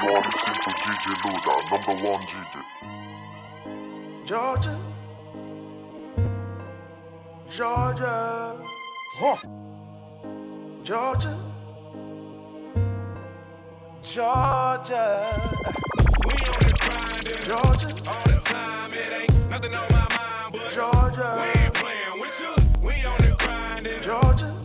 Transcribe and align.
are 0.00 0.22
listening 0.22 0.54
to 0.54 0.70
Luda, 1.24 1.54
number 1.70 1.94
one 2.08 2.22
DJ. 2.22 2.62
Georgia, 4.24 4.78
Georgia, 7.50 8.56
huh. 9.18 9.36
Georgia, 10.84 11.38
Georgia. 14.02 15.40
We 16.24 16.32
on 16.32 16.58
the 16.60 16.72
grind, 16.80 17.24
Georgia, 17.44 17.90
all 18.08 18.24
the 18.24 18.40
time. 18.44 18.92
It 18.92 19.12
ain't 19.20 19.50
nothing 19.50 19.74
on 19.74 19.88
my 19.90 20.06
mind, 20.16 20.52
but 20.52 20.70
Georgia, 20.70 21.28
we 21.36 21.60
ain't 21.60 21.74
playing 21.74 22.20
with 22.20 22.40
you. 22.40 22.54
We 22.86 22.92
on 23.04 23.18
the 23.18 23.34
grind, 23.38 23.86
Georgia, 24.02 24.57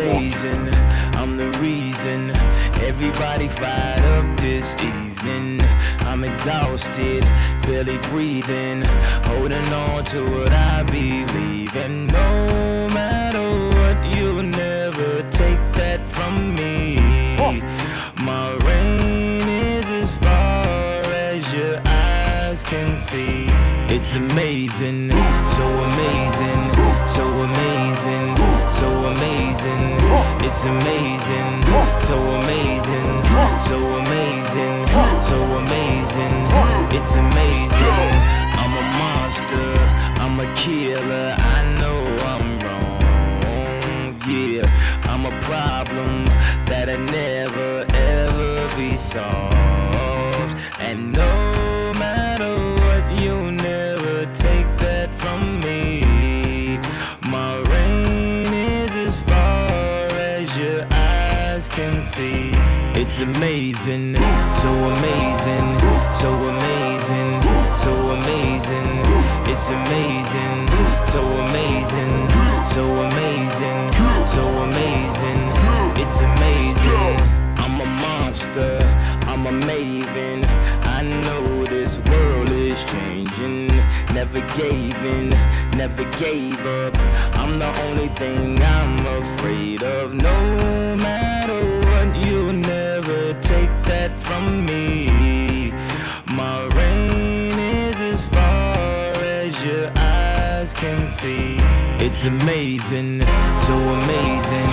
Luda, 0.00 0.32
It's 0.32 0.44
number 0.44 0.70
one 0.70 0.70
DJ. 0.70 0.70
amazing, 0.70 0.74
I'm 1.16 1.36
the 1.36 1.50
reason 1.58 2.30
everybody 2.80 3.48
fired 3.48 4.04
up 4.04 4.40
this 4.40 4.72
evening. 4.82 5.60
I'm 6.00 6.24
exhausted, 6.24 7.22
barely 7.62 7.98
breathing, 8.10 8.82
holding 9.24 9.66
on 9.72 10.04
to 10.06 10.24
what 10.30 10.52
I 10.52 10.82
believe 10.84 11.74
in. 11.76 12.06
No 12.06 12.88
matter 12.92 13.46
what, 13.76 14.16
you'll 14.16 14.42
never 14.42 15.22
take 15.30 15.60
that 15.74 16.00
from 16.12 16.54
me. 16.54 16.96
My 18.22 18.52
reign 18.64 19.48
is 19.48 19.86
as 19.86 20.10
far 20.22 21.02
as 21.12 21.42
your 21.52 21.80
eyes 21.86 22.62
can 22.64 22.96
see. 23.08 23.46
It's 23.94 24.14
amazing, 24.14 24.99
It's 30.52 30.64
amazing, 30.64 31.60
so 32.06 32.16
amazing, 32.42 33.22
so 33.68 33.78
amazing, 34.02 34.82
so 35.22 35.38
amazing. 35.62 36.34
It's 36.90 37.14
amazing. 37.14 38.12
I'm 38.60 38.72
a 38.76 38.86
monster, 39.00 39.70
I'm 40.20 40.40
a 40.40 40.54
killer. 40.56 41.36
I 41.38 41.74
know 41.78 42.00
I'm 42.32 42.58
wrong. 42.58 44.20
Yeah, 44.28 44.66
I'm 45.04 45.24
a 45.24 45.40
problem 45.42 46.26
that'll 46.66 46.98
never 46.98 47.86
ever 47.94 48.76
be 48.76 48.96
solved. 48.98 49.49
It's 63.22 63.36
amazing, 63.36 64.16
so 64.16 64.70
amazing, 64.70 65.78
so 66.10 66.32
amazing, 66.32 67.42
so 67.76 67.92
amazing. 68.16 68.88
It's 69.44 69.68
amazing, 69.68 70.66
so 71.12 71.20
amazing, 71.44 72.30
so 72.72 72.82
amazing, 73.08 73.92
so 74.32 74.42
amazing. 74.64 75.40
It's 76.00 76.20
amazing. 76.22 77.20
I'm 77.58 77.82
a 77.82 77.84
monster, 77.84 78.78
I'm 79.26 79.46
a 79.46 79.66
maven. 79.66 80.46
I 80.86 81.02
know 81.02 81.66
this 81.66 81.98
world 82.08 82.48
is 82.48 82.82
changing. 82.84 83.66
Never 84.14 84.40
gave 84.56 84.96
in, 84.96 85.28
never 85.76 86.04
gave 86.18 86.58
up. 86.58 86.96
I'm 87.36 87.58
the 87.58 87.70
only 87.82 88.08
thing 88.16 88.62
I'm 88.62 89.06
afraid 89.22 89.82
of. 89.82 90.14
No 90.14 90.80
never 93.10 93.42
take 93.42 93.70
that 93.84 94.12
from 94.22 94.64
me. 94.64 95.72
My 96.26 96.66
reign 96.76 97.58
is 97.58 97.96
as 98.12 98.20
far 98.34 99.12
as 99.22 99.52
your 99.64 99.90
eyes 99.96 100.72
can 100.74 101.08
see. 101.18 101.56
It's 102.04 102.24
amazing, 102.24 103.22
so 103.66 103.74
amazing, 103.98 104.70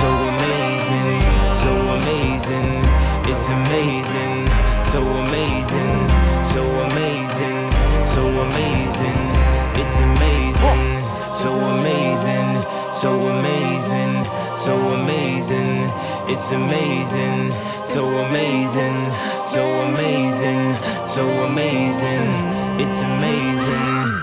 so 0.00 0.08
amazing, 0.32 1.20
so 1.62 1.72
amazing. 1.98 2.70
It's 3.30 3.48
amazing, 3.48 4.46
so 4.92 5.00
amazing, 5.24 5.96
so 6.52 6.62
amazing, 6.88 7.58
so 8.14 8.22
amazing. 8.46 9.20
It's 9.82 9.98
amazing, 10.08 10.90
so 11.40 11.50
amazing, 11.76 12.50
so 12.94 13.10
amazing, 13.26 14.24
so 14.56 14.76
amazing. 14.94 15.90
It's 16.30 16.52
amazing, 16.52 17.50
so 17.86 18.06
amazing, 18.06 19.10
so 19.50 19.62
amazing, 19.82 20.76
so 21.08 21.28
amazing. 21.44 22.30
It's 22.80 23.00
amazing. 23.02 24.22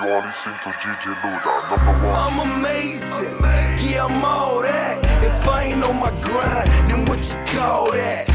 You 0.00 0.08
are 0.08 0.26
listening 0.26 0.58
to 0.62 0.70
DJ 0.70 1.14
Luda, 1.20 1.70
number 1.70 2.06
one 2.06 2.14
I'm 2.14 2.38
amazing. 2.58 3.38
Yeah, 3.90 4.06
I'm 4.06 4.24
all 4.24 4.62
that. 4.62 5.24
If 5.24 5.48
I 5.48 5.64
ain't 5.64 5.82
on 5.82 5.98
my 5.98 6.10
grind, 6.20 6.70
then 6.88 7.04
what 7.06 7.18
you 7.18 7.58
call 7.58 7.90
that? 7.90 8.26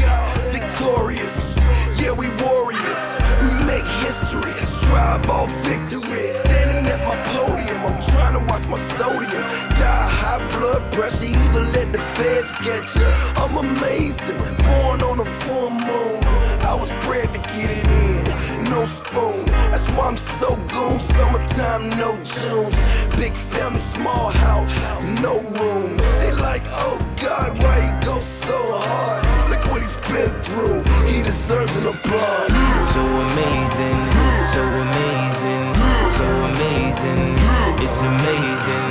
Victorious. 0.52 1.56
Yeah, 2.00 2.12
we 2.12 2.28
warriors. 2.44 3.04
We 3.42 3.64
make 3.64 3.86
history. 4.04 4.67
Strive 4.88 5.28
all 5.28 5.46
victory. 5.68 6.32
Standing 6.32 6.86
at 6.90 7.00
my 7.06 7.14
podium, 7.34 7.84
I'm 7.84 8.00
trying 8.10 8.32
to 8.38 8.42
watch 8.50 8.66
my 8.68 8.78
sodium. 8.96 9.42
Die 9.76 10.08
high 10.22 10.40
blood 10.56 10.90
pressure, 10.94 11.26
either 11.26 11.60
let 11.76 11.92
the 11.92 11.98
feds 12.16 12.50
get 12.62 12.84
you. 12.96 13.04
I'm 13.36 13.58
amazing. 13.58 14.38
Born 14.38 15.02
on 15.02 15.20
a 15.20 15.26
full 15.42 15.68
moon. 15.68 16.24
I 16.64 16.74
was 16.74 16.88
bred 17.04 17.34
to 17.34 17.40
get 17.52 17.68
it 17.68 17.84
in. 17.84 18.64
No 18.70 18.86
spoon. 18.86 19.44
That's 19.70 19.86
why 19.90 20.06
I'm 20.06 20.16
so 20.40 20.56
goon. 20.56 21.00
Summertime, 21.00 21.90
no 21.90 22.16
Junes. 22.24 22.74
Big 23.18 23.34
family, 23.34 23.82
small 23.82 24.30
house, 24.30 24.74
no 25.20 25.42
room. 25.42 25.98
They 26.18 26.32
like, 26.32 26.62
oh 26.68 26.98
God, 27.20 27.62
why 27.62 27.76
he 27.82 28.06
go 28.06 28.22
so 28.22 28.56
hard? 28.56 29.47
What 29.78 29.86
he's 29.86 29.96
been 30.10 30.42
through. 30.42 30.82
He 31.06 31.22
deserves 31.22 31.76
an 31.76 31.86
applause. 31.86 32.48
So 32.92 33.00
amazing, 33.00 34.10
so 34.50 34.60
amazing, 34.60 35.72
so 36.18 36.26
amazing. 36.50 37.38
It's 37.78 38.00
amazing, 38.02 38.90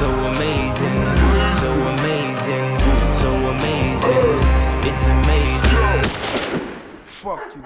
so 0.00 0.08
amazing, 0.32 1.00
so 1.60 1.70
amazing, 1.92 2.78
so 3.14 3.28
amazing. 3.52 4.40
It's 4.88 5.06
amazing. 5.06 6.00
Fuck 7.04 7.54
you. 7.54 7.62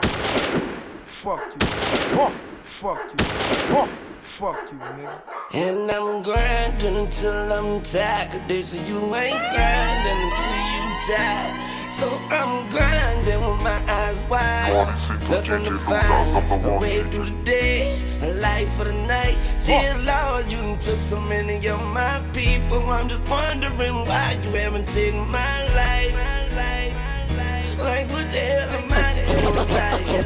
Fuck 1.04 1.46
you. 1.54 1.66
Fuck, 2.08 2.32
fuck 2.64 3.90
you. 3.96 4.05
Fuck, 4.36 4.54
fuck 4.54 4.70
you, 4.72 4.78
nigga. 4.78 5.20
And 5.54 5.90
I'm 5.90 6.22
grinding 6.22 6.96
until 6.96 7.52
I'm 7.52 7.80
tired. 7.80 8.30
Cause 8.32 8.40
they 8.48 8.60
say 8.60 8.86
you 8.86 8.98
ain't 9.14 9.40
grinding 9.54 10.20
until 10.28 10.60
you 10.72 10.82
die. 11.08 11.88
So 11.90 12.06
I'm 12.30 12.68
grinding 12.68 13.40
with 13.40 13.60
my 13.62 13.80
eyes 13.88 14.20
You 14.20 14.26
wide. 14.28 14.72
are 14.74 14.92
listening 14.92 15.20
to 15.20 15.30
Nothing 15.30 15.60
DJ 15.60 15.64
to 15.64 15.70
Luda, 15.70 15.78
find. 15.88 16.34
number 16.50 16.68
A 16.68 16.70
one 16.72 16.80
way 16.82 17.02
through 17.10 17.24
the 17.30 17.44
day, 17.44 17.98
a 18.20 18.32
life 18.34 18.72
for 18.74 18.84
the 18.84 18.92
night. 18.92 19.38
Dear 19.64 19.96
Lord, 20.04 20.52
you 20.52 20.58
done 20.58 20.78
took 20.78 21.00
so 21.02 21.18
many 21.18 21.66
of 21.68 21.80
my 21.94 22.20
people. 22.34 22.90
I'm 22.90 23.08
just 23.08 23.26
wondering 23.30 24.04
why 24.04 24.38
you 24.44 24.50
haven't 24.50 24.88
taken 24.88 25.26
my 25.30 25.64
life. 25.74 26.12
Like 27.78 28.08
what 28.10 28.30
the 28.30 28.38
hell 28.38 28.68
am 28.68 28.92
I 28.92 30.24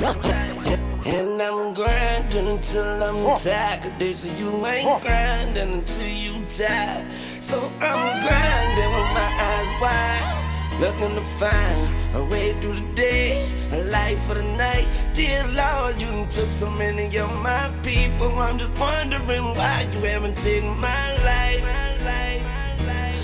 doing? 0.66 0.79
And 1.06 1.40
I'm 1.40 1.74
grinding 1.74 2.48
until 2.48 3.02
I'm 3.02 3.38
tired. 3.38 3.82
Cause 3.82 3.92
they 3.98 4.12
say 4.12 4.36
you 4.38 4.66
ain't 4.66 5.02
grinding 5.02 5.72
until 5.74 6.08
you 6.08 6.44
die. 6.46 7.04
So 7.40 7.58
I'm 7.80 8.20
grinding 8.20 8.90
with 8.96 9.10
my 9.14 9.30
eyes 9.50 9.80
wide. 9.80 10.36
looking 10.80 11.14
to 11.14 11.22
find, 11.38 11.88
a 12.16 12.24
way 12.24 12.58
through 12.60 12.74
the 12.74 12.94
day, 12.94 13.48
a 13.72 13.82
life 13.84 14.22
for 14.24 14.34
the 14.34 14.42
night. 14.42 14.88
Dear 15.12 15.44
Lord, 15.48 16.00
you 16.00 16.06
done 16.08 16.28
took 16.28 16.52
so 16.52 16.70
many 16.70 17.14
of 17.18 17.30
my 17.42 17.70
people. 17.82 18.38
I'm 18.38 18.58
just 18.58 18.76
wondering 18.78 19.44
why 19.54 19.86
you 19.92 20.00
haven't 20.00 20.38
taken 20.38 20.78
my 20.78 21.12
life. 21.24 21.62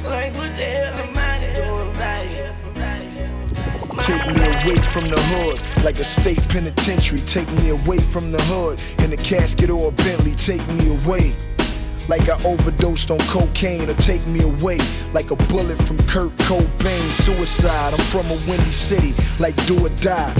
Like, 0.04 0.34
what 0.34 0.54
the 0.54 0.62
hell 0.62 0.94
am 0.94 1.08
I? 1.10 1.12
My 1.14 1.25
Take 4.06 4.24
me 4.28 4.46
away 4.46 4.76
from 4.76 5.04
the 5.06 5.18
hood, 5.34 5.84
like 5.84 5.98
a 5.98 6.04
state 6.04 6.38
penitentiary. 6.48 7.18
Take 7.22 7.50
me 7.54 7.70
away 7.70 7.98
from 7.98 8.30
the 8.30 8.40
hood, 8.42 8.80
in 9.02 9.12
a 9.12 9.16
casket 9.16 9.68
or 9.68 9.88
a 9.88 9.90
Bentley. 9.90 10.30
Take 10.36 10.64
me 10.68 10.94
away, 10.94 11.34
like 12.06 12.28
I 12.28 12.38
overdosed 12.44 13.10
on 13.10 13.18
cocaine, 13.26 13.90
or 13.90 13.94
take 13.94 14.24
me 14.28 14.42
away, 14.42 14.78
like 15.12 15.32
a 15.32 15.36
bullet 15.50 15.76
from 15.82 15.98
Kurt 16.06 16.30
Cobain. 16.46 17.10
Suicide. 17.10 17.94
I'm 17.94 17.98
from 17.98 18.26
a 18.26 18.38
windy 18.46 18.70
city, 18.70 19.12
like 19.40 19.56
do 19.66 19.84
or 19.84 19.88
die. 19.98 20.32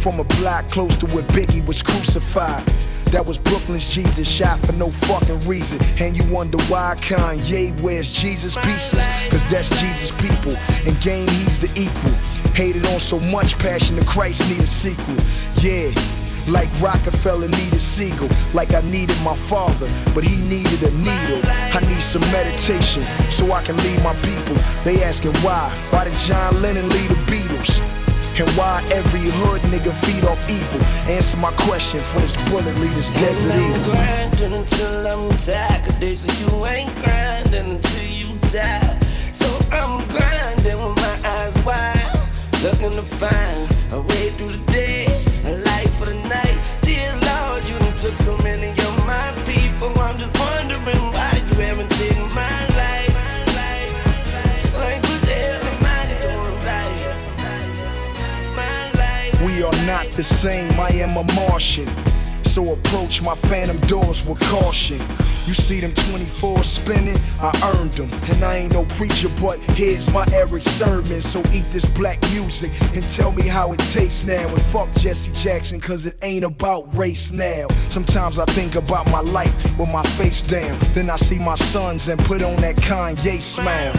From 0.00 0.18
a 0.18 0.24
block 0.40 0.68
close 0.70 0.96
to 0.96 1.06
where 1.08 1.24
Biggie 1.24 1.66
was 1.66 1.82
crucified. 1.82 2.64
That 3.12 3.26
was 3.26 3.36
Brooklyn's 3.36 3.92
Jesus, 3.92 4.26
shot 4.26 4.60
for 4.60 4.72
no 4.72 4.90
fucking 4.90 5.40
reason. 5.40 5.78
And 5.98 6.16
you 6.16 6.24
wonder 6.32 6.56
why 6.72 6.94
Kanye 6.96 7.78
wears 7.82 8.10
Jesus 8.10 8.54
pieces? 8.54 9.04
Cause 9.28 9.44
that's 9.50 9.68
Jesus' 9.78 10.10
people. 10.12 10.56
In 10.88 10.98
game, 11.00 11.28
he's 11.28 11.58
the 11.58 11.68
equal. 11.78 12.39
Hated 12.54 12.86
on 12.86 12.98
so 13.00 13.18
much 13.30 13.58
passion, 13.58 13.96
the 13.96 14.04
Christ 14.04 14.46
need 14.50 14.60
a 14.60 14.66
sequel. 14.66 15.16
Yeah. 15.62 15.90
Like 16.48 16.68
Roc-A-Fella 16.80 17.46
needed 17.48 17.80
Sigel, 17.80 18.28
like 18.54 18.74
I 18.74 18.80
needed 18.82 19.16
my 19.22 19.36
father, 19.36 19.86
but 20.14 20.24
he 20.24 20.36
needed 20.48 20.82
a 20.82 20.90
needle. 20.96 21.40
I 21.46 21.80
need 21.86 22.00
some 22.02 22.22
meditation 22.32 23.02
so 23.30 23.52
I 23.52 23.62
can 23.62 23.76
lead 23.78 24.02
my 24.02 24.14
people. 24.16 24.56
They 24.82 25.02
asking 25.04 25.34
why? 25.44 25.70
Why 25.90 26.04
did 26.04 26.14
John 26.26 26.60
Lennon 26.60 26.88
lead 26.88 27.10
the 27.10 27.20
Beatles? 27.30 27.70
And 28.40 28.48
why 28.56 28.82
every 28.90 29.20
hood 29.20 29.60
nigga 29.70 29.92
feed 30.04 30.24
off 30.24 30.40
evil? 30.50 30.80
Answer 31.12 31.36
my 31.36 31.52
question 31.68 32.00
for 32.00 32.20
this 32.20 32.34
bullet 32.48 32.74
lead 32.78 32.96
this 32.96 33.10
desert 33.20 33.52
And 33.52 33.62
I'm 33.62 33.70
eagle. 33.80 33.92
grinding 33.92 34.52
until 34.54 35.06
I'm 35.06 35.36
tired. 35.36 35.84
'cause 35.84 35.98
they 36.00 36.14
say 36.14 36.32
you 36.44 36.66
ain't 36.66 36.94
grinding 37.04 37.76
until 37.76 38.02
you 38.08 38.28
die. 38.50 38.96
So 39.32 39.46
I'm 39.70 40.06
grinding 40.08 40.78
with 40.82 40.96
my 40.96 41.16
eyes 41.28 41.54
wide, 41.66 41.99
looking 42.62 42.90
to 42.92 43.02
find 43.02 43.70
a 43.92 44.00
way 44.00 44.28
through 44.30 44.48
the 44.48 44.72
day, 44.72 45.06
a 45.44 45.56
life 45.64 45.94
for 45.96 46.04
the 46.04 46.14
night. 46.28 46.58
Dear 46.82 47.10
Lord, 47.12 47.64
you 47.64 47.78
done 47.78 47.94
took 47.94 48.16
so 48.18 48.36
many 48.38 48.68
of 48.68 49.06
my 49.06 49.32
people. 49.46 49.98
I'm 49.98 50.18
just 50.18 50.38
wondering 50.38 51.02
why 51.12 51.42
you 51.48 51.54
haven't 51.60 51.90
taken 51.92 52.28
my 52.34 52.66
life. 52.76 53.14
Like 54.74 55.02
what 55.02 55.20
the 55.22 55.32
hell 55.32 55.62
am 55.72 55.84
I 55.84 56.00
doing? 56.20 56.56
My 58.56 58.92
life. 58.92 59.42
We 59.42 59.62
are 59.62 59.86
not 59.86 60.10
the 60.10 60.22
same, 60.24 60.78
I 60.78 60.90
am 60.90 61.16
a 61.16 61.24
Martian. 61.34 61.88
So 62.50 62.72
approach 62.72 63.22
my 63.22 63.36
phantom 63.36 63.78
doors 63.86 64.26
with 64.26 64.40
caution. 64.40 65.00
You 65.46 65.54
see 65.54 65.78
them 65.78 65.94
24 65.94 66.64
spinning, 66.64 67.16
I 67.40 67.76
earned 67.76 67.92
them. 67.92 68.10
And 68.28 68.44
I 68.44 68.56
ain't 68.56 68.72
no 68.72 68.84
preacher, 68.86 69.28
but 69.40 69.60
here's 69.76 70.10
my 70.10 70.26
Erick 70.32 70.64
Sermon. 70.64 71.20
So 71.20 71.38
eat 71.52 71.64
this 71.70 71.86
black 71.86 72.20
music 72.32 72.72
and 72.92 73.04
tell 73.14 73.30
me 73.30 73.46
how 73.46 73.72
it 73.72 73.78
tastes 73.94 74.24
now. 74.24 74.48
And 74.48 74.62
fuck 74.62 74.92
Jesse 74.94 75.30
Jackson, 75.30 75.80
cause 75.80 76.06
it 76.06 76.16
ain't 76.22 76.44
about 76.44 76.92
race 76.92 77.30
now. 77.30 77.68
Sometimes 77.88 78.40
I 78.40 78.46
think 78.46 78.74
about 78.74 79.08
my 79.12 79.20
life 79.20 79.54
with 79.78 79.88
my 79.88 80.02
face 80.18 80.42
down. 80.42 80.76
Then 80.92 81.08
I 81.08 81.16
see 81.16 81.38
my 81.38 81.54
sons 81.54 82.08
and 82.08 82.18
put 82.18 82.42
on 82.42 82.56
that 82.62 82.74
Kanye 82.74 83.40
smile. 83.40 83.92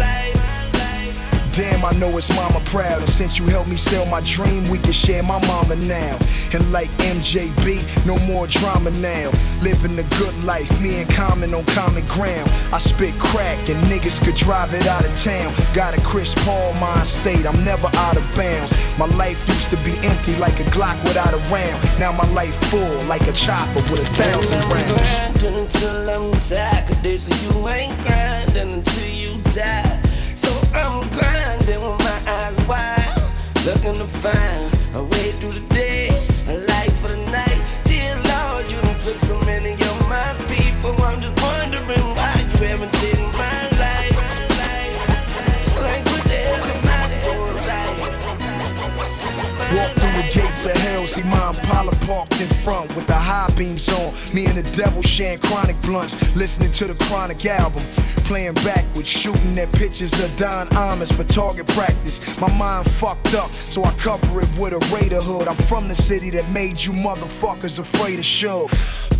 Damn, 1.54 1.84
I 1.84 1.92
know 2.00 2.18
it's 2.18 2.34
mama 2.36 2.62
proud. 2.66 3.00
And 3.00 3.10
since 3.10 3.38
you 3.38 3.46
helped 3.48 3.70
me 3.70 3.76
sell 3.76 4.06
my 4.06 4.22
dream, 4.22 4.64
we 4.70 4.78
can 4.78 4.94
share 4.94 5.22
my 5.22 5.38
mama 5.48 5.76
now. 5.76 6.18
And 6.54 6.72
like 6.72 6.90
MJB, 7.00 8.06
no 8.06 8.18
more 8.20 8.48
drama 8.48 8.90
now. 8.92 9.32
Living 9.62 9.96
the 9.98 10.04
good 10.18 10.36
life, 10.44 10.70
me 10.82 11.02
and 11.02 11.10
Common 11.12 11.54
on 11.54 11.66
common 11.66 12.06
ground. 12.06 12.50
I 12.72 12.78
spit 12.78 13.14
crack 13.20 13.58
and 13.70 13.78
niggas 13.92 14.24
could 14.24 14.36
drive 14.36 14.74
it 14.74 14.88
out 14.88 15.04
of 15.06 15.14
town. 15.24 15.54
Got 15.74 15.98
a 15.98 16.02
Chris 16.02 16.34
Paul 16.46 16.74
mind 16.76 17.06
state, 17.08 17.46
I'm 17.46 17.64
never 17.66 17.88
out 17.96 18.16
of 18.16 18.24
bounds. 18.36 18.72
My 18.98 19.08
life 19.18 19.46
used 19.50 19.70
to 19.72 19.78
be 19.84 19.92
empty 20.08 20.36
like 20.38 20.58
a 20.60 20.64
Glock 20.72 21.02
without 21.04 21.34
a 21.34 21.38
round. 21.54 21.78
Now 22.00 22.12
my 22.14 22.28
life 22.32 22.56
full 22.72 22.96
like 23.08 23.28
a 23.28 23.34
chopper 23.34 23.82
with 23.92 24.02
a 24.02 24.14
thousand 24.16 24.62
I'm 24.62 24.72
rounds. 24.72 25.02
grinding 25.02 25.56
until 25.64 26.10
I'm 26.10 26.40
tired. 26.40 26.88
'cause 26.88 27.02
they 27.04 27.18
say 27.18 27.36
you 27.46 27.68
ain't 27.68 27.98
grinding 28.06 28.74
until 28.80 29.10
you 29.10 29.38
die. 29.54 30.00
So 30.34 30.50
I'm 30.74 31.08
grinding 31.10 31.41
with 31.68 32.00
my 32.00 32.20
eyes 32.28 32.58
wide, 32.68 33.14
looking 33.66 33.94
to 33.94 34.08
find 34.08 34.74
a 34.96 35.04
way 35.04 35.32
through 35.32 35.52
the 35.52 35.74
day, 35.74 36.08
a 36.48 36.58
life 36.58 36.96
for 37.02 37.10
the 37.10 37.18
night. 37.32 37.62
Dear 37.84 38.16
Lord, 38.16 38.68
you 38.68 38.82
done 38.82 38.98
took 38.98 39.20
so 39.20 39.40
many 39.42 39.74
of 39.74 40.10
my 40.10 40.34
people. 40.48 40.94
I'm 41.04 41.22
just 41.22 41.40
wondering 41.42 42.08
why 42.16 42.34
you 42.54 42.68
haven't 42.68 42.94
taken 42.94 43.21
see 51.22 51.30
my 51.30 51.50
Impala 51.50 51.92
parked 52.08 52.40
in 52.40 52.48
front 52.48 52.96
with 52.96 53.08
the 53.08 53.14
high 53.14 53.50
beams 53.58 53.88
on. 53.90 54.14
Me 54.34 54.46
and 54.46 54.58
the 54.58 54.64
devil 54.76 55.02
sharing 55.02 55.40
chronic 55.40 55.80
blunts, 55.82 56.36
listening 56.36 56.72
to 56.74 56.86
the 56.86 56.96
chronic 57.06 57.46
album. 57.46 57.84
Playing 58.26 58.54
backwards, 58.56 59.08
shooting 59.08 59.58
at 59.58 59.72
pictures 59.74 60.14
of 60.24 60.36
Don 60.38 60.68
Imus 60.68 61.14
for 61.14 61.24
target 61.26 61.68
practice. 61.68 62.38
My 62.40 62.52
mind 62.56 62.90
fucked 62.90 63.34
up, 63.34 63.52
so 63.52 63.84
I 63.84 63.92
cover 63.96 64.40
it 64.42 64.50
with 64.58 64.74
a 64.74 64.96
Raider 64.96 65.22
hood. 65.22 65.48
I'm 65.48 65.56
from 65.56 65.88
the 65.88 65.96
city 65.96 66.30
that 66.32 66.50
made 66.52 66.80
you 66.80 66.94
motherfuckers 66.94 67.80
afraid 67.80 68.20
of 68.20 68.26
Suge. 68.26 69.11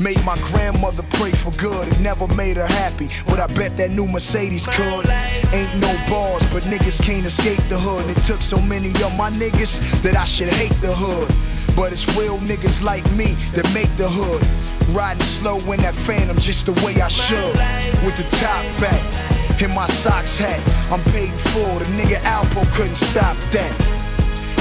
Made 0.00 0.24
my 0.24 0.36
grandmother 0.36 1.02
pray 1.10 1.32
for 1.32 1.50
good. 1.58 1.88
It 1.88 1.98
never 1.98 2.28
made 2.34 2.56
her 2.56 2.66
happy, 2.66 3.08
but 3.26 3.40
I 3.40 3.48
bet 3.48 3.76
that 3.78 3.90
new 3.90 4.06
Mercedes 4.06 4.64
could. 4.66 5.08
Ain't 5.52 5.74
no 5.80 5.92
bars, 6.08 6.44
but 6.52 6.62
niggas 6.64 7.02
can't 7.02 7.26
escape 7.26 7.60
the 7.68 7.78
hood. 7.78 8.06
And 8.06 8.16
it 8.16 8.22
took 8.22 8.40
so 8.40 8.60
many 8.60 8.90
of 9.02 9.16
my 9.16 9.30
niggas 9.30 10.00
that 10.02 10.16
I 10.16 10.24
should 10.24 10.50
hate 10.50 10.80
the 10.80 10.94
hood. 10.94 11.28
But 11.74 11.90
it's 11.90 12.06
real 12.16 12.38
niggas 12.38 12.80
like 12.82 13.04
me 13.12 13.34
that 13.54 13.68
make 13.74 13.90
the 13.96 14.08
hood. 14.08 14.46
Riding 14.94 15.22
slow 15.22 15.58
in 15.72 15.80
that 15.80 15.94
phantom 15.94 16.38
just 16.38 16.66
the 16.66 16.72
way 16.86 17.00
I 17.00 17.08
should. 17.08 17.56
With 18.04 18.16
the 18.16 18.28
top 18.38 18.64
back 18.80 19.28
and 19.62 19.74
my 19.74 19.88
socks 19.88 20.38
hat. 20.38 20.60
I'm 20.92 21.02
paid 21.10 21.30
in 21.30 21.38
full. 21.50 21.78
The 21.78 21.86
nigga 21.98 22.18
Alpo 22.22 22.62
couldn't 22.72 22.96
stop 22.96 23.36
that. 23.50 23.72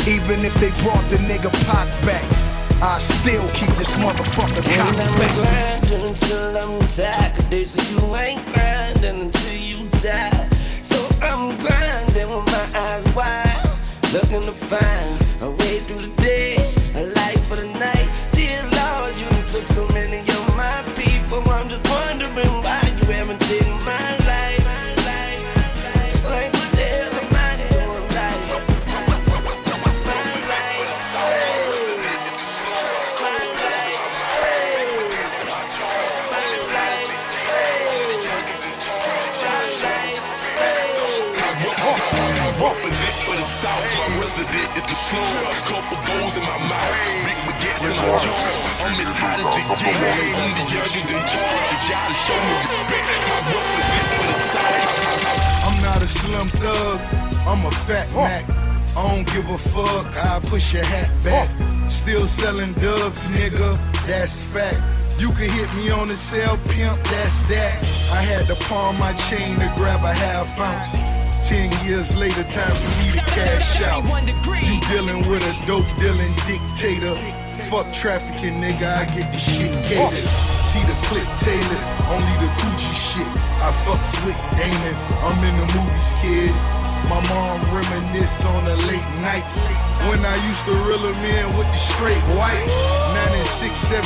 Even 0.07 0.43
if 0.43 0.53
they 0.55 0.71
brought 0.81 1.07
the 1.09 1.17
nigga 1.17 1.51
Pac 1.67 1.87
back, 2.05 2.46
I 2.79 2.99
still 2.99 3.47
keep 3.49 3.69
this 3.71 3.95
motherfucker 3.95 4.61
cocked 4.77 4.99
I'm 4.99 5.33
grinding 5.33 6.07
until 6.07 6.57
I'm 6.57 6.87
tired. 6.87 7.33
they 7.49 7.63
say 7.63 7.81
you 7.91 8.15
ain't 8.15 8.45
grinding 8.53 9.21
until 9.21 9.57
you 9.57 9.89
die. 9.89 10.47
So 10.83 10.97
I'm 11.23 11.57
grinding 11.57 12.29
with 12.29 12.45
my 12.45 12.69
eyes 12.75 13.15
wide, 13.15 13.63
looking 14.13 14.41
to 14.43 14.51
find 14.51 15.25
a 15.41 15.49
way 15.49 15.79
through 15.79 16.07
the 16.07 16.21
day, 16.21 16.71
a 16.93 17.07
life 17.07 17.47
for 17.47 17.55
the 17.55 17.65
night. 17.79 18.09
Dear 18.31 18.61
Lord, 18.69 19.15
you 19.15 19.27
took 19.47 19.67
so 19.67 19.87
many 19.87 20.26
Represent 42.97 43.29
for 43.29 43.37
the 43.37 43.45
South, 43.45 43.85
my 43.93 44.09
resident 44.17 44.69
is 44.73 44.83
the 44.89 44.97
slow. 44.97 45.21
Couple 45.69 46.01
goals 46.09 46.33
in 46.33 46.41
my 46.41 46.57
mouth, 46.65 46.97
big 47.29 47.37
baguettes 47.45 47.85
in 47.85 47.93
my 47.93 48.09
jaw. 48.17 48.33
I'm 48.81 48.97
as 48.97 49.13
hot 49.21 49.37
as 49.37 49.45
it 49.53 49.69
get. 49.77 50.01
I'm 50.33 50.49
the 50.57 50.65
youngest 50.65 51.09
in 51.13 51.21
charge. 51.29 51.69
You 51.69 51.93
gotta 51.93 52.15
show 52.25 52.33
me 52.33 52.53
respect. 52.57 53.05
I 53.21 53.37
represent 53.53 54.07
for 54.17 54.25
the 54.25 54.37
South. 54.49 54.97
I'm 55.67 55.77
not 55.85 56.01
a 56.01 56.09
slim 56.09 56.47
thug, 56.57 56.97
I'm 57.45 57.61
a 57.67 57.71
fat 57.85 58.09
Mac. 58.17 58.49
I 58.97 59.13
don't 59.13 59.27
give 59.29 59.47
a 59.47 59.57
fuck, 59.59 60.07
I 60.17 60.39
push 60.49 60.73
your 60.73 60.85
hat 60.85 61.11
back. 61.23 61.49
Still 61.91 62.25
selling 62.25 62.73
dubs, 62.81 63.29
nigga, 63.29 63.77
that's 64.07 64.41
fact. 64.41 64.81
You 65.21 65.29
can 65.37 65.51
hit 65.51 65.71
me 65.75 65.91
on 65.91 66.07
the 66.07 66.15
cell, 66.15 66.57
pimp, 66.73 66.97
that's 67.13 67.43
that. 67.43 67.77
I 68.09 68.21
had 68.25 68.47
to 68.47 68.55
pawn 68.65 68.97
my 68.97 69.13
chain 69.13 69.53
to 69.59 69.71
grab 69.77 70.01
a 70.03 70.13
half 70.13 70.49
ounce. 70.59 71.16
Ten 71.47 71.71
years 71.87 72.11
later, 72.17 72.43
time 72.43 72.75
for 72.75 72.91
me 72.99 73.15
to 73.15 73.23
cash 73.31 73.79
out. 73.79 74.03
You 74.03 74.83
dealing 74.91 75.23
with 75.31 75.47
a 75.47 75.55
dope 75.63 75.87
dealing 75.95 76.35
dictator. 76.43 77.15
Fuck 77.71 77.87
trafficking, 77.95 78.59
nigga, 78.59 78.83
I 78.83 79.05
get 79.15 79.31
the 79.31 79.39
shit 79.39 79.71
catered. 79.87 80.27
See 80.67 80.83
the 80.83 80.97
clip 81.07 81.23
tailored, 81.39 81.83
only 82.11 82.35
the 82.43 82.51
Gucci 82.59 82.91
shit. 82.91 83.31
I 83.63 83.71
fuck 83.71 84.03
Slick 84.03 84.35
Damon, 84.59 84.91
I'm 85.23 85.39
in 85.39 85.55
the 85.55 85.67
movies, 85.71 86.11
kid. 86.19 86.51
My 87.07 87.23
mom 87.31 87.63
reminisce 87.71 88.43
on 88.43 88.67
the 88.67 88.75
late 88.91 89.07
nights 89.23 89.63
when 90.11 90.19
I 90.27 90.35
used 90.51 90.67
to 90.67 90.75
reel 90.83 90.99
them 90.99 91.15
in 91.31 91.47
with 91.55 91.71
the 91.71 91.79
straight 91.79 92.23
white. 92.35 92.67
96, 93.31 93.71
17 93.87 94.03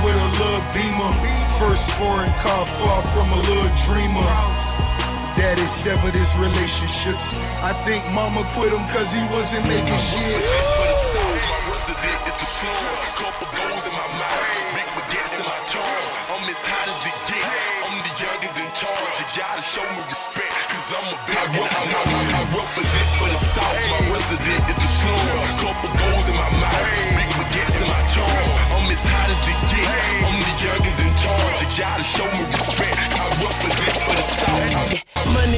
with 0.00 0.16
a 0.16 0.28
little 0.40 0.64
beamer. 0.72 1.12
First 1.60 1.92
foreign 2.00 2.32
car 2.40 2.64
far 2.80 3.04
from 3.04 3.28
a 3.36 3.40
little 3.52 3.68
dreamer. 3.84 4.89
Daddy 5.36 5.66
severed 5.66 6.14
his 6.14 6.32
relationships. 6.38 7.34
I 7.62 7.72
think 7.86 8.02
mama 8.12 8.42
quit 8.54 8.72
him 8.72 8.82
cause 8.90 9.12
he 9.12 9.22
wasn't 9.30 9.66
making 9.66 10.00
shit. 10.00 10.42
For 10.76 10.86
the 10.86 10.98
south, 11.10 11.42
my 11.50 11.60
resident 11.70 12.20
is 12.26 12.36
the 12.40 12.48
slum. 12.48 12.84
Couple 13.14 13.48
goals 13.54 13.84
in 13.86 13.94
my 13.94 14.08
mouth, 14.18 14.46
big 14.74 14.88
baguettes 14.96 15.38
in 15.38 15.46
my 15.46 15.60
charm. 15.70 16.04
I'm 16.34 16.44
as 16.50 16.62
hot 16.62 16.86
as 16.90 17.02
it 17.06 17.18
get. 17.30 17.46
I'm 17.86 17.98
the 18.02 18.12
youngest 18.18 18.56
in 18.58 18.70
charge. 18.74 19.18
Gotta 19.30 19.62
show 19.62 19.86
me 19.94 20.02
respect, 20.10 20.54
cause 20.74 20.90
I'm 20.90 21.06
a 21.06 21.16
big 21.24 21.38
I, 21.38 21.46
I, 21.46 21.78
I, 21.78 22.02
I, 22.02 22.22
I 22.34 22.42
represent 22.50 23.08
for 23.16 23.28
the 23.30 23.40
south, 23.40 23.80
my 23.90 24.00
resident 24.10 24.62
is 24.66 24.78
the 24.82 24.90
slum. 24.90 25.24
Couple 25.62 25.90
goals 25.94 26.26
in 26.26 26.36
my 26.36 26.50
mouth, 26.58 26.86
big 27.14 27.30
baguettes 27.38 27.78
in 27.78 27.86
my 27.86 28.02
charm. 28.10 28.46
I'm 28.74 28.86
as 28.90 29.04
hot 29.06 29.28
as 29.30 29.42
it 29.46 29.60
get. 29.70 29.90
I'm 30.26 30.36
the 30.36 30.54
youngest 30.58 30.98
in 31.06 31.12
charge. 31.22 31.58
Gotta 31.78 32.04
show 32.04 32.26
me 32.34 32.42
respect. 32.50 33.09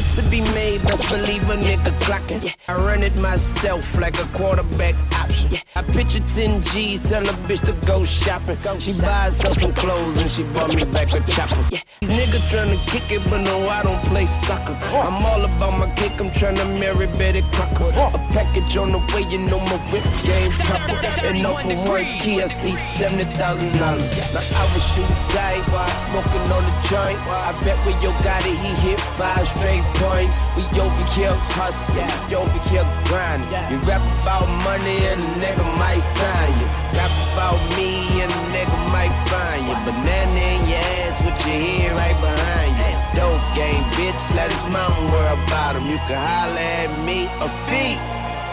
To 0.03 0.23
be 0.29 0.43
made, 0.53 0.83
best 0.83 1.09
believe 1.09 1.49
a 1.49 1.57
nigga 1.57 1.93
clocking. 2.05 2.53
I 2.69 2.75
run 2.75 3.03
it 3.03 3.15
myself 3.23 3.97
like 3.99 4.19
a 4.19 4.27
quarterback 4.37 4.95
option. 5.17 5.49
Yeah. 5.53 5.61
I 5.75 5.83
picture 5.83 6.21
10 6.21 6.61
G's, 6.65 7.01
tell 7.09 7.23
a 7.23 7.33
bitch 7.49 7.65
to 7.65 7.73
go 7.87 8.05
shopping. 8.05 8.59
She 8.79 8.93
buys 9.01 9.41
herself 9.41 9.57
some 9.57 9.73
clothes 9.73 10.19
and 10.19 10.29
she 10.29 10.43
bought 10.53 10.75
me 10.75 10.85
back 10.85 11.09
a 11.15 11.21
chopper. 11.33 11.65
Yeah. 11.71 11.81
These 12.01 12.11
niggas 12.11 12.45
tryna 12.53 12.77
kick 12.91 13.09
it, 13.11 13.23
but 13.31 13.41
no, 13.41 13.57
I 13.69 13.83
don't 13.85 14.03
play 14.05 14.27
soccer. 14.27 14.77
I'm 14.93 15.25
all 15.25 15.45
about 15.45 15.79
my 15.79 15.89
kick, 15.97 16.21
I'm 16.21 16.29
tryna 16.31 16.67
marry 16.79 17.07
Betty 17.17 17.41
Crocker. 17.53 17.89
A 18.13 18.19
package 18.37 18.77
on 18.77 18.93
the 18.93 19.01
way, 19.15 19.25
you 19.31 19.39
know 19.39 19.61
my 19.61 19.79
whip 19.89 20.05
game 20.27 20.53
proper. 20.67 20.99
And 21.25 21.47
off 21.47 21.63
for 21.63 21.75
one 21.89 22.05
key, 22.19 22.43
I 22.43 22.49
see 22.49 22.77
$70,000. 23.01 23.33
Now 23.81 23.97
I 23.97 24.65
was 24.75 24.85
shooting 24.93 25.23
dice, 25.33 25.73
smoking 26.05 26.47
on 26.53 26.63
the 26.69 26.75
joint. 26.91 27.19
I 27.33 27.57
bet 27.65 27.79
when 27.87 27.97
yo 28.03 28.11
got 28.21 28.45
it, 28.45 28.59
he 28.59 28.73
hit 28.85 29.01
five 29.17 29.47
straight 29.57 29.85
points. 30.01 30.37
We 30.57 30.63
overkill 30.79 31.37
hustle, 31.57 31.97
we 32.29 32.37
overkill 32.37 32.87
grind. 33.09 33.45
You 33.71 33.79
rap 33.89 34.03
about 34.23 34.47
money 34.65 34.99
and 35.11 35.21
a 35.21 35.31
nigga 35.41 35.65
might 35.79 36.03
sign 36.03 36.53
you. 36.61 36.69
Rap 36.97 37.13
about 37.33 37.61
me 37.77 38.23
and 38.23 38.31
a 38.31 38.43
nigga 38.55 38.79
might 38.95 39.15
find 39.29 39.67
you. 39.67 39.77
Banana 39.85 40.41
in 40.41 40.61
your 40.69 40.85
ass 41.05 41.17
with 41.25 41.39
your 41.47 41.59
head 41.59 41.93
right 41.97 42.19
behind 42.21 42.75
you. 42.79 42.93
Dope 43.17 43.45
game, 43.55 43.85
bitch, 43.99 44.23
let 44.37 44.51
his 44.51 44.65
mama 44.73 44.97
worry 45.13 45.37
about 45.45 45.77
him. 45.77 45.85
You 45.91 45.99
can 46.09 46.17
holler 46.17 46.61
at 46.61 46.93
me 47.05 47.29
a 47.41 47.49
fee. 47.69 47.97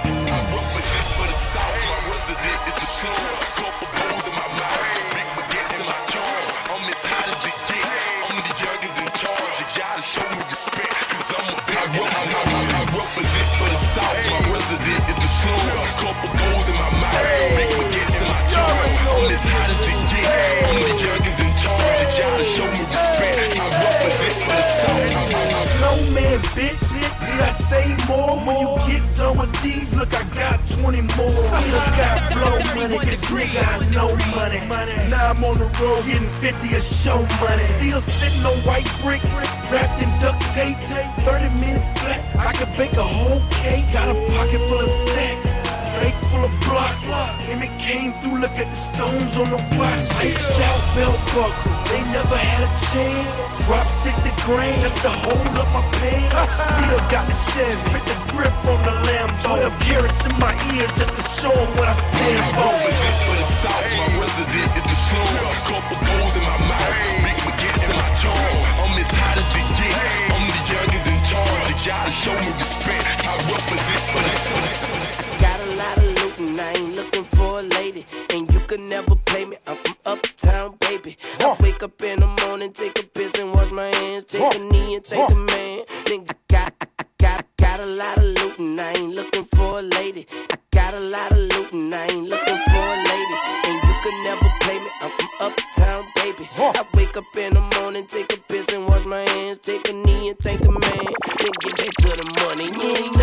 I 0.04 0.40
represent 0.52 1.06
for 1.16 1.28
the 1.28 1.38
south, 1.52 1.78
my 1.86 1.98
resident 2.12 2.60
is 2.68 2.76
the 2.76 2.88
slum. 2.88 3.69
Is. 15.40 15.92
Couple 15.96 16.30
goals 16.36 16.68
in 16.68 16.76
my 16.76 16.92
mouth, 17.00 17.56
my. 17.56 18.30
I'm 19.10 19.32
as 19.32 19.44
hot 19.44 19.70
as 19.72 19.80
it. 19.88 20.28
I'm 20.68 20.80
the 20.84 20.94
youngest 21.00 21.40
in 21.40 21.54
charge. 21.64 22.12
Gotta 22.20 22.44
show 22.44 22.68
me 22.68 22.84
respect. 22.92 23.56
I 23.56 23.68
represent 23.84 24.36
for 24.44 24.52
the. 24.52 24.64
Snowman, 25.80 26.40
bitch. 26.56 26.89
Did 27.20 27.42
I 27.42 27.52
say 27.52 27.96
more? 28.08 28.40
When 28.46 28.58
you 28.60 28.70
get 28.88 29.04
done 29.16 29.38
with 29.38 29.52
these, 29.62 29.94
look, 29.96 30.14
I 30.14 30.24
got 30.36 30.60
20 30.82 31.02
more. 31.18 31.30
Still 31.30 31.84
got 32.00 32.32
blow 32.32 32.58
money, 32.76 32.98
cause 32.98 33.24
nigga, 33.32 33.60
I 33.60 33.78
know 33.94 34.10
money. 34.32 34.60
Now 35.10 35.32
I'm 35.32 35.44
on 35.44 35.58
the 35.60 35.70
road 35.82 36.06
getting 36.06 36.30
50 36.40 36.76
a 36.76 36.80
show 36.80 37.20
money. 37.44 37.68
Still 37.76 38.02
sitting 38.02 38.46
on 38.46 38.58
white 38.64 38.88
bricks, 39.04 39.28
wrapped 39.72 40.02
in 40.02 40.10
duct 40.22 40.42
tape. 40.56 40.78
30 41.28 41.50
minutes 41.60 41.88
flat, 42.00 42.22
I 42.40 42.54
could 42.54 42.72
bake 42.78 42.94
a 42.94 43.04
whole 43.04 43.42
cake. 43.52 43.86
Got 43.92 44.10
a 44.10 44.16
pocket 44.32 44.62
full 44.68 44.80
of 44.80 44.90
stacks. 45.08 45.59
Safe 46.00 46.16
full 46.32 46.48
of 46.48 46.54
blocks. 46.64 47.12
And 47.52 47.60
it 47.60 47.74
came 47.76 48.14
through, 48.24 48.40
look 48.40 48.56
at 48.56 48.72
the 48.72 48.80
stones 48.80 49.36
on 49.36 49.52
the 49.52 49.60
watch. 49.76 50.08
Iced 50.24 50.64
out 50.64 50.82
belt 50.96 51.20
buckle, 51.36 51.76
they 51.92 52.00
never 52.16 52.40
had 52.40 52.64
a 52.64 52.72
chance. 52.88 53.68
Drop 53.68 53.84
60 53.84 54.32
grand 54.48 54.80
just 54.80 54.96
to 55.04 55.12
hold 55.12 55.54
up 55.60 55.68
my 55.76 55.84
pants. 56.00 56.56
Still 56.56 57.04
got 57.12 57.28
the 57.28 57.36
shed, 57.52 57.74
spit 57.84 58.04
the 58.08 58.16
grip 58.32 58.56
on 58.72 58.80
the 58.88 58.96
Lambo. 59.12 59.60
12 59.60 59.76
carats 59.84 60.24
in 60.24 60.36
my 60.40 60.56
ears 60.72 60.88
just 60.96 61.12
to 61.20 61.24
show 61.36 61.52
'em 61.52 61.68
what 61.76 61.92
I 61.92 61.96
stand 62.00 62.48
for. 62.56 62.80
for 63.28 63.36
the 63.36 63.48
south, 63.60 63.92
my 64.00 64.08
resident 64.24 64.72
is 64.80 64.86
the 64.88 64.98
slum. 65.04 65.36
Couple 65.68 66.00
goals 66.08 66.34
in 66.40 66.44
my 66.48 66.60
mouth, 66.72 66.96
big 67.28 67.38
baguettes 67.44 67.84
in 67.84 67.96
my 68.00 68.10
charm. 68.24 68.56
I'm 68.88 68.96
as 69.04 69.12
hot 69.20 69.36
as 69.36 69.52
it 69.52 69.68
get. 69.76 70.00
I'm 70.32 70.46
the 70.48 70.62
youngest 70.72 71.08
in 71.12 71.20
charge. 71.28 71.76
Gotta 71.84 72.12
show 72.12 72.36
me 72.40 72.50
respect. 72.56 73.04
I 73.28 73.36
represent 73.52 74.04
for 74.12 74.22
the 74.24 74.34
south. 74.48 75.29
And 76.40 76.60
I 76.60 76.72
ain't 76.74 76.96
looking 76.96 77.24
for 77.24 77.60
a 77.60 77.64
lady. 77.64 78.06
And 78.30 78.52
you 78.54 78.60
can 78.62 78.88
never 78.90 79.16
play 79.26 79.46
me, 79.46 79.58
I'm 79.68 79.76
from 79.78 79.96
uptown, 80.06 80.78
baby. 80.80 81.18
I 81.40 81.56
wake 81.62 81.84
up 81.84 82.02
in 82.02 82.20
the 82.22 82.28
morning, 82.46 82.72
take 82.72 82.98
a 83.00 83.04
piss 83.04 83.36
and 83.36 83.52
wash 83.54 83.72
my 83.72 83.88
hands, 83.88 84.26
take 84.26 84.56
a 84.56 84.60
knee 84.60 84.96
and 84.96 85.06
thank 85.06 85.30
the 85.30 85.36
man. 85.36 85.84
Then 86.06 86.26
I 86.30 86.34
got, 86.48 86.74
I, 86.82 86.88
I 87.00 87.06
got, 87.20 87.40
I 87.42 87.64
got 87.64 87.80
a 87.82 87.86
lot 87.86 88.18
of 88.18 88.24
loot 88.24 88.60
and 88.60 88.80
I 88.80 88.92
ain't 88.94 89.16
looking 89.16 89.44
for 89.44 89.80
a 89.80 89.82
lady. 89.82 90.26
I 90.52 90.56
got 90.72 90.94
a 90.94 91.00
lot 91.00 91.32
of 91.32 91.38
loot 91.38 91.72
and 91.74 91.94
I 91.94 92.06
ain't 92.08 92.30
looking 92.30 92.60
for 92.72 92.86
a 92.96 92.98
lady. 93.12 93.36
And 93.68 93.76
you 93.84 93.96
can 94.04 94.24
never 94.24 94.50
play 94.62 94.80
me, 94.80 94.90
I'm 95.02 95.12
from 95.12 95.30
uptown, 95.42 96.06
baby. 96.16 96.46
I 96.58 96.86
wake 96.94 97.18
up 97.18 97.26
in 97.38 97.54
the 97.54 97.62
morning, 97.80 98.06
take 98.08 98.32
a 98.34 98.38
piss 98.38 98.70
and 98.70 98.88
wash 98.88 99.06
my 99.06 99.22
hands, 99.30 99.58
take 99.60 99.88
a 99.90 99.94
knee 99.94 100.30
and 100.30 100.40
thank 100.40 100.62
the 100.62 100.72
man. 100.72 101.06
Then 101.40 101.52
get 101.62 101.78
back 101.78 101.92
to 102.04 102.10
the 102.16 102.26
money. 102.40 103.19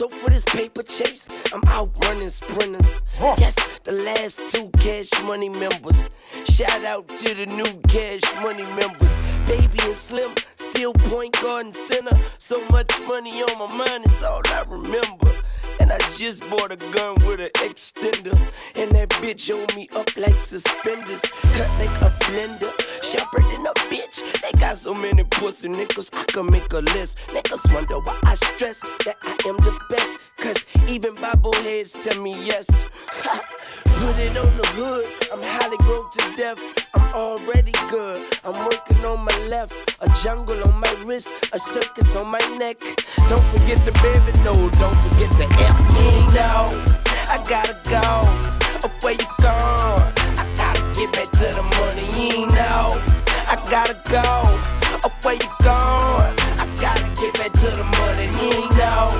So 0.00 0.08
for 0.08 0.30
this 0.30 0.46
paper 0.46 0.82
chase, 0.82 1.28
I'm 1.52 1.62
out 1.66 1.90
running 2.06 2.30
sprinters. 2.30 3.02
Yes, 3.36 3.54
the 3.84 3.92
last 3.92 4.40
two 4.48 4.70
cash 4.78 5.10
money 5.24 5.50
members. 5.50 6.08
Shout 6.46 6.82
out 6.86 7.06
to 7.18 7.34
the 7.34 7.44
new 7.44 7.78
cash 7.86 8.22
money 8.42 8.64
members. 8.80 9.14
Baby 9.46 9.78
and 9.82 9.94
Slim, 9.94 10.32
still 10.56 10.94
point 10.94 11.38
guard 11.42 11.66
and 11.66 11.74
center. 11.74 12.16
So 12.38 12.66
much 12.70 12.90
money 13.06 13.42
on 13.42 13.58
my 13.58 13.76
mind 13.76 14.06
is 14.06 14.22
all 14.22 14.40
I 14.46 14.64
remember. 14.70 15.30
And 15.80 15.92
I 15.92 15.98
just 16.16 16.48
bought 16.48 16.72
a 16.72 16.76
gun 16.76 17.16
with 17.26 17.40
an 17.40 17.50
extender. 17.56 18.32
And 18.76 18.90
that 18.92 19.10
bitch 19.20 19.52
hold 19.52 19.76
me 19.76 19.90
up 19.94 20.16
like 20.16 20.40
suspenders. 20.40 21.20
Cut 21.20 21.70
like 21.78 22.00
a 22.00 22.10
blender. 22.24 22.72
Sharper 23.02 23.42
than 23.42 23.66
a 23.66 23.74
bitch. 23.92 24.09
So 24.80 24.94
many 24.94 25.24
pussy 25.24 25.68
niggas, 25.68 26.08
I 26.14 26.24
can 26.32 26.50
make 26.50 26.72
a 26.72 26.78
list. 26.78 27.18
Niggas 27.28 27.70
wonder 27.74 27.98
why 28.00 28.18
I 28.24 28.34
stress 28.34 28.80
that 29.04 29.18
I 29.22 29.36
am 29.46 29.58
the 29.58 29.78
best. 29.90 30.18
Cause 30.38 30.64
even 30.88 31.14
Bible 31.16 31.52
heads 31.52 31.92
tell 32.02 32.18
me 32.18 32.32
yes. 32.42 32.88
Put 33.84 34.16
it 34.18 34.34
on 34.38 34.48
the 34.56 34.66
hood, 34.80 35.04
I'm 35.30 35.42
highly 35.42 35.76
growth 35.84 36.12
to 36.12 36.34
death. 36.34 36.58
I'm 36.94 37.12
already 37.12 37.72
good. 37.90 38.24
I'm 38.42 38.56
working 38.64 39.04
on 39.04 39.22
my 39.22 39.36
left, 39.48 39.74
a 40.00 40.08
jungle 40.24 40.56
on 40.64 40.80
my 40.80 40.94
wrist, 41.04 41.34
a 41.52 41.58
circus 41.58 42.16
on 42.16 42.28
my 42.28 42.40
neck. 42.56 42.80
Don't 43.28 43.44
forget 43.52 43.76
the 43.84 43.92
baby, 44.00 44.32
no, 44.48 44.54
don't 44.80 44.96
forget 45.04 45.30
the 45.36 45.44
F. 45.60 45.76
Know, 46.32 46.72
I 47.28 47.36
gotta 47.46 47.76
go. 47.84 48.00
Oh, 48.82 48.92
where 49.02 49.12
you 49.12 49.28
gone? 49.44 50.00
I 50.40 50.54
gotta 50.56 50.80
get 50.98 51.12
back 51.12 51.28
to 51.36 51.52
the 51.52 51.64
money. 51.76 52.08
You 52.16 52.46
know, 52.56 53.09
gotta 53.70 53.94
go. 54.10 54.22
Oh, 55.04 55.12
where 55.22 55.34
you 55.34 55.48
gone? 55.62 56.34
I 56.58 56.66
gotta 56.80 57.04
get 57.14 57.34
back 57.34 57.52
to 57.52 57.70
the 57.70 57.84
money. 57.84 58.26
You 58.42 58.66
know, 58.76 59.14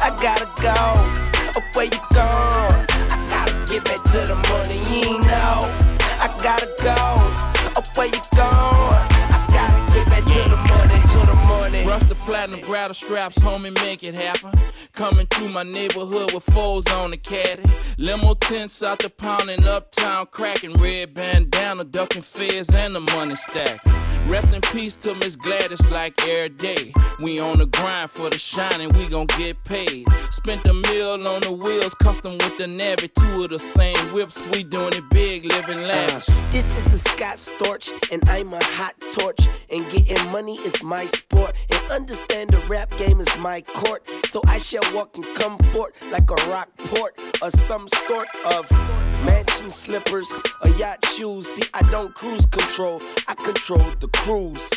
I 0.00 0.08
gotta 0.22 0.48
go. 0.62 0.74
Oh, 1.54 1.62
where 1.74 1.84
you 1.84 2.00
gone? 2.14 2.86
I 3.12 3.26
gotta 3.28 3.52
get 3.66 3.84
back 3.84 4.02
to 4.12 4.20
the 4.26 4.36
money. 4.48 4.80
You 4.88 5.20
know, 5.28 5.68
I 6.18 6.34
gotta 6.42 6.68
go. 6.82 6.96
Oh, 7.76 7.82
where 7.94 8.06
you 8.06 8.20
gone? 8.34 9.09
Platinum, 12.30 12.62
straddle 12.62 12.94
straps, 12.94 13.38
homie, 13.40 13.74
make 13.82 14.04
it 14.04 14.14
happen. 14.14 14.52
Coming 14.92 15.26
through 15.26 15.48
my 15.48 15.64
neighborhood 15.64 16.32
with 16.32 16.44
foes 16.44 16.86
on 16.92 17.10
the 17.10 17.16
caddy. 17.16 17.64
Limo 17.98 18.34
tents 18.34 18.84
out 18.84 19.00
the 19.00 19.10
pounding 19.10 19.64
uptown, 19.64 20.26
cracking 20.26 20.74
red 20.74 21.12
bandana, 21.12 21.82
ducking 21.82 22.22
feds 22.22 22.72
and 22.72 22.94
the 22.94 23.00
money 23.00 23.34
stack. 23.34 23.80
Rest 24.28 24.54
in 24.54 24.60
peace 24.60 24.94
to 24.98 25.12
Miss 25.16 25.34
Gladys 25.34 25.84
like 25.90 26.14
every 26.28 26.50
day. 26.50 26.92
We 27.18 27.40
on 27.40 27.58
the 27.58 27.66
grind 27.66 28.10
for 28.10 28.30
the 28.30 28.38
shine 28.38 28.80
and 28.80 28.96
we 28.96 29.08
gon' 29.08 29.26
get 29.26 29.62
paid. 29.64 30.06
Spent 30.30 30.64
a 30.66 30.72
meal 30.72 31.26
on 31.26 31.40
the 31.40 31.50
wheels, 31.50 31.94
custom 31.94 32.32
with 32.34 32.56
the 32.56 32.68
Navy. 32.68 33.08
Two 33.08 33.44
of 33.44 33.50
the 33.50 33.58
same 33.58 33.96
whips, 34.12 34.46
we 34.48 34.62
doing 34.62 34.92
it 34.92 35.10
big, 35.10 35.46
living 35.46 35.78
lavish. 35.78 36.28
Uh, 36.28 36.50
this 36.52 36.78
is 36.78 36.84
the 36.84 37.10
Scott 37.10 37.38
Storch, 37.38 37.90
and 38.12 38.22
I'm 38.28 38.52
a 38.52 38.62
hot 38.62 38.94
torch. 39.14 39.40
And 39.68 39.88
getting 39.90 40.30
money 40.30 40.58
is 40.58 40.80
my 40.80 41.06
sport. 41.06 41.52
And 41.70 41.90
understand 41.90 42.19
the 42.28 42.62
rap 42.68 42.90
game 42.98 43.20
is 43.20 43.38
my 43.38 43.60
court. 43.62 44.02
So 44.26 44.42
I 44.46 44.58
shall 44.58 44.82
walk 44.94 45.16
in 45.16 45.24
comfort 45.34 45.94
like 46.10 46.30
a 46.30 46.50
rock 46.50 46.68
port 46.76 47.18
or 47.42 47.50
some 47.50 47.88
sort 47.88 48.28
of 48.46 48.70
mansion 49.24 49.70
slippers 49.70 50.30
or 50.62 50.70
yacht 50.70 51.04
shoes. 51.14 51.48
See, 51.48 51.64
I 51.74 51.82
don't 51.90 52.14
cruise 52.14 52.46
control, 52.46 53.02
I 53.28 53.34
control 53.34 53.84
the 54.00 54.08
cruise. 54.08 54.70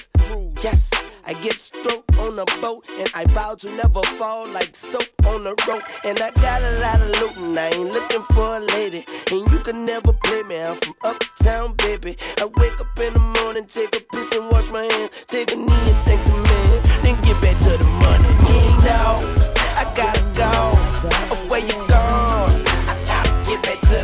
Yes, 0.62 0.92
I 1.26 1.34
get 1.42 1.60
stroked 1.60 2.18
on 2.18 2.38
a 2.38 2.46
boat, 2.62 2.86
and 3.00 3.10
I 3.16 3.26
vow 3.28 3.56
to 3.56 3.70
never 3.72 4.02
fall 4.18 4.48
like 4.50 4.76
soap 4.76 5.08
on 5.26 5.48
a 5.48 5.56
rope. 5.68 5.84
And 6.04 6.20
I 6.20 6.32
got 6.32 6.62
a 6.62 6.80
lot 6.80 7.00
of 7.02 7.22
loot, 7.22 7.38
and 7.38 7.58
I 7.58 7.70
ain't 7.70 7.92
looking 7.92 8.22
for 8.22 8.58
a 8.58 8.60
lady. 8.60 9.06
And 9.32 9.50
you 9.52 9.60
can 9.60 9.86
never 9.86 10.12
play 10.12 10.44
me, 10.44 10.62
I'm 10.62 10.76
from 10.78 10.96
uptown, 11.04 11.76
baby. 11.78 12.18
I 12.40 12.46
wake 12.46 12.80
up 12.80 13.00
in 13.00 13.14
the 13.14 13.20
morning, 13.42 13.66
take 13.66 13.96
a 13.96 14.02
piss 14.12 14.34
and 14.34 14.50
wash 14.52 14.70
my 14.70 14.84
hands, 14.84 15.12
take 15.28 15.52
a 15.52 15.56
knee 15.56 15.88
and 15.92 16.02
thank 16.04 16.24
the 16.26 16.36
man, 16.36 17.04
then 17.04 17.16
get 17.22 17.40
back 17.42 17.56
to 17.66 17.78
the 17.80 17.88
money. 18.04 18.28
You 18.52 18.60
know, 18.84 19.16
I 19.80 19.84
gotta 19.96 20.24
go. 20.36 20.74
Where 21.50 21.62
you 21.62 21.88
gone? 21.88 22.64
I 22.92 22.96
gotta 23.06 23.32
get 23.50 23.64
back 23.64 23.80
to 23.80 24.03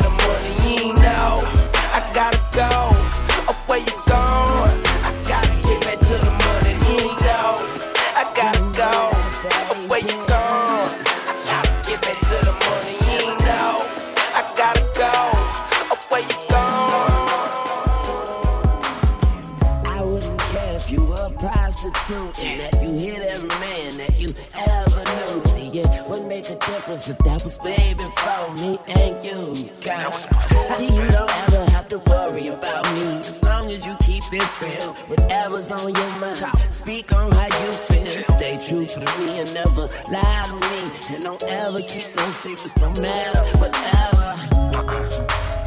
and 21.82 22.60
that 22.60 22.82
you 22.82 22.90
hit 22.92 23.22
every 23.22 23.48
man 23.58 23.96
that 23.96 24.20
you 24.20 24.28
ever 24.54 25.00
knew. 25.00 25.40
See, 25.40 25.78
it 25.78 26.06
wouldn't 26.06 26.28
make 26.28 26.50
a 26.50 26.56
difference 26.56 27.08
if 27.08 27.16
that 27.18 27.42
was 27.42 27.58
way 27.60 27.94
before 27.96 28.54
me 28.56 28.78
and 28.88 29.24
you. 29.24 29.70
God. 29.80 30.10
See, 30.76 30.84
you 30.84 31.08
don't 31.08 31.48
ever 31.48 31.70
have 31.70 31.88
to 31.88 31.98
worry 31.98 32.48
about 32.48 32.84
me 32.92 33.02
as 33.20 33.42
long 33.42 33.70
as 33.70 33.86
you 33.86 33.96
keep 34.02 34.22
it 34.30 34.60
real. 34.60 34.92
Whatever's 35.08 35.70
on 35.70 35.94
your 35.94 36.20
mind, 36.20 36.36
speak 36.68 37.14
on 37.14 37.32
how 37.32 37.44
you 37.44 37.72
feel. 37.72 38.06
Stay 38.06 38.60
true 38.68 38.84
to 38.84 39.00
me 39.00 39.38
and 39.38 39.54
never 39.54 39.86
lie 40.12 40.46
to 40.48 40.56
me. 40.68 41.14
And 41.14 41.24
don't 41.24 41.42
ever 41.44 41.80
keep 41.80 42.14
no 42.14 42.30
secrets, 42.30 42.78
no 42.78 42.90
matter 43.00 43.40
whatever. 43.58 44.36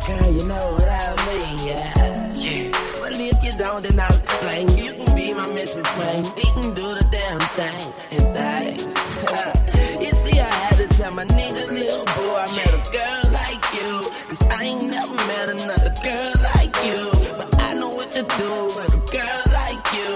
Girl, 0.06 0.32
you 0.32 0.46
know 0.48 0.74
what 0.74 0.88
I 0.88 1.16
mean, 1.26 1.68
yeah. 1.68 2.34
Yeah. 2.36 2.72
Well, 3.02 3.14
if 3.16 3.44
you 3.44 3.52
don't, 3.58 3.82
then 3.82 4.00
I'll 4.00 4.16
explain. 4.16 4.70
You 4.78 5.03
be 5.24 5.34
my 5.34 5.48
Mrs. 5.60 5.88
Wayne. 6.00 6.24
We 6.36 6.44
can 6.56 6.74
do 6.74 6.88
the 7.00 7.06
damn 7.16 7.40
thing 7.58 7.86
and 8.14 8.26
things. 8.36 8.84
you 10.04 10.12
see, 10.12 10.40
I 10.40 10.52
had 10.64 10.76
to 10.78 10.88
tell 10.98 11.14
my 11.16 11.26
nigga, 11.26 11.64
little 11.70 12.06
boy, 12.18 12.36
I 12.44 12.48
met 12.60 12.74
a 12.80 12.84
girl 12.98 13.24
like 13.32 13.64
you. 13.78 13.92
Cause 14.30 14.44
I 14.58 14.64
ain't 14.64 14.84
never 14.90 15.16
met 15.32 15.48
another 15.56 15.94
girl 16.04 16.34
like 16.52 16.76
you. 16.88 17.02
But 17.38 17.50
I 17.62 17.74
know 17.76 17.88
what 17.88 18.12
to 18.12 18.24
do 18.24 18.52
with 18.76 19.00
a 19.00 19.04
girl 19.18 19.44
like 19.60 19.84
you. 19.98 20.12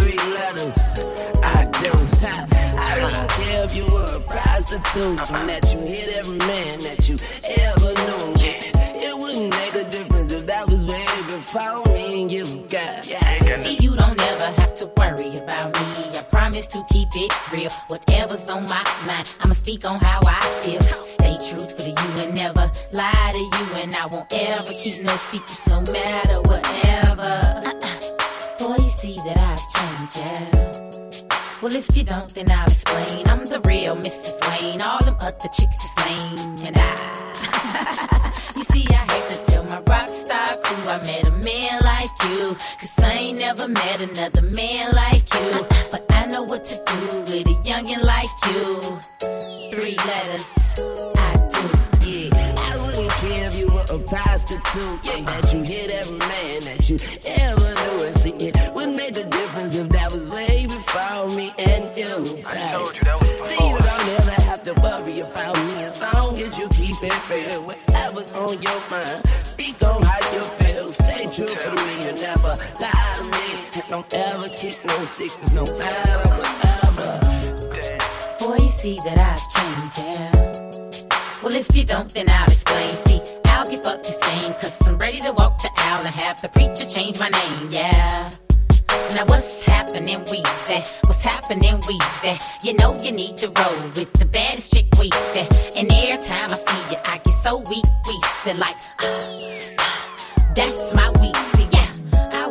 Three 0.00 0.20
letters, 0.36 0.78
I 1.44 1.68
do. 1.84 1.92
I 2.88 2.92
don't 3.02 3.28
care 3.38 3.64
if 3.64 3.76
you 3.76 3.86
were 3.92 4.16
a 4.16 4.20
prostitute 4.20 5.18
and 5.30 5.48
that 5.48 5.64
you 5.72 5.80
hit 5.80 6.16
every 6.16 6.38
man 6.38 6.80
that 6.88 7.08
you 7.08 7.16
ever 7.44 7.92
knew. 8.00 8.20
It 9.02 9.18
wouldn't 9.18 9.50
make 9.50 9.74
a 9.74 9.84
difference 9.90 10.32
if 10.32 10.46
that 10.46 10.68
was 10.68 10.84
way 10.86 11.06
before 11.26 11.89
worry 15.10 15.36
about 15.38 15.72
me. 15.74 16.18
I 16.18 16.24
promise 16.30 16.66
to 16.68 16.84
keep 16.90 17.08
it 17.14 17.32
real. 17.52 17.70
Whatever's 17.88 18.48
on 18.50 18.64
my 18.64 18.84
mind, 19.06 19.34
I'ma 19.40 19.54
speak 19.54 19.88
on 19.88 19.98
how 20.00 20.20
I 20.24 20.40
feel. 20.62 20.80
Stay 21.00 21.36
truthful 21.48 21.84
to 21.84 21.90
you 21.90 22.22
and 22.22 22.34
never 22.34 22.70
lie 22.92 23.32
to 23.32 23.40
you. 23.40 23.82
And 23.82 23.94
I 23.94 24.06
won't 24.06 24.32
ever 24.32 24.70
keep 24.70 25.02
no 25.02 25.14
secrets, 25.16 25.68
no 25.68 25.80
matter 25.92 26.40
whatever. 26.42 27.32
Uh-uh. 27.70 28.58
Boy, 28.58 28.76
you 28.84 28.90
see 28.90 29.16
that 29.24 29.38
I've 29.40 29.64
changed, 29.74 30.16
yeah. 30.18 30.80
Well, 31.62 31.74
if 31.74 31.94
you 31.96 32.04
don't, 32.04 32.32
then 32.34 32.50
I'll 32.50 32.66
explain. 32.66 33.26
I'm 33.28 33.44
the 33.44 33.60
real 33.66 33.96
Mrs. 33.96 34.36
Wayne. 34.48 34.80
All 34.80 35.02
them 35.04 35.16
other 35.20 35.48
chicks 35.48 35.78
is 35.84 35.94
lame. 36.04 36.56
And 36.66 36.76
I, 36.78 38.32
you 38.56 38.64
see, 38.64 38.86
I 38.88 39.04
had 39.12 39.28
to 39.30 39.52
tell 39.52 39.64
my 39.64 39.80
rock 39.80 40.08
star 40.08 40.56
crew 40.62 40.88
I 40.88 40.98
met 41.02 41.28
a 41.28 41.32
man 41.32 41.80
like 41.82 42.10
you. 42.30 42.56
Cause 43.20 43.26
I 43.26 43.28
ain't 43.28 43.38
never 43.38 43.68
met 43.68 44.00
another 44.00 44.42
man 44.42 44.92
like 44.92 45.34
you. 45.34 45.66
But 45.90 46.06
I 46.10 46.24
know 46.26 46.42
what 46.42 46.64
to 46.64 46.76
do 46.76 47.20
with 47.20 47.50
a 47.50 47.56
youngin' 47.68 48.02
like 48.02 48.30
you. 48.48 48.80
Three 49.70 49.96
letters, 50.08 50.48
I 51.16 51.34
do. 51.52 51.62
Yeah, 52.06 52.54
I 52.56 52.76
wouldn't 52.78 53.10
care 53.10 53.46
if 53.46 53.58
you 53.58 53.66
were 53.68 53.84
a 53.90 53.98
prostitute. 53.98 55.00
Yeah, 55.04 55.20
that 55.26 55.52
you 55.52 55.62
hit 55.62 55.90
every 55.90 56.18
man 56.18 56.64
that 56.64 56.88
you 56.88 56.96
ever 57.26 57.60
knew. 57.60 58.06
And 58.06 58.16
see, 58.16 58.30
it 58.30 58.74
wouldn't 58.74 58.96
make 58.96 59.16
a 59.16 59.24
difference 59.24 59.76
if 59.76 59.88
that 59.90 60.12
was 60.14 60.28
way 60.30 60.64
before 60.66 61.28
me 61.36 61.52
and 61.58 61.84
you. 61.98 62.42
I 62.46 62.56
told 62.72 62.96
you 62.96 63.04
that 63.04 63.20
was 63.20 63.28
before. 63.28 63.48
See, 63.48 63.68
you 63.68 63.76
don't 63.76 64.08
ever 64.18 64.42
have 64.48 64.62
to 64.64 64.72
worry 64.80 65.20
about 65.20 65.56
me 65.66 65.82
as 65.84 66.00
long 66.00 66.40
as 66.40 66.58
you 66.58 66.68
keep 66.70 66.96
it 67.02 67.28
real. 67.28 67.64
Whatever's 67.64 68.32
on 68.32 68.62
your 68.62 68.80
mind, 68.90 69.26
speak 69.40 69.82
on 69.82 70.02
how 70.02 70.32
you 70.32 70.40
feel. 70.40 70.90
Stay 70.90 71.24
true 71.34 71.46
to 71.46 71.70
me 71.70 72.08
and 72.08 72.20
never 72.20 72.48
lie 72.48 72.56
to 72.56 72.78
me. 72.80 72.80
And 72.80 72.99
don't 73.90 74.14
ever 74.14 74.48
keep 74.48 74.84
no 74.84 75.04
secrets, 75.04 75.52
no 75.52 75.64
matter 75.76 76.18
whatever. 76.38 77.18
Boy, 78.38 78.56
you 78.62 78.70
see 78.70 78.96
that 79.04 79.18
I've 79.18 79.44
changed, 79.54 79.98
yeah. 79.98 81.42
Well, 81.42 81.54
if 81.54 81.74
you 81.74 81.84
don't, 81.84 82.12
then 82.14 82.30
I'll 82.30 82.46
explain. 82.46 82.88
See, 82.88 83.20
I'll 83.46 83.68
give 83.68 83.84
up 83.84 84.02
this 84.04 84.16
game, 84.18 84.52
cause 84.54 84.86
I'm 84.86 84.96
ready 84.98 85.20
to 85.20 85.32
walk 85.32 85.60
the 85.60 85.70
aisle 85.76 86.06
and 86.06 86.14
have 86.14 86.40
the 86.40 86.48
preacher 86.50 86.86
change 86.86 87.18
my 87.18 87.30
name, 87.30 87.72
yeah. 87.72 88.30
Now 89.16 89.26
what's 89.26 89.64
happening, 89.64 90.24
we 90.30 90.44
say? 90.66 90.84
What's 91.06 91.24
happening, 91.24 91.80
we 91.88 91.98
say? 92.20 92.38
You 92.62 92.74
know 92.74 92.96
you 93.02 93.10
need 93.10 93.36
to 93.38 93.48
roll 93.48 93.88
with 93.96 94.12
the 94.12 94.24
baddest 94.24 94.72
chick 94.72 94.86
we 95.00 95.10
say. 95.32 95.48
And 95.76 95.90
every 95.90 96.24
time 96.24 96.48
I 96.48 96.56
see 96.56 96.94
you, 96.94 97.00
I 97.04 97.18
get 97.18 97.34
so 97.42 97.58
weak, 97.68 97.84
we 98.06 98.20
say 98.42 98.54
like, 98.54 98.76
uh, 99.02 99.08
uh, 99.78 100.00
that's 100.54 100.94
my 100.94 101.10
we 101.20 101.34
say, 101.34 101.68
yeah. 101.72 101.79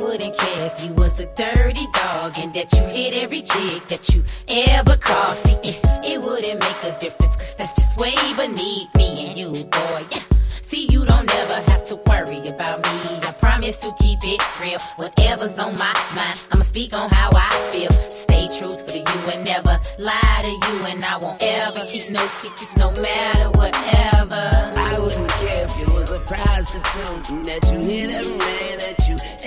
Wouldn't 0.09 0.35
care 0.39 0.65
if 0.65 0.83
you 0.83 0.93
was 0.93 1.19
a 1.19 1.27
dirty 1.35 1.85
dog 1.93 2.33
and 2.39 2.51
that 2.55 2.73
you 2.73 2.81
hit 2.87 3.15
every 3.15 3.43
chick 3.43 3.85
that 3.89 4.09
you 4.09 4.23
ever 4.49 4.97
crossed. 4.97 5.45
It, 5.63 5.79
it 6.03 6.19
wouldn't 6.19 6.59
make 6.59 6.81
a 6.81 6.97
difference, 6.97 7.35
cause 7.35 7.55
that's 7.55 7.75
just 7.75 7.95
way 7.99 8.15
beneath 8.35 8.89
me 8.95 9.27
and 9.27 9.37
you, 9.37 9.51
boy, 9.51 10.01
yeah. 10.09 10.23
See, 10.63 10.87
you 10.89 11.05
don't 11.05 11.31
ever 11.31 11.61
have 11.69 11.85
to 11.85 11.95
worry 12.07 12.41
about 12.47 12.81
me. 12.81 13.19
I 13.21 13.35
promise 13.39 13.77
to 13.77 13.93
keep 14.01 14.17
it 14.23 14.41
real. 14.59 14.79
Whatever's 14.97 15.59
on 15.59 15.75
my 15.77 15.93
mind, 16.15 16.43
I'ma 16.51 16.63
speak 16.63 16.95
on 16.97 17.11
how 17.11 17.29
I 17.31 17.69
feel. 17.71 17.91
Stay 18.09 18.47
truthful 18.57 18.87
to 18.87 18.97
you 18.97 19.19
and 19.31 19.45
never 19.45 19.79
lie 19.99 20.41
to 20.41 20.49
you. 20.49 20.85
And 20.89 21.05
I 21.05 21.17
won't 21.17 21.43
ever 21.43 21.85
keep 21.85 22.09
no 22.09 22.25
secrets, 22.41 22.75
no 22.77 22.89
matter 22.99 23.51
whatever. 23.51 24.41
I 24.73 24.97
wouldn't 24.97 25.29
care 25.29 25.65
if 25.65 25.77
you 25.77 25.93
was 25.93 26.11
a 26.11 26.19
prostitute 26.21 27.45
that 27.45 27.61
you 27.71 27.77
hit 27.77 28.09
every 28.09 28.37
man 28.37 28.77
that 28.79 29.07
you 29.07 29.38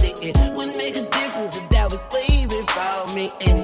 See, 0.00 0.14
it 0.28 0.36
wouldn't 0.56 0.76
make 0.76 0.96
a 0.96 1.02
difference 1.02 1.56
if 1.56 1.68
that 1.70 1.90
was 1.90 2.00
way 2.12 2.46
before 2.46 3.14
me 3.14 3.30
and 3.46 3.59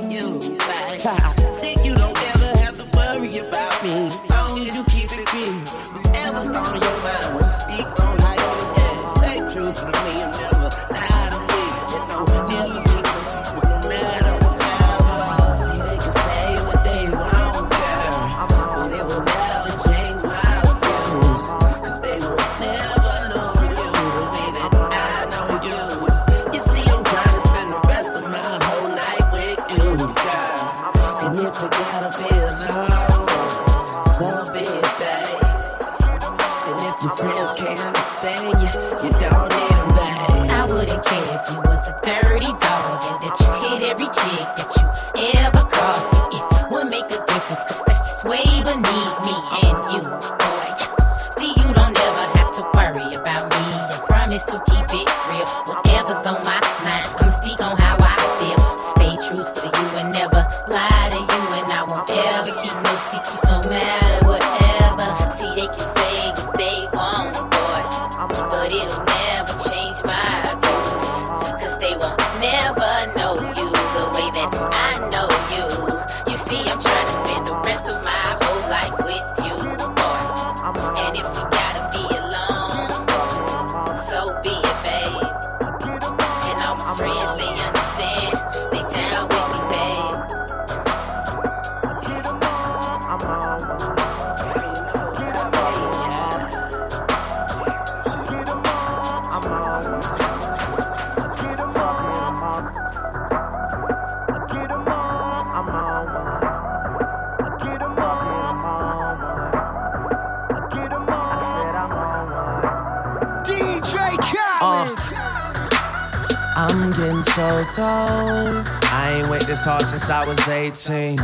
I 117.78 119.18
ain't 119.18 119.28
wait 119.28 119.42
this 119.42 119.64
hard 119.64 119.82
since 119.82 120.08
I 120.08 120.24
was 120.24 120.38
18. 120.48 121.18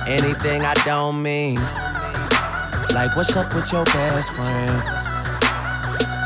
anything 0.07 0.63
I 0.63 0.73
don't 0.85 1.21
mean. 1.21 1.55
Like, 2.93 3.15
what's 3.15 3.35
up 3.37 3.53
with 3.53 3.71
your 3.71 3.85
best 3.85 4.31
friend? 4.31 4.81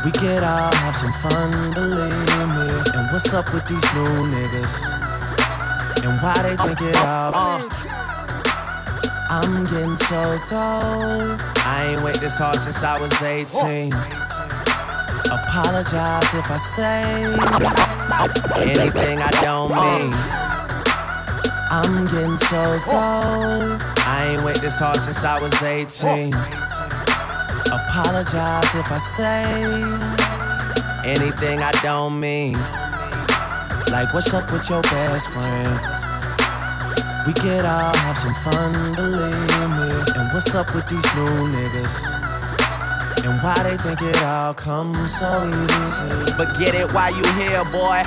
We 0.04 0.12
could 0.12 0.42
all 0.42 0.72
have 0.72 0.96
some 0.96 1.12
fun, 1.12 1.74
believe 1.74 2.48
me. 2.56 2.68
And 2.96 3.12
what's 3.12 3.32
up 3.34 3.52
with 3.52 3.66
these 3.66 3.84
new 3.94 4.08
niggas? 4.08 4.94
And 6.04 6.22
why 6.22 6.42
they 6.42 6.56
think 6.56 6.80
it 6.80 6.96
all? 6.96 7.34
Uh, 7.34 7.58
uh, 7.58 7.68
uh. 7.70 7.98
I'm 9.30 9.64
getting 9.64 9.96
so 9.96 10.38
cold. 10.48 11.40
I 11.66 11.88
ain't 11.90 12.02
wait 12.02 12.16
this 12.16 12.38
hard 12.38 12.56
since 12.56 12.82
I 12.82 12.98
was 12.98 13.12
18. 13.20 13.92
Apologize 15.58 16.34
if 16.34 16.50
I 16.52 16.56
say 16.56 17.24
anything 18.62 19.18
I 19.18 19.30
don't 19.42 19.70
mean. 19.74 20.14
I'm 21.68 22.06
getting 22.06 22.36
so 22.36 22.78
cold. 22.86 23.82
I 24.06 24.28
ain't 24.30 24.44
wait 24.44 24.58
this 24.58 24.78
hard 24.78 24.98
since 24.98 25.24
I 25.24 25.40
was 25.42 25.52
18. 25.60 26.32
Apologize 27.74 28.72
if 28.76 28.86
I 28.86 28.98
say 28.98 29.42
anything 31.04 31.58
I 31.58 31.72
don't 31.82 32.20
mean. 32.20 32.52
Like, 33.90 34.14
what's 34.14 34.32
up 34.32 34.52
with 34.52 34.70
your 34.70 34.82
best 34.82 35.28
friend? 35.30 35.80
We 37.26 37.32
could 37.32 37.64
all 37.64 37.96
have 37.96 38.16
some 38.16 38.34
fun, 38.46 38.94
believe 38.94 39.70
me. 39.74 39.90
And 40.22 40.32
what's 40.32 40.54
up 40.54 40.72
with 40.72 40.86
these 40.86 41.14
new 41.16 41.30
niggas? 41.50 42.27
Why 43.40 43.54
they 43.62 43.76
think 43.76 44.02
it 44.02 44.22
all 44.24 44.52
comes 44.52 45.14
so 45.14 45.46
easy? 45.46 46.32
But 46.36 46.58
get 46.58 46.74
it 46.74 46.92
while 46.92 47.14
you 47.14 47.22
here, 47.38 47.62
boy. 47.70 48.02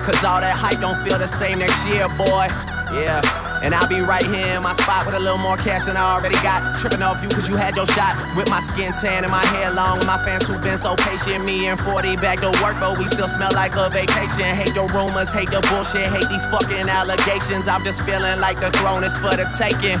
Cause 0.00 0.24
all 0.24 0.40
that 0.40 0.56
hype 0.56 0.80
don't 0.80 0.96
feel 1.04 1.18
the 1.18 1.28
same 1.28 1.58
next 1.58 1.84
year, 1.86 2.08
boy. 2.16 2.48
Yeah. 2.96 3.20
And 3.62 3.74
I'll 3.74 3.88
be 3.88 4.00
right 4.00 4.24
here 4.24 4.56
in 4.56 4.62
my 4.62 4.72
spot 4.72 5.04
with 5.04 5.14
a 5.14 5.20
little 5.20 5.38
more 5.38 5.56
cash 5.56 5.84
than 5.84 5.96
I 5.96 6.16
already 6.16 6.40
got. 6.40 6.80
Tripping 6.80 7.02
off 7.02 7.22
you 7.22 7.28
cause 7.28 7.48
you 7.48 7.56
had 7.56 7.76
your 7.76 7.84
shot. 7.84 8.16
With 8.34 8.48
my 8.48 8.60
skin 8.60 8.92
tan 8.96 9.24
and 9.24 9.30
my 9.30 9.44
hair 9.52 9.70
long. 9.70 9.98
And 9.98 10.06
my 10.06 10.16
fans 10.24 10.48
who've 10.48 10.62
been 10.62 10.78
so 10.78 10.96
patient. 10.96 11.44
Me 11.44 11.68
and 11.68 11.78
40 11.78 12.16
back 12.16 12.40
to 12.40 12.48
work, 12.64 12.80
but 12.80 12.96
we 12.96 13.04
still 13.04 13.28
smell 13.28 13.52
like 13.52 13.76
a 13.76 13.90
vacation. 13.90 14.48
Hate 14.56 14.72
the 14.72 14.88
rumors, 14.88 15.30
hate 15.30 15.50
the 15.50 15.60
bullshit, 15.68 16.08
hate 16.08 16.28
these 16.32 16.46
fucking 16.46 16.88
allegations. 16.88 17.68
I'm 17.68 17.84
just 17.84 18.02
feeling 18.08 18.40
like 18.40 18.58
the 18.58 18.70
throne 18.80 19.04
is 19.04 19.16
for 19.18 19.36
the 19.36 19.44
taking. 19.52 20.00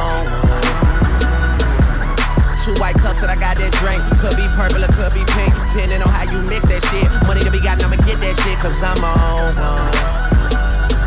white 2.81 2.97
cups 2.97 3.21
that 3.21 3.29
I 3.29 3.37
got 3.37 3.61
that 3.61 3.71
drink. 3.77 4.01
Could 4.17 4.33
be 4.35 4.49
purple 4.57 4.81
or 4.81 4.89
could 4.97 5.13
be 5.13 5.21
pink. 5.37 5.53
Depending 5.69 6.01
on 6.01 6.09
how 6.09 6.25
you 6.25 6.41
mix 6.49 6.65
that 6.65 6.81
shit. 6.89 7.05
Money 7.29 7.45
to 7.45 7.51
be 7.53 7.61
gotten, 7.61 7.85
I'ma 7.85 8.01
get 8.01 8.17
that 8.17 8.35
shit. 8.41 8.57
Cause 8.57 8.81
I'm 8.81 8.97
on. 9.05 9.53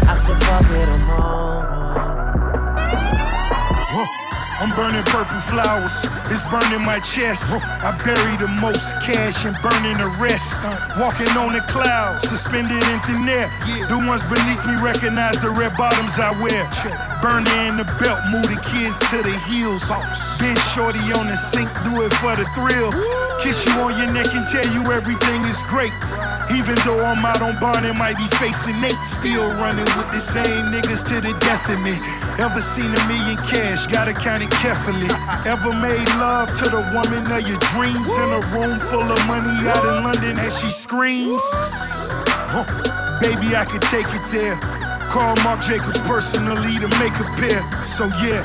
I 0.07 0.15
said, 0.15 0.39
fuck 0.47 0.71
it, 0.71 0.87
I'm 0.87 1.21
on. 1.21 1.84
I'm 4.65 4.75
burning 4.75 5.05
purple 5.13 5.45
flowers, 5.45 5.93
it's 6.33 6.41
burning 6.49 6.81
my 6.81 6.97
chest. 6.97 7.53
I 7.53 7.93
bury 8.01 8.33
the 8.41 8.49
most 8.65 8.97
cash 9.05 9.45
and 9.45 9.53
burning 9.61 10.01
the 10.01 10.09
rest. 10.17 10.57
Walking 10.97 11.29
on 11.37 11.53
the 11.53 11.61
clouds, 11.69 12.25
suspended 12.25 12.81
in 12.89 12.99
thin 13.05 13.29
air. 13.29 13.45
The 13.93 14.01
ones 14.09 14.25
beneath 14.25 14.65
me 14.65 14.73
recognize 14.81 15.37
the 15.37 15.53
red 15.53 15.77
bottoms 15.77 16.17
I 16.17 16.33
wear. 16.41 16.65
Burning 17.21 17.53
in 17.69 17.77
the 17.77 17.85
belt, 18.01 18.25
move 18.33 18.49
the 18.49 18.57
kids 18.65 18.97
to 19.13 19.21
the 19.21 19.37
heels. 19.45 19.93
Been 20.41 20.57
shorty 20.73 21.13
on 21.13 21.29
the 21.29 21.37
sink, 21.37 21.69
do 21.85 22.01
it 22.01 22.17
for 22.25 22.33
the 22.33 22.49
thrill. 22.57 22.89
Kiss 23.45 23.69
you 23.69 23.77
on 23.85 23.93
your 24.01 24.09
neck 24.17 24.33
and 24.33 24.49
tell 24.49 24.65
you 24.73 24.81
everything 24.97 25.45
is 25.45 25.61
great. 25.69 25.93
Even 26.53 26.75
though 26.85 27.01
I'm 27.01 27.25
out 27.25 27.41
on 27.41 27.59
bond 27.59 27.87
and 27.87 27.97
might 27.97 28.17
be 28.17 28.29
facing 28.37 28.79
Nate, 28.81 28.93
still 29.01 29.49
running 29.57 29.89
with 29.97 30.11
the 30.13 30.21
same 30.21 30.69
niggas 30.69 31.05
to 31.09 31.21
the 31.21 31.33
death 31.41 31.69
of 31.71 31.81
me. 31.81 31.97
Ever 32.37 32.61
seen 32.61 32.93
a 32.93 33.03
million 33.09 33.37
cash? 33.49 33.87
Gotta 33.87 34.13
count 34.13 34.43
it 34.43 34.51
carefully. 34.51 35.09
Ever 35.47 35.73
made 35.73 36.09
love 36.21 36.49
to 36.59 36.69
the 36.69 36.85
woman 36.93 37.31
of 37.33 37.49
your 37.49 37.59
dreams 37.73 38.09
in 38.09 38.29
a 38.31 38.43
room 38.53 38.79
full 38.79 39.09
of 39.09 39.21
money 39.27 39.55
out 39.69 39.85
in 39.85 40.05
London 40.05 40.39
as 40.39 40.59
she 40.59 40.71
screams? 40.71 41.43
Huh. 42.53 42.65
Baby, 43.21 43.57
I 43.57 43.65
could 43.65 43.83
take 43.83 44.07
it 44.13 44.23
there. 44.31 44.57
Call 45.09 45.37
Marc 45.45 45.61
Jacobs 45.61 45.99
personally 46.01 46.75
to 46.79 46.89
make 46.99 47.15
a 47.21 47.29
pair. 47.39 47.63
So 47.87 48.07
yeah. 48.21 48.45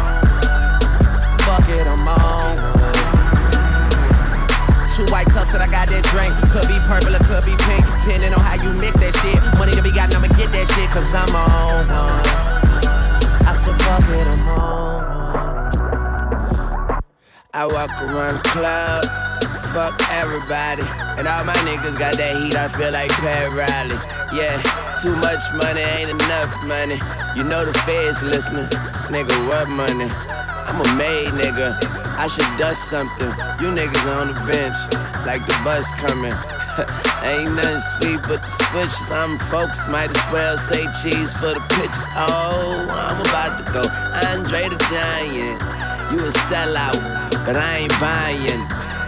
White 5.11 5.27
cups 5.27 5.51
that 5.51 5.61
I 5.61 5.67
got 5.67 5.91
that 5.91 6.07
drink. 6.09 6.31
Could 6.55 6.71
be 6.71 6.79
purple 6.87 7.13
or 7.13 7.21
could 7.27 7.43
be 7.43 7.53
pink. 7.67 7.83
Depending 8.01 8.33
on 8.33 8.41
how 8.41 8.55
you 8.55 8.71
mix 8.79 8.95
that 9.03 9.11
shit. 9.19 9.37
Money 9.59 9.75
to 9.75 9.83
be 9.83 9.91
gotten, 9.91 10.15
I'ma 10.15 10.31
get 10.39 10.49
that 10.55 10.65
shit. 10.71 10.87
Cause 10.89 11.11
I'm 11.11 11.29
on 11.35 11.83
one. 11.91 12.23
I 13.43 13.53
said, 13.53 13.75
fuck 13.83 14.07
it, 14.07 14.23
I'm 14.23 14.47
on 14.55 15.03
one. 15.03 15.51
I 17.53 17.67
walk 17.67 17.91
around 17.99 18.39
the 18.39 18.47
club, 18.47 19.03
fuck 19.75 19.99
everybody. 20.09 20.87
And 21.19 21.27
all 21.27 21.43
my 21.43 21.53
niggas 21.67 21.99
got 21.99 22.15
that 22.15 22.39
heat, 22.39 22.55
I 22.55 22.69
feel 22.71 22.95
like 22.95 23.11
Pat 23.19 23.51
Riley. 23.51 23.99
Yeah, 24.31 24.55
too 25.03 25.11
much 25.19 25.43
money 25.59 25.81
ain't 25.81 26.09
enough 26.15 26.55
money. 26.71 26.95
You 27.35 27.43
know 27.43 27.65
the 27.65 27.73
feds 27.83 28.23
listening. 28.23 28.67
Nigga, 29.11 29.35
what 29.51 29.67
money? 29.75 30.07
I'm 30.63 30.79
a 30.79 30.95
made 30.95 31.27
nigga. 31.35 32.00
I 32.17 32.27
should 32.27 32.47
dust 32.57 32.89
something. 32.89 33.27
You 33.59 33.71
niggas 33.71 34.05
on 34.17 34.27
the 34.27 34.37
bench, 34.47 34.77
like 35.25 35.45
the 35.45 35.57
bus 35.63 35.87
coming. 36.01 36.33
Ain't 37.23 37.53
nothing 37.55 37.81
sweet 37.93 38.21
but 38.23 38.41
the 38.41 38.47
switches. 38.47 39.11
I'm 39.11 39.37
focused, 39.49 39.89
might 39.89 40.09
as 40.09 40.31
well 40.31 40.57
say 40.57 40.85
cheese 41.01 41.33
for 41.33 41.53
the 41.53 41.63
pitches. 41.75 42.07
Oh, 42.15 42.87
I'm 42.89 43.21
about 43.21 43.59
to 43.59 43.65
go. 43.71 43.83
Andre 44.31 44.69
the 44.69 44.79
Giant. 44.89 45.61
You 46.11 46.19
a 46.25 46.31
sellout, 46.49 46.99
but 47.45 47.55
I 47.55 47.87
ain't 47.87 47.99
buying. 47.99 48.63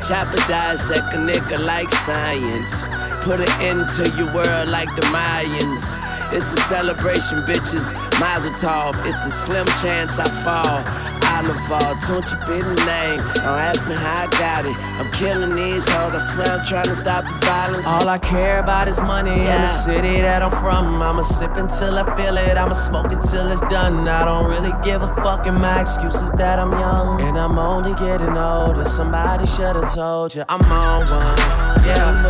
Chopper 0.07 0.37
dissect 0.47 1.13
a 1.15 1.17
nigga 1.17 1.63
like 1.63 1.91
science. 1.91 2.83
Put 3.23 3.39
it 3.39 3.53
into 3.61 4.03
your 4.17 4.33
world 4.33 4.69
like 4.69 4.93
the 4.95 5.01
Mayans. 5.15 5.99
It's 6.33 6.51
a 6.51 6.57
celebration, 6.67 7.39
bitches. 7.43 7.93
Mazel 8.19 8.51
tov. 8.51 8.93
It's 9.05 9.25
a 9.25 9.31
slim 9.31 9.65
chance 9.81 10.19
I 10.19 10.27
fall. 10.43 11.22
Oliver, 11.43 11.93
don't 12.07 12.31
you 12.31 12.37
be 12.47 12.61
the 12.61 12.75
name. 12.85 13.19
Don't 13.43 13.59
ask 13.59 13.85
me 13.87 13.95
how 13.95 14.23
I 14.23 14.27
got 14.39 14.65
it. 14.65 14.75
I'm 14.99 15.11
killing 15.11 15.55
these 15.55 15.87
hoes. 15.89 16.15
I 16.15 16.19
swear 16.19 16.57
I'm 16.59 16.65
trying 16.65 16.85
to 16.85 16.95
stop 16.95 17.25
the 17.25 17.33
violence. 17.45 17.85
All 17.85 18.07
I 18.07 18.17
care 18.17 18.59
about 18.59 18.87
is 18.87 18.99
money 19.01 19.43
Yeah. 19.43 19.55
and 19.55 19.63
the 19.65 19.67
city 19.67 20.21
that 20.21 20.41
I'm 20.41 20.51
from. 20.51 21.01
I'ma 21.01 21.21
sip 21.23 21.55
until 21.57 21.99
I 21.99 22.15
feel 22.15 22.37
it. 22.37 22.57
I'ma 22.57 22.73
smoke 22.73 23.11
it 23.11 23.21
till 23.29 23.51
it's 23.51 23.61
done. 23.67 24.07
I 24.07 24.23
don't 24.25 24.49
really 24.49 24.73
give 24.83 25.01
a 25.01 25.13
fuck. 25.15 25.45
And 25.45 25.59
my 25.59 25.81
excuse 25.81 26.15
is 26.15 26.31
that 26.31 26.59
I'm 26.59 26.71
young 26.71 27.21
and 27.21 27.37
I'm 27.37 27.57
only 27.59 27.93
getting 27.95 28.37
older. 28.37 28.85
Somebody 28.85 29.45
should've 29.45 29.91
told 29.93 30.35
you 30.35 30.43
I'm 30.47 30.61
on 30.71 31.01
one. 31.11 31.37
Yeah, 31.83 32.23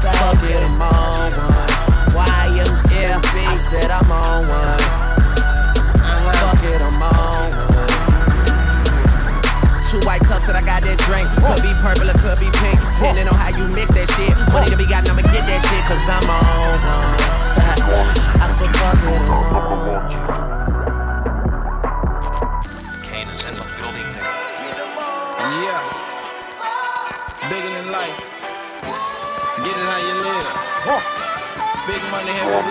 fuck 0.00 0.42
it, 0.42 0.56
I'm 0.56 0.82
on 0.82 1.32
one. 1.36 1.74
Yeah, 2.90 3.20
I 3.46 3.56
said 3.56 3.90
I'm 3.90 4.10
on 4.10 4.48
one. 4.48 4.78
Fuck 6.40 6.64
it, 6.64 6.80
I'm 6.80 7.02
on 7.02 7.28
one. 7.28 7.33
Two 9.94 10.02
white 10.02 10.26
cups 10.26 10.48
and 10.48 10.58
I 10.58 10.60
got 10.66 10.82
that 10.82 10.98
drink. 11.06 11.30
Could 11.38 11.62
be 11.62 11.70
purple 11.78 12.10
or 12.10 12.18
could 12.18 12.34
be 12.42 12.50
pink. 12.50 12.74
Depending 12.98 13.30
on 13.30 13.38
how 13.38 13.54
you 13.54 13.70
mix 13.78 13.94
that 13.94 14.10
shit. 14.18 14.34
Money 14.50 14.66
to 14.66 14.76
be 14.76 14.90
gotten, 14.90 15.06
I'ma 15.06 15.22
get 15.22 15.46
that 15.46 15.62
shit. 15.62 15.86
Cause 15.86 16.02
I'm 16.10 16.26
on 16.26 16.82
one. 17.94 18.10
I 18.42 18.50
said 18.50 18.74
fuck 18.74 18.98
it, 18.98 19.14
I'm 19.14 19.54
on 19.54 20.10
Kane 23.06 23.30
is 23.38 23.46
in 23.46 23.54
the 23.54 23.62
building. 23.78 24.10
Yeah. 25.62 25.78
Bigger 27.46 27.70
than 27.78 27.94
life. 27.94 28.18
Get 29.62 29.78
it 29.78 29.86
how 29.94 30.02
you 30.02 30.26
live. 30.26 30.50
Big 31.86 32.02
money, 32.10 32.34
heavy 32.34 32.66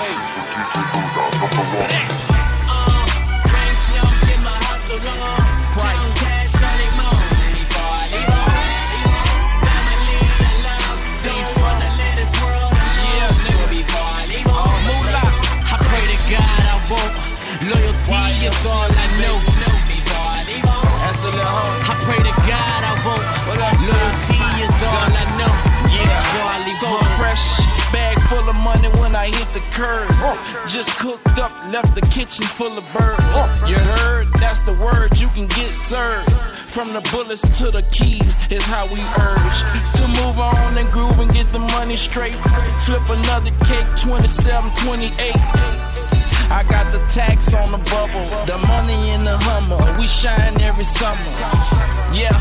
labor. 2.27 2.32
Yeah, 25.93 26.67
so 26.67 26.87
fresh, 27.17 27.59
bag 27.91 28.19
full 28.29 28.49
of 28.49 28.55
money 28.55 28.89
when 28.99 29.15
I 29.15 29.27
hit 29.27 29.53
the 29.53 29.61
curb. 29.71 30.09
Just 30.67 30.97
cooked 30.97 31.39
up, 31.39 31.51
left 31.71 31.95
the 31.95 32.01
kitchen 32.01 32.45
full 32.45 32.77
of 32.77 32.85
birds. 32.93 33.23
You 33.69 33.75
heard? 33.75 34.27
That's 34.39 34.61
the 34.61 34.73
word 34.73 35.19
you 35.19 35.27
can 35.29 35.47
get 35.47 35.73
served. 35.73 36.31
From 36.67 36.93
the 36.93 37.01
bullets 37.11 37.41
to 37.59 37.69
the 37.69 37.83
keys 37.91 38.35
is 38.51 38.63
how 38.63 38.87
we 38.87 38.99
urge 39.21 39.57
to 39.97 40.07
move 40.21 40.39
on 40.39 40.77
and 40.77 40.89
groove 40.89 41.19
and 41.19 41.31
get 41.31 41.45
the 41.47 41.59
money 41.59 41.95
straight. 41.95 42.37
Flip 42.85 43.07
another 43.09 43.51
cake, 43.65 43.87
27, 43.95 44.71
28. 44.85 45.33
I 46.53 46.63
got 46.69 46.91
the 46.91 46.99
tax 47.07 47.53
on 47.53 47.71
the 47.71 47.81
bubble, 47.89 48.25
the 48.45 48.57
money 48.67 49.09
in 49.11 49.23
the 49.23 49.37
Hummer. 49.41 49.99
We 49.99 50.07
shine 50.07 50.59
every 50.61 50.83
summer. 50.83 51.17
Yeah, 52.13 52.33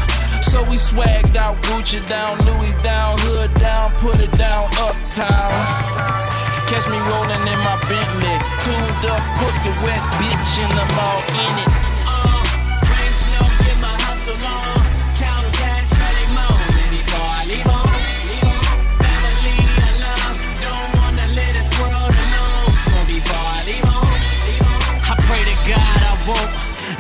so 0.43 0.63
we 0.71 0.77
swagged 0.77 1.37
out, 1.37 1.57
Gucci 1.63 2.01
down, 2.09 2.39
Louis 2.45 2.75
down, 2.83 3.19
hood 3.21 3.53
down, 3.55 3.93
put 4.03 4.19
it 4.21 4.33
down 4.33 4.67
uptown. 4.79 5.53
Catch 6.69 6.87
me 6.89 6.99
rolling 7.11 7.45
in 7.47 7.61
my 7.63 7.77
Bentley, 7.89 8.37
tuned 8.65 9.05
up, 9.13 9.23
pussy 9.39 9.73
wet, 9.85 10.03
bitch, 10.19 10.53
and 10.63 10.73
I'm 10.83 10.99
all 11.07 11.23
in 11.47 11.55
it. 11.63 11.71
Rain, 12.91 13.13
snow, 13.13 13.47
get 13.65 13.79
my 13.81 13.95
hustle 14.07 14.41
on. 14.47 14.83
Cash. 15.53 15.93
Before 23.07 23.37
I 23.45 23.65
leave 23.67 23.83
to 25.45 25.57
God 25.69 26.01
I 26.11 26.15
won't. 26.27 26.53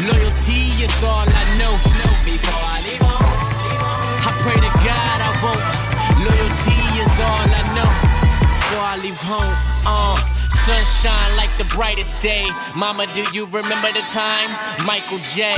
Loyalty 0.08 0.84
is 0.84 1.04
all 1.04 1.26
I 1.26 1.44
know. 1.58 1.74
Before 2.24 2.62
I 2.62 2.82
leave 2.84 3.00
home. 3.00 3.31
Pray 4.42 4.58
to 4.58 4.72
God 4.82 5.18
I 5.22 5.30
won't. 5.42 5.62
Loyalty 6.26 6.80
is 6.98 7.14
all 7.22 7.46
I 7.46 7.62
know. 7.76 7.90
Before 8.42 8.84
I 8.84 8.96
leave 9.02 9.20
home. 9.22 9.54
Uh. 9.86 10.32
Sunshine 10.66 11.36
like 11.36 11.50
the 11.58 11.64
brightest 11.74 12.20
day. 12.20 12.46
Mama, 12.76 13.12
do 13.12 13.24
you 13.32 13.46
remember 13.46 13.90
the 13.90 14.04
time? 14.14 14.48
Michael 14.86 15.18
J. 15.34 15.54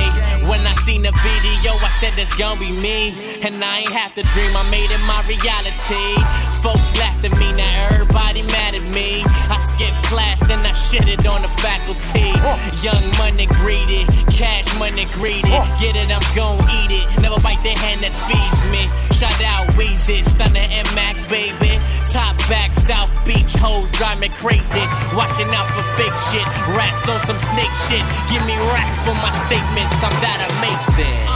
When 0.49 0.65
I 0.65 0.73
seen 0.81 1.03
the 1.03 1.11
video, 1.21 1.73
I 1.77 1.93
said 2.01 2.13
it's 2.17 2.33
gonna 2.33 2.59
be 2.59 2.71
me. 2.71 3.13
And 3.41 3.63
I 3.63 3.85
ain't 3.85 3.91
have 3.91 4.15
to 4.15 4.23
dream, 4.33 4.57
I 4.57 4.67
made 4.71 4.89
it 4.89 4.97
my 5.05 5.21
reality. 5.29 6.54
Folks 6.65 6.97
laughed 6.97 7.23
at 7.23 7.37
me, 7.37 7.53
now 7.53 7.93
everybody 7.93 8.41
mad 8.41 8.73
at 8.73 8.89
me. 8.89 9.21
I 9.53 9.61
skipped 9.61 10.01
class 10.09 10.41
and 10.49 10.65
I 10.65 10.73
shitted 10.73 11.21
on 11.29 11.45
the 11.45 11.51
faculty. 11.61 12.33
Young 12.81 13.05
money 13.21 13.45
greedy, 13.61 14.01
cash 14.33 14.65
money 14.81 15.05
greedy. 15.13 15.53
Get 15.77 15.93
it, 15.93 16.09
I'm 16.09 16.25
gon' 16.33 16.57
eat 16.81 16.89
it. 16.89 17.05
Never 17.21 17.37
bite 17.45 17.61
the 17.61 17.69
hand 17.69 18.01
that 18.01 18.17
feeds 18.25 18.65
me. 18.73 18.89
Shout 19.13 19.37
out 19.45 19.69
Weezy, 19.77 20.25
and 20.25 20.87
Mac, 20.97 21.13
baby. 21.29 21.77
Top 22.09 22.33
back, 22.49 22.73
South 22.73 23.13
Beach, 23.29 23.53
hoes 23.61 23.91
drive 23.91 24.17
me 24.17 24.29
crazy. 24.41 24.81
Watching 25.13 25.53
out 25.53 25.69
for 25.69 25.85
fake 26.01 26.17
shit, 26.33 26.47
rats 26.73 27.05
on 27.05 27.21
some 27.29 27.37
snake 27.53 27.75
shit. 27.85 28.01
Give 28.33 28.41
me 28.49 28.57
racks 28.73 28.97
for 29.05 29.13
my 29.21 29.29
statements, 29.45 30.01
I'm 30.01 30.17
that 30.17 30.41
amazing. 30.49 31.34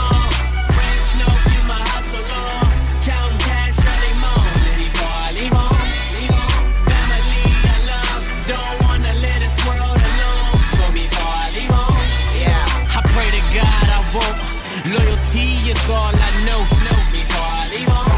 All 15.90 16.14
I 16.14 16.30
know. 16.46 16.60
Before 17.10 17.50
I 17.60 17.66
leave 17.74 17.90
home. 17.90 18.14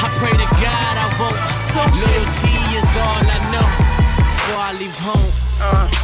I 0.00 0.08
pray 0.18 0.34
to 0.34 0.48
God 0.60 0.94
I 0.96 1.06
won't. 1.20 1.40
Loyalty 2.00 2.56
is 2.76 2.92
all 2.96 3.24
I 3.24 3.38
know. 3.52 3.68
Before 4.16 4.60
I 4.60 4.72
leave 4.80 4.98
home. 4.98 5.30
Uh, 5.60 6.00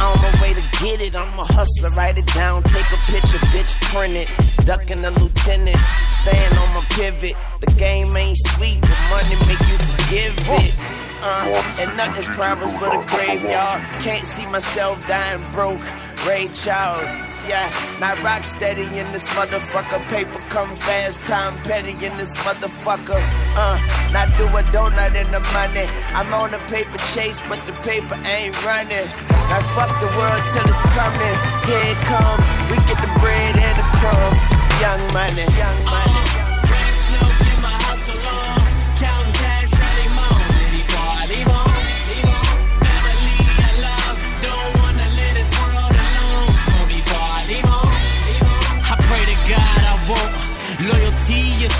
on 0.00 0.18
my 0.22 0.30
way 0.42 0.52
to 0.54 0.62
get 0.82 1.00
it, 1.00 1.16
I'm 1.16 1.38
a 1.38 1.44
hustler. 1.44 1.88
Write 1.96 2.18
it 2.18 2.26
down, 2.34 2.62
take 2.62 2.86
a 2.92 3.00
picture, 3.10 3.38
bitch, 3.50 3.74
print 3.90 4.14
it. 4.14 4.28
Ducking 4.64 5.02
the 5.02 5.10
lieutenant, 5.18 5.78
staying 6.08 6.52
on 6.52 6.68
my 6.74 6.84
pivot. 6.90 7.34
The 7.60 7.70
game 7.72 8.14
ain't 8.16 8.38
sweet, 8.54 8.80
but 8.80 8.98
money 9.10 9.36
make 9.46 9.60
you 9.66 9.78
forgive 9.78 10.36
it. 10.62 10.74
Uh, 11.22 11.78
and 11.80 11.96
nothing's 11.96 12.28
promised 12.28 12.78
but 12.78 12.94
a 12.94 13.04
graveyard. 13.06 13.82
Can't 14.02 14.26
see 14.26 14.46
myself 14.46 15.06
dying 15.08 15.42
broke. 15.52 15.80
Ray 16.26 16.48
Charles, 16.52 17.10
yeah, 17.48 17.70
not 18.00 18.20
rock 18.22 18.44
steady 18.44 18.82
in 18.98 19.06
this 19.12 19.28
motherfucker. 19.30 20.00
Paper 20.08 20.38
come 20.48 20.74
fast, 20.76 21.24
time 21.24 21.56
petty 21.64 21.92
in 22.04 22.12
this 22.18 22.36
motherfucker. 22.38 23.20
Uh, 23.56 23.78
not 24.12 24.28
do 24.36 24.44
a 24.44 24.62
donut 24.74 25.14
in 25.14 25.30
the 25.30 25.40
money. 25.54 25.86
I'm 26.14 26.32
on 26.34 26.54
a 26.54 26.58
paper 26.70 26.98
chase, 27.14 27.40
but 27.48 27.64
the 27.66 27.72
paper 27.86 28.18
ain't 28.26 28.54
running. 28.64 29.06
Now 29.50 29.62
fuck 29.74 29.92
the 30.00 30.10
world 30.18 30.42
till 30.52 30.66
it's 30.66 30.82
coming. 30.94 31.36
Here 31.66 31.86
it 31.94 32.00
comes. 32.10 32.46
We 32.70 32.76
get 32.86 32.98
the 32.98 33.10
bread 33.20 33.56
and 33.56 33.76
the 33.78 33.86
crumbs. 33.98 34.44
Young 34.82 35.02
money, 35.12 35.46
young 35.56 35.78
money. 35.86 36.45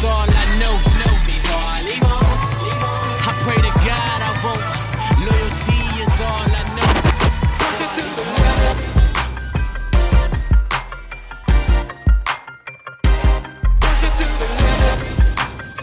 all 0.04 0.26
I 0.28 0.58
know. 0.58 0.74
I 3.22 3.32
pray 3.42 3.56
to 3.56 3.72
God 3.86 4.18
I 4.22 4.32
won't. 4.42 4.60
Loyalty 5.26 5.80
is 6.02 6.20
all 6.20 6.50
I 6.50 6.62
know. 6.76 6.90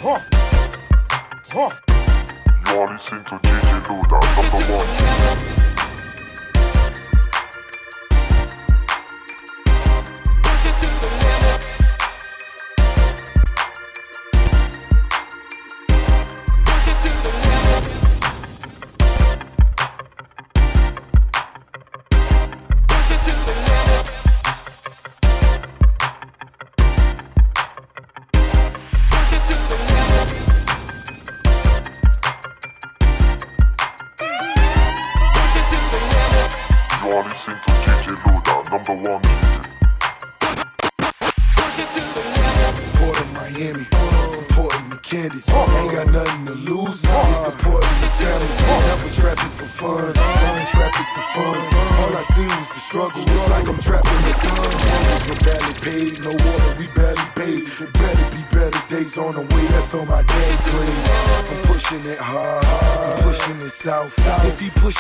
Huh. 0.04 0.20
Huh. 1.54 1.72
You 2.68 2.80
are 2.82 2.90
listening 2.92 3.24
to 3.26 3.36
DJ 3.40 3.82
Luda, 3.88 4.20
number 4.36 4.62
one. 4.74 5.73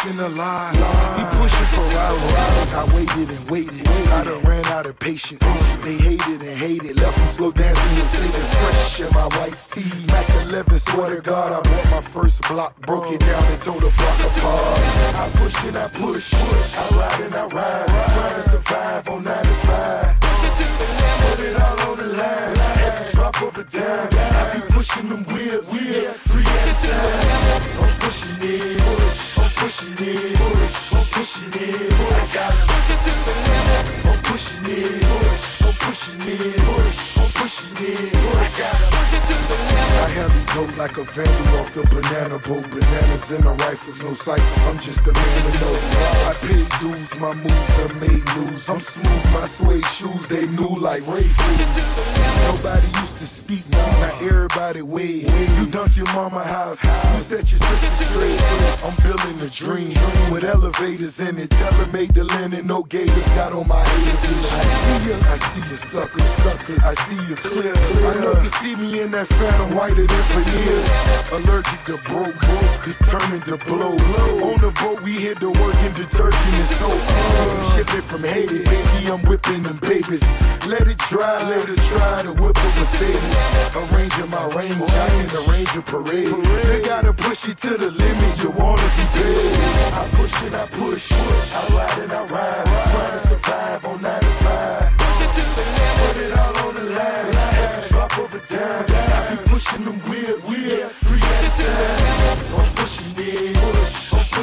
If 0.06 0.18
the 0.18 0.28
pushing 0.28 0.53
that 69.26 69.36
phantom 69.36 69.78
whiter 69.78 70.08
than 70.08 70.24
for 70.32 70.44
years. 70.44 70.88
Allergic 71.32 71.82
to 71.84 71.98
broke, 72.10 72.36
determined 72.84 73.46
to 73.46 73.58
blow. 73.66 73.96
On 74.50 74.58
the 74.60 74.72
boat, 74.82 75.02
we 75.02 75.14
hit 75.14 75.40
the 75.40 75.50
work 75.50 75.78
in 75.84 75.92
detergent 75.94 76.54
and 76.54 76.70
soap. 76.80 77.00
I'm 77.00 77.64
shipping 77.76 78.02
from 78.02 78.24
Haiti, 78.24 78.64
baby, 78.64 79.12
I'm 79.12 79.22
whipping 79.24 79.64
them 79.64 79.78
babies. 79.78 80.24
Let 80.68 80.88
it 80.88 80.98
dry, 81.10 81.44
let 81.50 81.68
it 81.70 81.80
try 81.92 82.24
to 82.24 82.34
whip 82.34 82.58
a 82.58 82.70
Mercedes. 82.80 83.36
Arranging 83.76 84.30
my 84.30 84.46
range, 84.56 84.82
I 84.82 85.08
in 85.22 85.28
the 85.28 85.44
Ranger 85.52 85.82
parade. 85.82 86.34
They 86.68 86.82
gotta 86.82 87.14
push 87.14 87.48
you 87.48 87.54
to 87.54 87.78
the 87.78 87.92
limit, 87.92 88.44
you 88.44 88.52
wanna 88.52 88.88
be 88.98 89.06
paid. 89.18 89.56
I 89.94 90.08
push 90.14 90.34
and 90.44 90.56
I 90.56 90.66
push, 90.68 91.12
I 91.12 91.62
ride 91.76 92.00
and 92.04 92.12
I 92.12 92.26
ride, 92.26 92.66
trying 92.92 93.12
to 93.12 93.20
survive 93.28 93.86
on 93.86 94.02
95. 94.02 94.42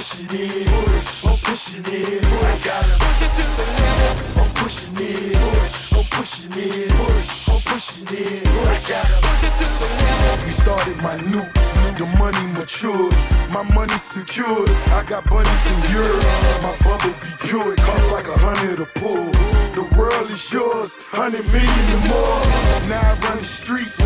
Pushing 0.01 0.33
it, 0.33 0.67
push, 0.67 1.27
I'm 1.27 1.37
pushing 1.45 1.85
it, 1.85 2.23
push. 2.23 2.41
I 2.41 2.65
got 2.65 2.89
it. 2.89 2.97
I'm 4.41 4.49
pushing 4.55 4.97
it, 4.97 5.37
push, 5.37 5.93
I'm 5.93 6.05
pushing 6.09 6.53
it, 6.57 6.89
push, 6.89 7.49
I'm 7.51 7.61
pushing 7.69 8.09
it, 8.09 8.45
push. 8.45 8.65
I 8.65 8.89
got 8.89 9.05
it. 9.13 10.47
We 10.47 10.53
started 10.53 10.97
my 11.03 11.17
new, 11.21 11.45
the 11.99 12.07
money 12.17 12.47
matured, 12.57 13.13
my 13.51 13.63
money 13.63 13.93
secured. 13.99 14.71
I 14.89 15.05
got 15.07 15.29
bunnies 15.29 15.67
in 15.69 15.79
Europe, 15.93 16.25
my 16.63 16.75
bubble 16.83 17.13
be 17.21 17.49
pure. 17.49 17.75
It 17.75 17.81
costs 17.81 18.11
like 18.11 18.27
a 18.27 18.39
hundred 18.39 18.81
a 18.81 18.87
pull. 18.87 19.29
The 19.77 19.85
world 19.99 20.31
is 20.31 20.51
yours, 20.51 20.97
hundred 21.13 21.45
million 21.53 21.87
or 21.93 22.09
more. 22.09 22.89
Now 22.89 23.05
I 23.05 23.19
run 23.29 23.37
the 23.37 23.45
streets, 23.45 23.99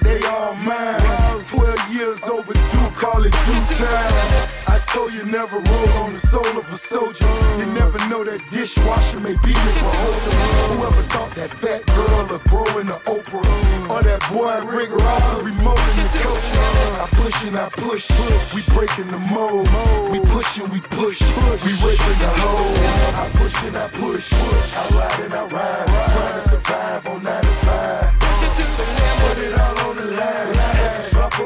they 0.00 0.24
all 0.24 0.54
mine. 0.64 1.38
Twelve 1.52 1.84
years 1.92 2.22
overdue, 2.24 2.90
call 2.96 3.22
it 3.26 3.36
due 3.44 3.84
time. 3.84 4.63
Told 4.94 5.12
you 5.12 5.24
never 5.24 5.58
roll 5.58 5.88
on 6.06 6.12
the 6.12 6.20
soul 6.20 6.46
of 6.56 6.70
a 6.72 6.78
soldier. 6.78 7.26
You 7.58 7.66
never 7.74 7.98
know 8.06 8.22
that 8.22 8.38
dishwasher 8.50 9.18
may 9.18 9.34
be 9.42 9.50
a 9.50 9.70
beholder. 9.74 10.30
Whoever 10.70 11.02
thought 11.10 11.34
that 11.34 11.50
fat 11.50 11.84
girl 11.86 12.22
would 12.30 12.44
grow 12.46 12.78
the 12.86 12.98
Oprah, 13.10 13.90
or 13.90 14.02
that 14.06 14.22
boy 14.30 14.54
Rick 14.70 14.90
Ross 14.94 15.26
a 15.34 15.42
remote 15.42 15.82
in 15.90 15.96
the 15.98 16.10
culture. 16.22 16.62
I 17.02 17.08
push 17.10 17.44
and 17.44 17.56
I 17.58 17.68
push, 17.74 18.06
we 18.54 18.62
breaking 18.70 19.10
the 19.10 19.18
mold. 19.34 19.66
We 20.14 20.20
push 20.30 20.58
and 20.62 20.70
we 20.70 20.78
push, 20.78 21.18
we 21.66 21.72
raping 21.82 22.18
the 22.22 22.30
hole. 22.38 22.78
I 23.18 23.26
push 23.34 23.56
and 23.66 23.76
I 23.76 23.88
push, 23.88 24.32
I 24.32 24.82
ride 24.94 25.20
and 25.26 25.34
I 25.34 25.42
ride, 25.50 25.86
trying 26.14 26.34
to 26.38 26.48
survive 26.48 27.08
on 27.08 27.22
95. 27.22 28.03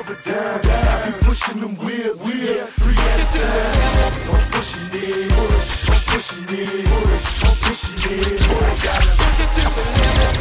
The 0.09 0.15
drop 0.25 0.65
of. 0.65 0.73
I 0.73 1.05
be 1.05 1.13
pushing 1.25 1.61
them 1.61 1.77
wheels, 1.77 2.17
wheels, 2.25 2.73
three 2.81 2.97
at 2.97 3.29
time. 3.29 4.33
I'm 4.33 4.45
pushing 4.51 4.89
it, 4.93 5.29
push, 5.37 5.89
I'm 5.89 6.01
pushing 6.09 6.49
it, 6.49 6.89
push, 6.89 7.45
I'm 7.45 7.53
pushing 7.61 8.09
it, 8.09 8.41
push. 8.41 8.65
I 8.65 8.89
got 8.89 9.05
it. 9.05 9.13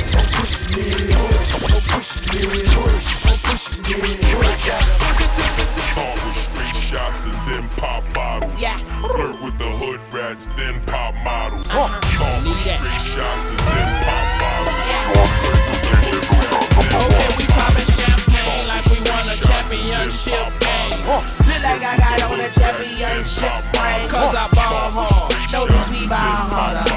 I'm 0.08 0.24
pushing 0.32 0.80
it, 0.80 1.12
push, 1.12 1.52
I'm 1.52 1.76
pushing 1.84 2.48
it, 2.48 2.64
push, 2.72 3.12
I'm 3.28 3.36
pushing 3.44 3.92
it, 3.92 4.24
push. 4.24 4.48
I 4.48 4.64
got 4.68 4.88
it. 4.88 4.96
Start 5.88 6.16
with 6.24 6.40
straight 6.48 6.78
shots 6.78 7.24
and 7.26 7.40
then 7.48 7.64
pop 7.76 8.04
bottles. 8.14 8.62
Yeah. 8.62 8.78
Flirt 9.04 9.36
with 9.44 9.58
the 9.58 9.68
hood 9.68 10.00
rats, 10.14 10.48
then 10.56 10.80
pop 10.86 11.14
models. 11.24 11.68
Uh-huh. 11.68 12.00
Start 12.08 12.44
with 12.44 12.56
straight 12.64 13.04
shots 13.04 13.50
and 13.52 13.60
then 13.60 13.88
pop 14.08 14.28
bottles. 14.40 14.78
Okay, 16.78 17.37
championship 19.68 20.60
game. 20.60 20.92
Look 21.08 21.64
like 21.64 21.84
I 21.84 21.98
got 21.98 22.32
on 22.32 22.40
a 22.40 22.50
championship 22.52 23.52
ring. 23.76 24.10
Cause 24.10 24.36
I 24.36 24.48
ball 24.54 24.92
hard. 24.96 25.52
Notice 25.52 25.92
me 25.92 26.08
ball 26.08 26.16
harder. 26.16 26.97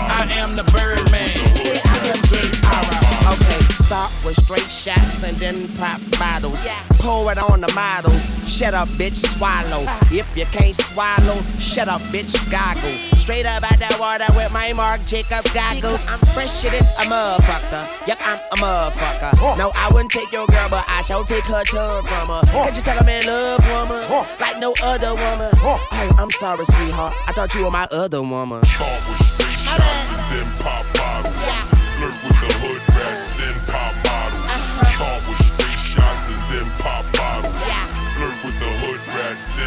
Okay, 3.91 3.97
start 3.97 4.11
with 4.25 4.37
straight 4.45 4.71
shots 4.71 5.25
and 5.25 5.37
then 5.39 5.67
pop 5.77 6.01
bottles. 6.19 6.65
Pour 6.99 7.31
it 7.33 7.39
on 7.39 7.61
the 7.61 7.73
models. 7.75 8.31
Shut 8.49 8.75
up, 8.75 8.89
bitch, 8.91 9.17
swallow. 9.17 9.85
If 10.13 10.27
you 10.37 10.45
can't 10.47 10.77
swallow, 10.77 11.41
shut 11.59 11.89
up, 11.89 12.01
bitch, 12.13 12.35
goggle. 12.51 12.91
Straight 13.19 13.47
up 13.47 13.65
out 13.65 13.79
that 13.79 13.97
water 13.99 14.27
with 14.37 14.53
my 14.53 14.73
Marc 14.73 15.05
Jacob 15.07 15.45
goggles. 15.53 16.07
I'm 16.09 16.19
fresher 16.35 16.71
than 16.71 16.83
a 17.03 17.11
motherfucker. 17.11 18.07
Yep, 18.07 18.19
I'm 18.23 18.39
a 18.53 18.57
motherfucker. 18.63 19.59
No, 19.59 19.73
I 19.75 19.91
wouldn't 19.93 20.13
take 20.13 20.31
your 20.31 20.47
girl, 20.47 20.69
but 20.71 20.85
I 20.89 21.03
shall 21.03 21.25
take 21.25 21.45
her 21.47 21.65
tongue 21.65 22.05
from 22.05 22.29
her. 22.29 22.43
Can't 22.53 22.77
you 22.77 22.83
tell 22.83 22.99
I'm 22.99 23.09
in 23.09 23.27
love, 23.27 23.65
woman? 23.71 24.01
Like 24.41 24.59
no 24.59 24.75
other 24.83 25.15
woman. 25.15 25.51
Oh, 25.67 26.15
I'm 26.19 26.31
sorry, 26.31 26.65
sweetheart. 26.65 27.15
I 27.27 27.33
thought 27.33 27.55
you 27.55 27.65
were 27.65 27.71
my 27.71 27.89
other 27.91 28.23
woman. 28.23 28.63
Start 28.65 29.01
straight 29.01 29.59
shots 29.59 29.83
and 29.83 30.47
then 30.47 30.59
pop 30.59 30.90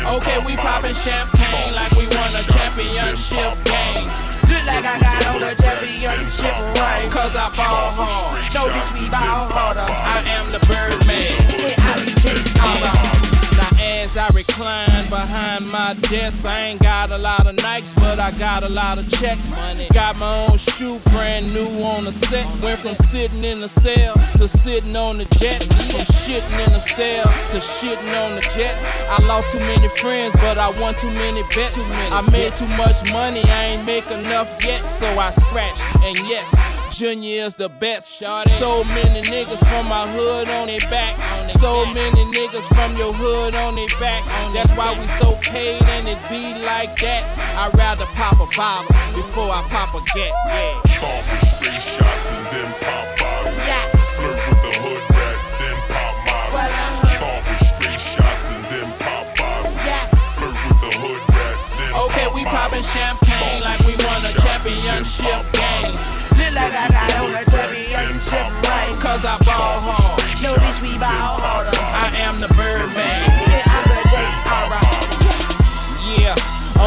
Okay, 0.05 0.37
we 0.45 0.55
popping 0.57 0.93
champagne 0.93 1.73
like 1.75 1.91
we 1.95 2.05
won 2.11 2.31
a 2.35 2.43
championship 2.51 3.55
game. 3.63 4.07
Look 4.51 4.65
like 4.67 4.85
I 4.85 4.99
got 4.99 5.25
on 5.27 5.43
a 5.43 5.55
championship 5.55 6.59
ring. 6.75 7.09
Cause 7.09 7.35
I 7.35 7.47
ball 7.55 7.95
hard. 7.95 8.43
No, 8.53 8.67
bitch, 8.67 8.91
we 8.99 9.09
ball 9.09 9.47
harder. 9.47 9.87
I 9.87 10.21
am 10.27 10.51
the 10.51 10.59
Birdman. 10.67 11.39
I 11.79 12.03
be 12.03 12.11
Jake 12.19 13.12
recline 14.53 15.09
behind 15.09 15.69
my 15.71 15.95
desk, 16.09 16.45
I 16.45 16.59
ain't 16.59 16.81
got 16.81 17.11
a 17.11 17.17
lot 17.17 17.47
of 17.47 17.55
Nikes, 17.57 17.95
but 17.95 18.19
I 18.19 18.31
got 18.37 18.63
a 18.63 18.69
lot 18.69 18.97
of 18.97 19.09
check 19.19 19.37
money. 19.51 19.87
Got 19.93 20.17
my 20.17 20.47
own 20.47 20.57
shoe, 20.57 20.99
brand 21.11 21.51
new 21.53 21.67
on 21.83 22.05
the 22.05 22.11
set. 22.11 22.45
Went 22.61 22.79
from 22.79 22.95
sitting 22.95 23.43
in 23.43 23.61
the 23.61 23.67
cell 23.67 24.13
to 24.37 24.47
sitting 24.47 24.95
on 24.95 25.17
the 25.17 25.25
jet. 25.39 25.63
From 25.63 26.05
shitting 26.21 26.59
in 26.65 26.71
the 26.71 26.83
cell 26.95 27.25
to 27.51 27.57
shitting 27.57 28.13
on 28.23 28.35
the 28.35 28.41
jet. 28.55 28.75
I 29.09 29.25
lost 29.25 29.51
too 29.51 29.59
many 29.59 29.87
friends, 29.89 30.33
but 30.33 30.57
I 30.57 30.69
won 30.81 30.93
too 30.95 31.11
many 31.11 31.41
bets. 31.55 31.77
I 32.11 32.21
made 32.31 32.55
too 32.55 32.67
much 32.77 33.11
money, 33.11 33.43
I 33.45 33.73
ain't 33.73 33.85
make 33.85 34.09
enough 34.11 34.49
yet, 34.63 34.81
so 34.89 35.07
I 35.17 35.31
scratched. 35.31 35.81
And 36.03 36.17
yes, 36.27 36.49
Junior 36.93 37.49
is 37.49 37.55
the 37.55 37.69
best. 37.69 38.19
So 38.19 38.83
many 38.93 39.25
niggas 39.25 39.65
from 39.65 39.89
my 39.89 40.05
hood 40.13 40.47
on 40.47 40.67
their 40.67 40.79
back. 40.93 41.17
So 41.57 41.85
many 41.89 42.21
niggas 42.29 42.69
from 42.69 42.95
your 43.01 43.11
hood 43.11 43.55
on 43.55 43.73
their 43.73 43.89
back. 43.99 44.21
That's 44.53 44.69
why 44.77 44.93
we 44.93 45.07
so 45.17 45.33
paid 45.41 45.81
and 45.81 46.07
it 46.07 46.21
be 46.29 46.53
like 46.61 46.93
that. 47.01 47.25
I'd 47.57 47.73
rather 47.73 48.05
pop 48.13 48.37
a 48.37 48.45
bottle 48.53 48.93
before 49.17 49.49
I 49.49 49.65
pop 49.73 49.97
a 49.97 50.05
get. 50.13 50.29
Yeah. 50.53 50.85
Start 50.85 51.17
with 51.33 51.41
straight 51.49 51.81
shots 51.81 52.29
and 52.29 52.45
then 52.53 52.69
pop 52.77 53.09
bottles. 53.17 53.57
Flirt 54.13 54.37
with 54.37 54.61
the 54.61 54.73
hood 54.77 55.03
rats, 55.17 55.49
then 55.57 55.77
pop 55.89 56.13
models. 56.29 57.09
With 57.49 57.57
straight 57.73 58.01
shots 58.05 58.47
and 58.53 58.63
then 58.69 58.89
pop 59.01 59.25
bottles. 59.33 59.81
Flirt 60.37 60.57
with 60.61 60.77
the 60.77 60.91
hood 60.93 61.21
rats, 61.25 61.65
then 61.73 61.89
Okay, 62.05 62.25
pop 62.29 62.37
we 62.37 62.41
popping 62.45 62.85
champagne 62.85 63.65
like 63.65 63.81
we 63.81 63.97
won 64.05 64.21
a 64.29 64.33
championship 64.45 65.41
game. 65.57 66.12
Like 66.53 66.71
I 66.71 66.87
got 66.87 67.17
on 67.17 67.33
a 67.33 67.43
championship 67.49 68.45
ring. 68.69 68.93
Cause 69.01 69.25
I 69.25 69.37
ball 69.41 69.81
hard. 69.89 70.21
No, 70.43 70.53
bitch, 70.53 70.81
we 70.81 70.93
ball 70.99 71.41
harder. 71.41 71.73
I 71.73 72.13
am 72.29 72.39
the 72.39 72.47
Birdman. 72.49 72.82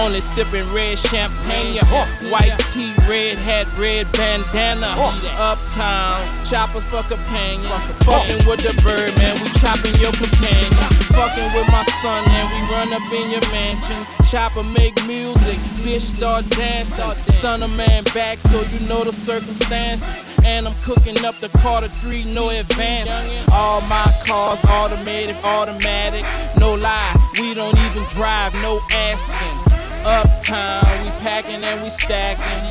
Only 0.06 0.20
sipping 0.20 0.66
red 0.72 0.96
champagne. 0.96 1.82
White 2.30 2.54
tee, 2.70 2.94
red 3.10 3.38
hat, 3.38 3.66
red 3.76 4.06
bandana. 4.12 4.86
Uptown, 5.34 6.22
choppers 6.46 6.86
for 6.86 7.02
companion. 7.10 7.66
Fucking 8.06 8.46
with 8.46 8.62
the 8.62 8.70
bird, 8.86 9.10
man, 9.18 9.34
we 9.42 9.50
chopping 9.58 9.94
your 9.98 10.14
companion. 10.14 10.70
Fucking 11.10 11.50
with 11.58 11.66
my 11.74 11.82
son, 11.98 12.22
and 12.22 12.46
we 12.54 12.60
run 12.70 12.92
up 12.94 13.02
in 13.10 13.30
your 13.34 13.42
mansion. 13.50 14.06
Chopper 14.30 14.62
make 14.78 14.94
music, 15.06 15.58
bitch 15.82 16.14
start 16.14 16.48
dancing. 16.50 17.34
Stun 17.34 17.64
a 17.64 17.68
man 17.68 18.04
back 18.14 18.38
so 18.38 18.62
you 18.62 18.78
know 18.86 19.02
the 19.02 19.12
circumstances. 19.12 20.06
And 20.44 20.68
I'm 20.68 20.74
cooking 20.84 21.18
up 21.24 21.34
the 21.36 21.48
Carter 21.58 21.88
3, 21.88 22.32
no 22.32 22.50
advance. 22.50 23.10
All 23.50 23.80
my 23.90 24.06
cars 24.24 24.64
automated, 24.70 25.34
automatic. 25.42 26.24
No 26.60 26.74
lie, 26.74 27.14
we 27.40 27.54
don't 27.54 27.76
even 27.76 28.04
drive, 28.14 28.54
no 28.62 28.80
asking. 28.92 29.65
Uptown, 30.06 30.86
we 31.02 31.10
packing 31.18 31.64
and 31.64 31.82
we 31.82 31.90
stacking. 31.90 32.62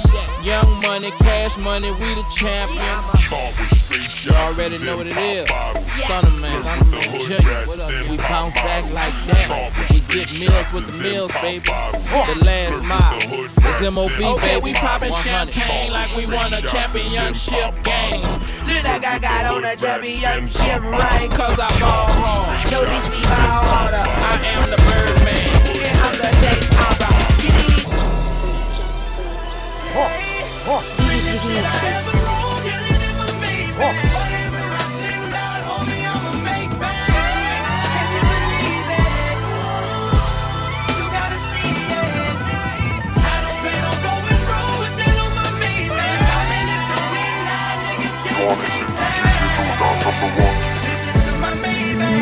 Young 0.41 0.71
money, 0.79 1.11
cash 1.19 1.57
money, 1.57 1.91
we 1.91 2.15
the 2.15 2.23
champion. 2.31 2.79
You 4.23 4.31
already 4.31 4.77
know 4.79 4.95
what 4.95 5.07
it 5.07 5.17
is. 5.17 5.43
Stunner 5.99 6.31
man, 6.39 6.63
Stunner 6.63 6.85
man, 6.95 7.19
Junior, 7.27 7.67
what 7.67 7.79
up? 7.79 7.91
We 8.07 8.15
bounce 8.15 8.55
back 8.55 8.87
like 8.95 9.11
that. 9.27 9.67
We 9.91 9.99
get 10.07 10.31
meals 10.39 10.71
with 10.71 10.87
the 10.87 10.95
meals, 11.03 11.31
baby. 11.41 11.67
The 11.67 12.39
last 12.39 12.79
mile. 12.87 13.19
It's 13.19 13.83
MOB, 13.83 14.15
baby. 14.15 14.31
Okay, 14.39 14.57
we 14.63 14.71
popping 14.71 15.11
champagne 15.19 15.91
like 15.91 16.07
we 16.15 16.31
won 16.31 16.53
a 16.53 16.61
championship 16.61 17.75
game. 17.83 18.23
Look 18.63 18.83
like 18.87 19.03
I 19.03 19.19
got 19.19 19.43
on 19.51 19.65
a 19.65 19.75
championship 19.75 20.81
ring. 20.87 21.29
Cause 21.35 21.59
I 21.59 21.67
ball 21.83 22.07
hard. 22.15 22.71
No, 22.71 22.79
bitch, 22.79 23.11
we 23.11 23.19
ball 23.27 23.59
harder. 23.75 24.07
I 24.07 24.39
am 24.55 24.71
the 24.71 24.79
Birdman. 24.87 25.51
I'm 25.99 26.15
the 26.15 26.31
Jake 26.39 26.94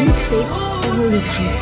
Mixtape 0.04 0.88
Evolution. 0.88 1.54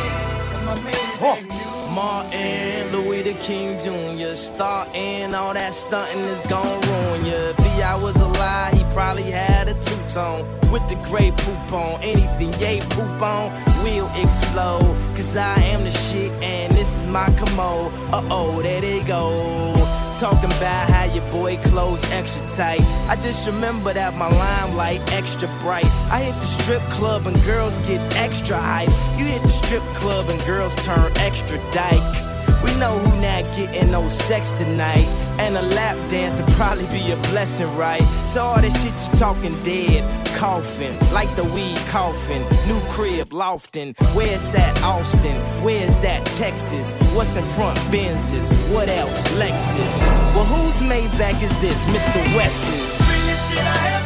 Martin, 2.02 2.90
Louis 2.90 3.22
the 3.22 3.34
King 3.34 3.78
Jr. 3.78 4.34
Starting, 4.34 5.32
all 5.36 5.54
that 5.54 5.72
stunting 5.72 6.24
is 6.24 6.40
gon' 6.48 6.80
ruin 6.90 7.24
ya. 7.24 7.52
B.I. 7.58 7.94
was 8.02 8.16
a 8.16 8.26
lie, 8.26 8.72
he 8.74 8.82
probably 8.92 9.30
had 9.30 9.68
a 9.68 9.74
two-tone 9.74 10.42
with 10.72 10.82
the 10.88 10.96
Grey 11.06 11.30
Poupon. 11.30 12.00
Anything 12.02 12.52
yay 12.60 12.80
poop 12.90 13.22
on 13.22 13.52
will 13.84 14.10
explode. 14.20 14.96
Cause 15.14 15.36
I 15.36 15.54
am 15.60 15.84
the 15.84 15.92
shit 15.92 16.32
and 16.42 16.72
this 16.72 16.90
is 16.98 17.06
my 17.06 17.26
commode. 17.36 17.92
Uh 18.12 18.26
oh, 18.30 18.60
there 18.62 18.80
they 18.80 19.04
go. 19.04 20.01
Talking 20.18 20.52
about 20.52 20.88
how 20.88 21.04
your 21.04 21.28
boy 21.30 21.56
clothes 21.68 22.04
extra 22.12 22.46
tight. 22.48 22.82
I 23.08 23.16
just 23.16 23.44
remember 23.46 23.92
that 23.92 24.14
my 24.14 24.28
limelight 24.28 25.00
extra 25.12 25.48
bright. 25.60 25.86
I 26.12 26.22
hit 26.22 26.34
the 26.36 26.46
strip 26.46 26.82
club 26.92 27.26
and 27.26 27.36
girls 27.44 27.76
get 27.88 28.00
extra 28.16 28.56
hype. 28.56 28.90
You 29.18 29.24
hit 29.24 29.42
the 29.42 29.48
strip 29.48 29.82
club 29.94 30.28
and 30.28 30.40
girls 30.46 30.74
turn 30.84 31.10
extra 31.16 31.58
dyke. 31.72 32.31
We 32.64 32.74
know 32.76 32.98
who 32.98 33.20
not 33.20 33.44
getting 33.56 33.90
no 33.90 34.08
sex 34.08 34.52
tonight. 34.58 35.06
And 35.38 35.56
a 35.56 35.62
lap 35.62 35.96
dance 36.10 36.40
would 36.40 36.50
probably 36.54 36.86
be 36.86 37.12
a 37.12 37.16
blessing, 37.30 37.74
right? 37.76 38.02
So 38.26 38.42
all 38.42 38.60
this 38.60 38.74
shit 38.82 38.92
you 38.92 39.18
talking 39.18 39.54
dead, 39.64 40.02
coughing, 40.36 40.98
like 41.12 41.34
the 41.36 41.44
weed 41.44 41.76
coughing. 41.88 42.42
New 42.68 42.80
crib, 42.90 43.32
lofting. 43.32 43.94
Where's 44.14 44.52
that 44.52 44.80
Austin? 44.82 45.36
Where's 45.64 45.96
that 45.98 46.24
Texas? 46.26 46.92
What's 47.14 47.36
in 47.36 47.44
front 47.54 47.78
Benzes? 47.90 48.50
What 48.74 48.88
else? 48.88 49.28
Lexus. 49.32 50.00
Well, 50.34 50.44
whose 50.44 50.80
Maybach 50.82 51.42
is 51.42 51.56
this? 51.60 51.84
Mr. 51.86 52.36
West's. 52.36 54.01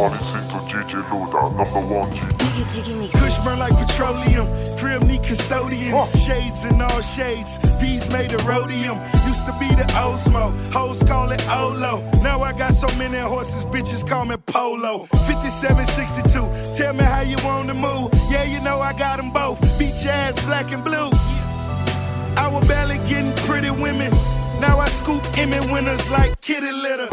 You 0.00 0.06
are 0.06 0.10
listening 0.10 0.48
to 0.50 0.96
DJ 0.96 1.02
Luda, 1.10 1.42
number 1.56 1.94
one 1.94 2.10
G. 2.12 3.18
Kush 3.18 3.38
burn 3.38 3.58
like 3.58 3.76
petroleum. 3.76 4.46
Crib 4.78 5.02
need 5.02 5.22
custodians. 5.22 6.24
Shades 6.24 6.64
in 6.64 6.80
all 6.80 7.00
shades. 7.02 7.58
These 7.80 8.10
made 8.10 8.32
of 8.32 8.46
rhodium. 8.46 8.98
Used 9.26 9.44
to 9.46 9.52
be 9.60 9.68
the 9.68 9.84
Osmo. 9.96 10.52
Hoes 10.72 11.02
call 11.02 11.30
it 11.32 11.42
Olo. 11.50 12.02
Now 12.22 12.40
I 12.42 12.52
got 12.52 12.74
so 12.74 12.86
many 12.98 13.18
horses, 13.18 13.64
bitches 13.64 14.06
call 14.06 14.24
me 14.24 14.36
Polo. 14.46 15.06
5762. 15.26 16.76
Tell 16.76 16.94
me 16.94 17.04
how 17.04 17.20
you 17.20 17.36
want 17.44 17.68
to 17.68 17.74
move. 17.74 18.10
Yeah, 18.30 18.44
you 18.44 18.60
know 18.62 18.80
I 18.80 18.92
got 18.92 19.18
them 19.18 19.30
both. 19.30 19.60
Beach 19.78 20.06
ass, 20.06 20.44
black 20.46 20.72
and 20.72 20.82
blue. 20.82 21.10
I 22.36 22.48
was 22.50 22.66
barely 22.66 22.96
getting 23.08 23.34
pretty 23.46 23.70
women. 23.70 24.12
Now 24.60 24.78
I 24.78 24.88
scoop 24.88 25.22
Emmy 25.38 25.60
winners 25.72 26.10
like 26.10 26.40
kitty 26.40 26.72
litter. 26.72 27.08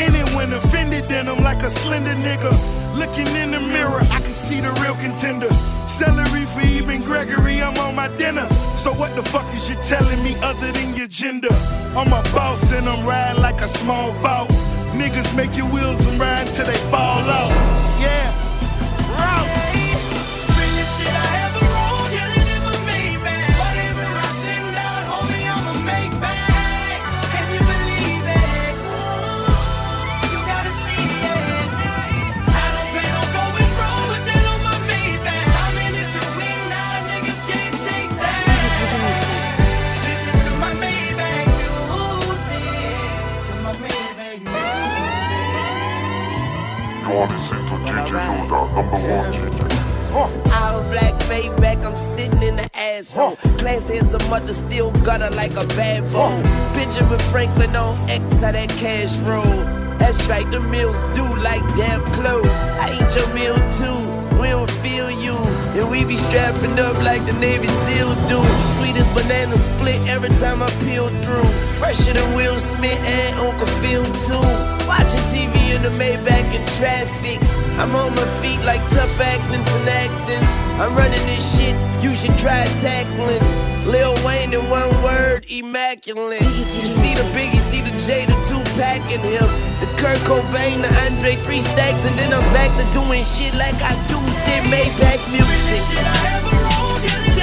Any 0.00 0.24
winner, 0.34 0.60
Fendi 0.72 1.06
denim 1.06 1.44
like 1.44 1.62
a 1.62 1.70
slender 1.70 2.14
nigga. 2.14 2.52
Looking 2.96 3.28
in 3.36 3.50
the 3.50 3.60
mirror, 3.60 4.00
I 4.00 4.20
can 4.20 4.36
see 4.46 4.60
the 4.60 4.72
real 4.82 4.94
contender. 4.94 5.52
Celery 5.88 6.46
for 6.46 6.62
even 6.62 7.02
Gregory, 7.02 7.62
I'm 7.62 7.76
on 7.78 7.94
my 7.94 8.08
dinner. 8.16 8.48
So 8.76 8.92
what 8.92 9.14
the 9.14 9.22
fuck 9.22 9.46
is 9.54 9.68
you 9.68 9.76
telling 9.86 10.22
me 10.24 10.34
other 10.40 10.72
than 10.72 10.94
your 10.94 11.06
gender? 11.06 11.52
I'm 11.94 12.12
a 12.12 12.22
boss 12.32 12.72
and 12.72 12.88
I'm 12.88 13.06
riding 13.06 13.42
like 13.42 13.60
a 13.60 13.68
small 13.68 14.12
boat. 14.22 14.48
Niggas 14.96 15.36
make 15.36 15.54
your 15.56 15.68
wheels 15.68 16.00
and 16.06 16.18
ride 16.18 16.46
till 16.48 16.64
they 16.64 16.80
fall 16.90 17.28
off. 17.28 17.79
Number 48.82 48.96
one 48.96 49.32
DJ. 49.32 50.14
All 50.14 50.82
black 50.90 51.78
I'm 51.84 51.96
sitting 51.96 52.42
in 52.42 52.56
the 52.56 52.68
asshole. 52.74 53.36
Classy 53.58 53.98
as 53.98 54.14
a 54.14 54.18
mother, 54.28 54.52
still 54.52 54.90
gutter 55.04 55.30
like 55.36 55.52
a 55.52 55.66
bad 55.76 56.04
boy. 56.04 56.42
Benjamin 56.74 57.18
Franklin 57.30 57.76
on 57.76 57.96
X, 58.10 58.40
how 58.40 58.52
that 58.52 58.70
cash 58.70 59.16
roll. 59.18 59.44
That's 59.98 60.24
right, 60.26 60.50
the 60.50 60.60
meals 60.60 61.04
do 61.14 61.24
like 61.24 61.64
damn 61.76 62.04
clothes. 62.14 62.48
I 62.80 62.96
eat 62.96 63.14
your 63.14 63.28
meal 63.34 63.56
too, 63.70 63.98
we 64.40 64.48
don't 64.48 64.70
feel 64.82 65.10
you. 65.10 65.36
And 65.80 65.90
we 65.90 66.04
be 66.04 66.18
strapping 66.18 66.78
up 66.78 66.94
like 67.02 67.24
the 67.24 67.32
Navy 67.40 67.66
SEAL 67.66 68.12
do. 68.28 68.36
Sweet 68.76 68.96
as 69.00 69.08
banana 69.16 69.56
split 69.56 69.96
every 70.10 70.28
time 70.36 70.62
I 70.62 70.68
peel 70.84 71.08
through. 71.24 71.48
Fresher 71.80 72.12
than 72.12 72.36
Will 72.36 72.58
Smith 72.60 73.00
and 73.08 73.34
Uncle 73.40 73.66
Phil 73.80 74.04
too. 74.04 74.44
Watching 74.84 75.24
TV 75.32 75.72
in 75.74 75.80
the 75.80 75.88
Maybach 75.96 76.52
in 76.52 76.60
traffic. 76.76 77.40
I'm 77.80 77.96
on 77.96 78.14
my 78.14 78.28
feet 78.42 78.60
like 78.60 78.82
tough 78.90 79.20
acting 79.20 79.64
to 79.64 79.90
acting. 79.90 80.44
I'm 80.78 80.94
running 80.94 81.24
this 81.24 81.44
shit, 81.56 81.74
you 82.04 82.14
should 82.14 82.36
try 82.36 82.66
tackling. 82.84 83.40
Lil 83.88 84.12
Wayne 84.26 84.52
in 84.52 84.68
one 84.68 84.92
word, 85.02 85.46
immaculate. 85.48 86.42
You 86.42 86.88
see 87.00 87.14
the 87.14 87.24
Biggie, 87.32 87.60
see 87.72 87.80
the 87.80 87.92
J, 88.04 88.26
the 88.26 88.36
two 88.44 88.60
pack 88.76 89.00
in 89.10 89.20
him. 89.20 89.48
The 89.80 89.88
Kurt 89.96 90.18
Cobain, 90.28 90.82
the 90.82 90.92
Andre, 91.08 91.36
three 91.36 91.62
stacks, 91.62 92.04
and 92.04 92.18
then 92.18 92.34
I'm 92.34 92.44
back 92.52 92.68
to 92.76 92.84
doing 92.92 93.24
shit 93.24 93.54
like 93.54 93.80
I 93.80 93.96
do. 94.08 94.29
Sit 94.44 94.62
Maybach 94.70 95.22
music. 95.30 97.39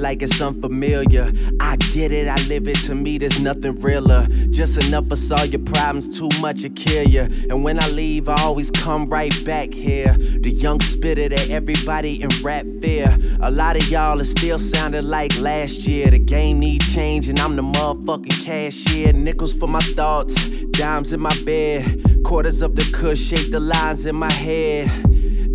Like 0.00 0.22
it's 0.22 0.40
unfamiliar. 0.40 1.30
I 1.60 1.76
get 1.76 2.12
it, 2.12 2.28
I 2.28 2.36
live 2.46 2.66
it. 2.66 2.76
To 2.86 2.94
me, 2.94 3.18
there's 3.18 3.40
nothing 3.40 3.80
realer. 3.80 4.26
Just 4.50 4.84
enough 4.84 5.08
for 5.08 5.16
solve 5.16 5.52
your 5.52 5.62
problems, 5.62 6.18
too 6.18 6.28
much 6.40 6.62
to 6.62 6.70
kill 6.70 7.06
ya. 7.06 7.22
And 7.48 7.62
when 7.62 7.82
I 7.82 7.88
leave, 7.88 8.28
I 8.28 8.40
always 8.42 8.70
come 8.70 9.08
right 9.08 9.32
back 9.44 9.72
here. 9.72 10.12
The 10.14 10.50
young 10.50 10.80
spitter 10.80 11.28
that 11.28 11.50
everybody 11.50 12.22
in 12.22 12.28
rap 12.42 12.64
fear. 12.80 13.16
A 13.40 13.50
lot 13.50 13.76
of 13.76 13.88
y'all 13.88 14.20
are 14.20 14.24
still 14.24 14.58
sounding 14.58 15.04
like 15.04 15.38
last 15.38 15.86
year. 15.86 16.10
The 16.10 16.18
game 16.18 16.58
need 16.58 16.82
change, 16.82 17.28
and 17.28 17.38
I'm 17.38 17.56
the 17.56 17.62
motherfucking 17.62 18.44
cashier. 18.44 19.12
Nickels 19.12 19.52
for 19.52 19.68
my 19.68 19.80
thoughts, 19.80 20.34
dimes 20.72 21.12
in 21.12 21.20
my 21.20 21.36
bed. 21.44 22.24
Quarters 22.24 22.62
of 22.62 22.76
the 22.76 22.90
kush 22.92 23.20
shape 23.20 23.50
the 23.50 23.60
lines 23.60 24.06
in 24.06 24.16
my 24.16 24.32
head. 24.32 25.09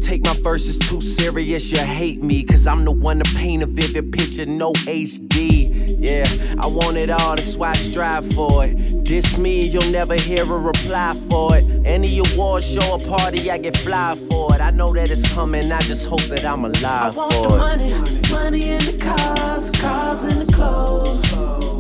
Take 0.06 0.24
my 0.24 0.36
verses 0.36 0.78
too 0.78 1.02
serious, 1.02 1.72
you 1.72 1.80
hate 1.80 2.22
me. 2.22 2.44
Cause 2.44 2.68
I'm 2.68 2.86
the 2.86 2.92
one 2.92 3.18
to 3.18 3.36
paint 3.36 3.64
a 3.64 3.66
vivid 3.66 4.12
picture, 4.12 4.46
no 4.46 4.72
HD. 4.74 5.98
Yeah, 6.00 6.28
I 6.60 6.68
want 6.68 6.98
it 6.98 7.10
all, 7.10 7.36
that's 7.36 7.58
why 7.58 7.72
I 7.72 7.74
strive 7.74 8.32
for 8.36 8.66
it. 8.68 9.04
Diss 9.04 9.40
me, 9.40 9.66
you'll 9.66 9.90
never 9.90 10.14
hear 10.14 10.44
a 10.44 10.58
reply 10.60 11.16
for 11.28 11.58
it. 11.58 11.66
Any 11.88 12.20
award 12.20 12.62
show 12.64 12.88
or 12.92 13.00
party, 13.00 13.50
I 13.50 13.58
get 13.58 13.76
fly 13.78 14.16
for 14.30 14.54
it. 14.54 14.62
I 14.62 14.70
know 14.70 14.94
that 14.94 15.10
it's 15.10 15.28
coming, 15.34 15.72
I 15.72 15.80
just 15.82 16.06
hope 16.06 16.22
that 16.30 16.46
I'm 16.46 16.66
alive 16.66 16.84
I 16.86 17.10
want 17.18 17.34
for 17.34 17.48
the 17.48 17.56
it. 17.56 17.58
money, 17.58 18.22
money 18.32 18.70
in 18.74 18.86
the 18.86 18.98
cars, 19.00 19.72
cars 19.72 20.26
in 20.26 20.38
the 20.38 20.54
clothes, 20.54 21.24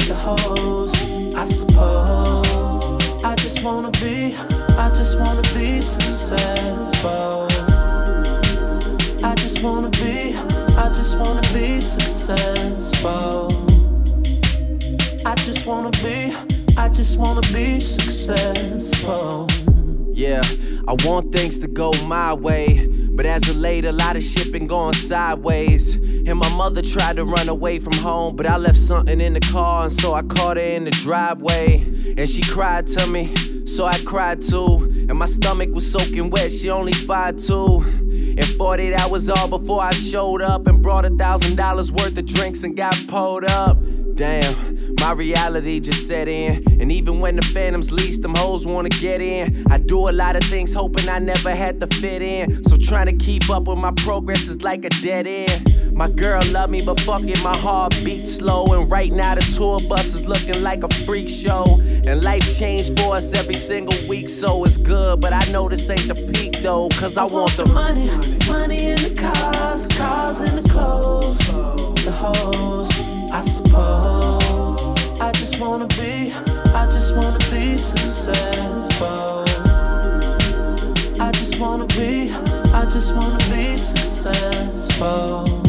the 0.08 0.16
hoes, 0.16 0.96
I 1.36 1.46
suppose. 1.46 3.24
I 3.24 3.36
just 3.36 3.62
wanna 3.62 3.92
be, 3.92 4.34
I 4.80 4.90
just 4.96 5.20
wanna 5.20 5.44
be 5.54 5.80
successful. 5.80 7.75
I 9.26 9.34
just 9.34 9.64
wanna 9.64 9.90
be, 9.90 10.36
I 10.78 10.92
just 10.94 11.18
wanna 11.18 11.42
be 11.52 11.82
successful. 11.82 13.52
I 15.26 15.34
just 15.34 15.66
wanna 15.66 15.90
be, 16.04 16.32
I 16.78 16.90
just 16.90 17.18
wanna 17.18 17.42
be 17.52 17.80
successful. 17.80 19.48
Yeah, 20.14 20.44
I 20.88 20.96
want 21.04 21.34
things 21.34 21.58
to 21.60 21.68
go 21.68 21.92
my 22.04 22.36
way. 22.36 22.86
But 22.86 23.26
as 23.26 23.50
of 23.50 23.56
late, 23.56 23.86
a 23.86 23.92
lot 23.92 24.16
of 24.16 24.24
shit 24.24 24.52
been 24.52 24.68
going 24.68 24.94
sideways. 24.94 25.96
And 25.96 26.38
my 26.38 26.50
mother 26.50 26.84
tried 26.84 27.16
to 27.16 27.26
run 27.26 27.50
away 27.50 27.80
from 27.80 27.94
home, 27.94 28.36
but 28.36 28.46
I 28.46 28.58
left 28.58 28.78
something 28.78 29.20
in 29.20 29.34
the 29.34 29.40
car, 29.40 29.86
and 29.86 29.92
so 29.92 30.14
I 30.14 30.22
caught 30.22 30.58
her 30.58 30.64
in 30.64 30.84
the 30.86 30.92
driveway. 30.92 31.78
And 32.16 32.30
she 32.30 32.44
cried 32.44 32.86
to 32.88 33.08
me, 33.08 33.34
so 33.66 33.86
I 33.86 33.98
cried 34.06 34.44
too. 34.44 34.84
And 35.10 35.18
my 35.18 35.26
stomach 35.26 35.72
was 35.72 35.92
soaking 35.92 36.30
wet, 36.30 36.52
she 36.52 36.70
only 36.70 36.94
five 36.94 37.38
two. 37.38 38.05
And 38.38 38.46
48 38.46 38.94
hours 38.94 39.30
all 39.30 39.48
before 39.48 39.82
I 39.82 39.92
showed 39.92 40.42
up 40.42 40.68
and 40.68 40.82
brought 40.82 41.06
a 41.06 41.10
thousand 41.10 41.56
dollars 41.56 41.92
worth 41.92 42.18
of 42.18 42.26
drinks 42.26 42.64
and 42.64 42.76
got 42.76 42.96
pulled 43.08 43.46
up. 43.46 43.78
Damn, 44.16 44.96
my 45.02 45.12
reality 45.12 45.82
just 45.82 46.08
set 46.08 46.30
in. 46.30 46.64
And 46.82 46.90
even 46.90 47.20
when 47.20 47.36
the 47.36 47.42
phantoms 47.42 47.92
least, 47.92 48.22
them 48.22 48.34
hoes 48.36 48.66
wanna 48.66 48.90
get 48.90 49.22
in. 49.22 49.66
I 49.70 49.78
do 49.78 50.08
a 50.08 50.12
lot 50.12 50.38
of 50.38 50.44
things 50.44 50.74
hoping 50.74 51.10
I 51.10 51.20
never 51.20 51.54
had 51.54 51.82
to 51.82 51.88
fit 51.88 52.22
in. 52.22 52.64
So 52.64 52.78
trying 52.78 53.08
to 53.08 53.26
keep 53.26 53.50
up 53.50 53.68
with 53.68 53.78
my 53.78 53.92
progress 53.92 54.48
is 54.48 54.64
like 54.64 54.86
a 54.86 54.90
dead 54.90 55.28
end. 55.28 55.96
My 55.96 56.10
girl 56.10 56.42
love 56.52 56.70
me, 56.70 56.82
but 56.82 57.00
fuck 57.02 57.24
it, 57.24 57.42
my 57.44 57.58
heart 57.58 57.94
beats 58.04 58.36
slow. 58.36 58.74
And 58.74 58.90
right 58.90 59.12
now 59.12 59.36
the 59.36 59.42
tour 59.42 59.82
bus 59.82 60.14
is 60.14 60.26
looking 60.26 60.62
like 60.62 60.84
a 60.84 60.90
freak 61.06 61.28
show. 61.28 61.80
And 61.82 62.22
life 62.22 62.58
changed 62.58 62.98
for 63.00 63.16
us 63.16 63.34
every 63.34 63.56
single 63.56 63.98
week, 64.08 64.30
so 64.30 64.64
it's 64.64 64.78
good. 64.78 65.20
But 65.20 65.34
I 65.34 65.44
know 65.52 65.68
this 65.68 65.90
ain't 65.90 66.08
the 66.08 66.16
peak 66.34 66.55
though, 66.66 66.90
cause 66.98 67.16
I, 67.16 67.26
want 67.26 67.52
the 67.58 67.68
money, 67.68 68.08
money 68.48 68.88
in 68.88 68.98
the 68.98 69.14
cars, 69.14 69.86
cars 69.86 70.42
in 70.42 70.56
the 70.56 70.68
clothes, 70.68 71.38
the 72.04 72.12
hoes, 72.12 72.90
I 73.32 73.42
suppose. 73.42 74.42
I 75.22 75.32
just 75.34 75.60
wanna 75.60 75.86
be, 75.90 76.34
I 76.74 76.90
just 76.92 77.16
wanna 77.16 77.38
be 77.52 77.78
successful. 77.78 79.44
I 81.20 81.32
just 81.34 81.60
wanna 81.60 81.86
be, 81.86 82.32
I 82.74 82.90
just 82.92 83.16
wanna 83.16 83.38
be 83.54 83.78
successful. 83.78 85.62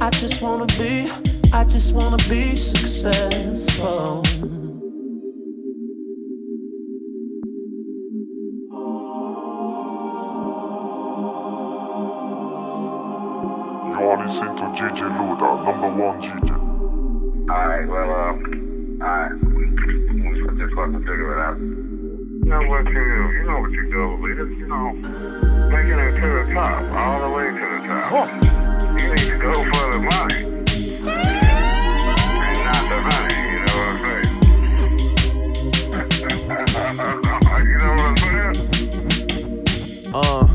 I 0.00 0.08
just 0.10 0.40
wanna 0.40 0.66
be, 0.78 1.10
I 1.52 1.64
just 1.64 1.92
wanna 1.94 2.16
be 2.30 2.56
successful. 2.56 4.22
One 15.94 16.18
Alright, 17.48 17.86
well, 17.88 18.10
uh, 18.10 18.34
alright. 19.04 19.30
Let's 20.42 20.58
just 20.58 20.74
fucking 20.74 20.98
figure 21.00 21.32
it 21.32 21.38
out. 21.38 21.56
You 21.56 22.44
know 22.46 22.62
what 22.66 22.84
you 22.88 22.94
do? 22.94 23.00
You 23.30 23.44
know 23.46 23.60
what 23.60 23.70
you 23.70 23.84
do, 23.92 24.16
leaders. 24.26 24.58
You 24.58 24.66
know, 24.66 24.92
making 25.70 25.98
it 26.00 26.18
to 26.20 26.26
the 26.26 26.52
top, 26.52 26.82
all 26.92 27.20
the 27.22 27.36
way 27.36 27.46
to 27.46 27.54
the 27.54 27.86
top. 28.10 28.28
You 28.98 29.06
need 29.08 29.18
to 29.18 29.38
go 29.38 29.62
for 29.70 29.86
the 29.92 30.00
money. 30.02 30.40
And 32.42 32.58
not 32.64 32.82
the 32.90 32.98
money, 33.06 33.38
you 33.52 33.60
know 33.62 33.78
what 33.78 33.94
I'm 33.94 34.02
saying? 34.02 34.34
you 37.70 37.78
know 37.78 37.92
what 37.94 38.10
I'm 38.10 38.16
saying? 38.16 40.12
Uh, 40.12 40.53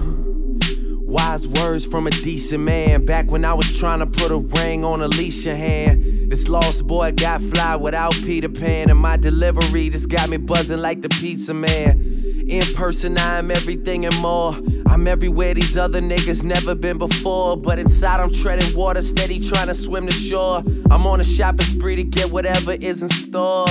why 1.48 1.78
from 1.80 2.08
a 2.08 2.10
decent 2.10 2.64
man. 2.64 3.06
Back 3.06 3.30
when 3.30 3.46
I 3.46 3.54
was 3.54 3.78
trying 3.78 4.00
to 4.00 4.08
put 4.08 4.32
a 4.32 4.38
ring 4.38 4.84
on 4.84 5.02
Alicia 5.02 5.56
hand. 5.56 6.32
This 6.32 6.48
lost 6.48 6.88
boy 6.88 7.12
got 7.12 7.42
fly 7.42 7.76
without 7.76 8.14
Peter 8.14 8.50
Pan. 8.50 8.90
And 8.90 9.00
my 9.00 9.18
delivery 9.18 9.90
just 9.90 10.10
got 10.10 10.30
me 10.30 10.38
buzzing 10.38 10.80
like 10.80 11.02
the 11.02 11.10
pizza 11.10 11.54
man. 11.54 12.02
In 12.48 12.64
person, 12.74 13.18
I'm 13.18 13.52
everything 13.52 14.06
and 14.06 14.18
more. 14.20 14.56
I'm 14.88 15.08
everywhere 15.08 15.54
these 15.54 15.78
other 15.78 16.02
niggas 16.02 16.44
never 16.44 16.74
been 16.74 16.98
before. 16.98 17.58
But 17.58 17.78
inside, 17.78 18.20
I'm 18.20 18.34
treading 18.34 18.76
water, 18.76 19.02
steady 19.02 19.40
trying 19.40 19.68
to 19.68 19.76
swim 19.76 20.08
to 20.08 20.14
shore. 20.14 20.64
I'm 20.90 21.06
on 21.06 21.20
a 21.20 21.24
shopping 21.24 21.66
spree 21.66 21.96
to 21.96 22.04
get 22.04 22.32
whatever 22.32 22.74
is 22.74 23.04
in 23.04 23.10
store. 23.10 23.68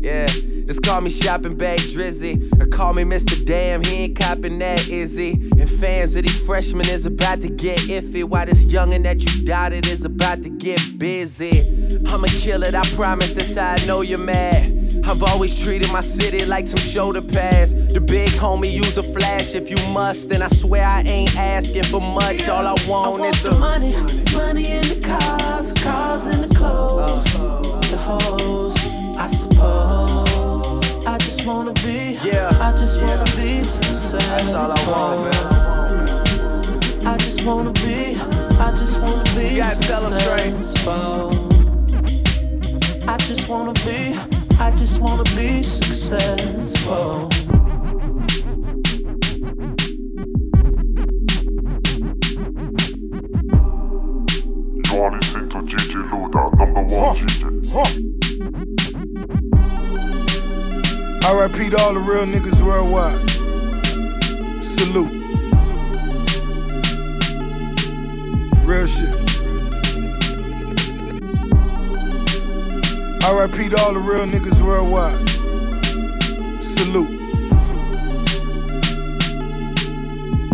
Yeah, 0.00 0.26
just 0.66 0.82
call 0.82 1.00
me 1.00 1.10
shopping 1.10 1.54
bag 1.54 1.78
Drizzy. 1.78 2.52
Or 2.60 2.66
call 2.66 2.92
me 2.92 3.04
Mr. 3.04 3.44
Damn, 3.46 3.84
he 3.84 4.04
ain't 4.04 4.18
copping 4.18 4.58
that, 4.58 4.88
is 4.88 5.14
he? 5.14 5.32
And 5.32 5.70
fans 5.70 6.16
of 6.16 6.24
these 6.24 6.40
freshmen 6.40 6.88
is 6.88 7.06
about 7.06 7.40
to 7.42 7.48
get 7.48 7.78
iffy. 7.78 8.24
Why 8.24 8.44
this 8.44 8.64
youngin' 8.64 9.04
that 9.04 9.22
you 9.22 9.44
doubted 9.44 9.86
is 9.86 10.04
about 10.04 10.42
to 10.42 10.48
get 10.48 10.98
busy. 10.98 12.00
I'ma 12.06 12.26
kill 12.28 12.64
it, 12.64 12.74
I 12.74 12.82
promise, 12.96 13.54
how 13.54 13.74
I 13.74 13.86
know 13.86 14.00
you're 14.00 14.18
mad. 14.18 15.02
I've 15.04 15.22
always 15.22 15.62
treated 15.62 15.92
my 15.92 16.00
city 16.00 16.44
like 16.44 16.66
some 16.66 16.80
shoulder 16.80 17.22
pads. 17.22 17.72
The 17.72 18.00
big 18.00 18.28
homie 18.30 18.72
use 18.72 18.98
a 18.98 19.04
flash 19.04 19.54
if 19.54 19.70
you 19.70 19.76
must, 19.92 20.32
and 20.32 20.42
I 20.42 20.48
swear 20.48 20.84
I 20.84 21.02
ain't 21.02 21.36
asking 21.36 21.84
for 21.84 22.00
much. 22.00 22.48
All 22.48 22.66
I 22.66 22.74
want, 22.88 23.22
I 23.22 23.28
is 23.28 23.42
the 23.42 23.52
money, 23.52 23.92
money 24.34 24.72
in 24.72 24.82
the 24.88 25.00
cars, 25.00 25.72
cars 25.74 26.26
in 26.26 26.42
the 26.42 26.52
clothes, 26.52 27.24
the 27.88 27.96
hoes. 27.96 28.76
I 29.16 29.28
suppose 29.28 30.45
I 31.08 31.18
just 31.18 31.46
wanna 31.46 31.72
be, 31.74 32.18
yeah. 32.24 32.50
I 32.60 32.72
just 32.72 33.00
wanna 33.00 33.24
be 33.36 33.62
successful. 33.62 34.18
That's 34.18 34.52
all 34.52 34.72
I 34.72 34.88
want, 34.90 35.22
man. 35.24 37.06
I 37.06 37.16
just 37.18 37.44
wanna 37.44 37.72
be, 37.72 38.16
I 38.58 38.74
just 38.76 39.00
wanna 39.00 39.22
be 39.36 39.54
you 39.54 39.62
gotta 39.62 40.18
successful. 40.18 41.30
I 43.08 43.16
just 43.18 43.48
wanna 43.48 43.72
be, 43.84 44.16
I 44.58 44.72
just 44.72 45.00
wanna 45.00 45.22
be 45.36 45.62
successful. 45.62 47.30
You 54.84 55.02
are 55.02 55.12
listening 55.12 55.48
to 55.50 55.58
DJ 55.62 56.02
Luda, 56.10 56.58
number 56.58 56.82
one 56.82 57.16
GG. 57.16 58.15
RIP 61.26 61.70
to 61.70 61.76
all 61.82 61.92
the 61.92 61.98
real 61.98 62.24
niggas 62.24 62.62
worldwide. 62.62 63.28
Salute. 64.62 65.10
Real 68.64 68.86
shit. 68.86 69.12
RIP 73.26 73.70
to 73.70 73.76
all 73.82 73.92
the 73.92 73.98
real 73.98 74.24
niggas 74.24 74.62
worldwide. 74.62 75.28
Salute. 76.62 77.10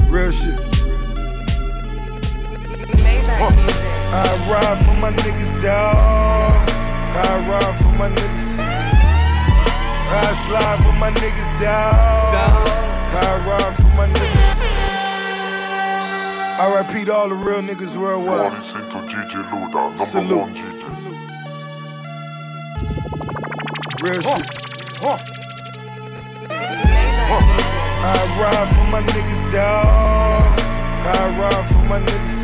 Real 0.09 0.31
shit. 0.31 0.59
I 4.15 4.27
ride 4.51 4.79
for 4.87 4.95
my 5.03 5.11
niggas, 5.13 5.53
dawg. 5.63 6.71
I 7.15 7.47
ride 7.47 7.77
for 7.77 7.93
my 7.99 8.09
niggas. 8.09 8.42
I 10.15 10.33
slide 10.45 10.79
for 10.85 10.93
my 11.01 11.11
niggas, 11.11 11.49
dawg. 11.59 12.69
I 13.15 13.39
ride 13.49 13.75
for 13.77 13.91
my 13.97 14.07
niggas. 14.09 14.53
RIP 16.63 17.07
to 17.07 17.13
all 17.15 17.29
the 17.31 17.35
real 17.35 17.63
niggas 17.63 17.97
worldwide. 17.97 18.53
listening 18.53 18.91
to 18.91 18.99
DJ 18.99 19.43
Luda, 19.51 19.99
Salute. 19.99 20.39
one. 20.39 20.55
Real 24.03 24.21
shit. 24.21 24.49
I 28.05 28.17
ride 28.39 28.69
for 28.77 28.87
my 28.93 29.01
niggas, 29.03 29.43
dawg. 29.51 30.61
I 31.05 31.19
ride 31.41 31.67
for 31.73 31.85
my 31.89 32.01
niggas. 32.01 32.39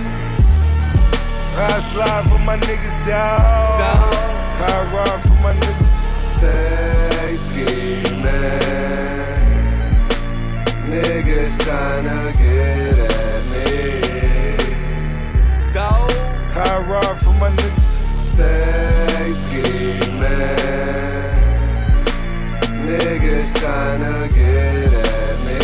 I 1.57 1.81
slide 1.81 2.25
for 2.31 2.39
my 2.39 2.57
niggas, 2.57 2.97
dawg. 3.07 4.15
I 4.61 4.91
ride 4.91 5.21
for 5.21 5.37
my 5.43 5.53
niggas. 5.55 5.93
Stay 6.23 7.18
scheming. 7.37 8.25
Niggas 10.89 11.57
tryna 11.59 12.33
get 12.39 12.99
at 12.99 13.43
me. 13.51 13.67
Go. 15.73 15.91
I 16.55 16.79
ride 16.89 17.19
for 17.19 17.35
my 17.35 17.51
niggas. 17.51 17.89
Stay 18.17 19.33
scheming. 19.33 20.09
Niggas 22.87 23.53
tryna 23.59 24.29
get 24.35 24.93
at 24.95 25.37
me. 25.47 25.59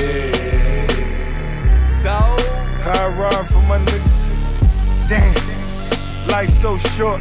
Go. 2.02 2.20
I 2.86 3.08
ride 3.18 3.46
for 3.46 3.62
my 3.62 3.78
niggas. 3.78 4.18
Damn, 5.08 6.26
life 6.28 6.50
so 6.50 6.76
short. 6.76 7.20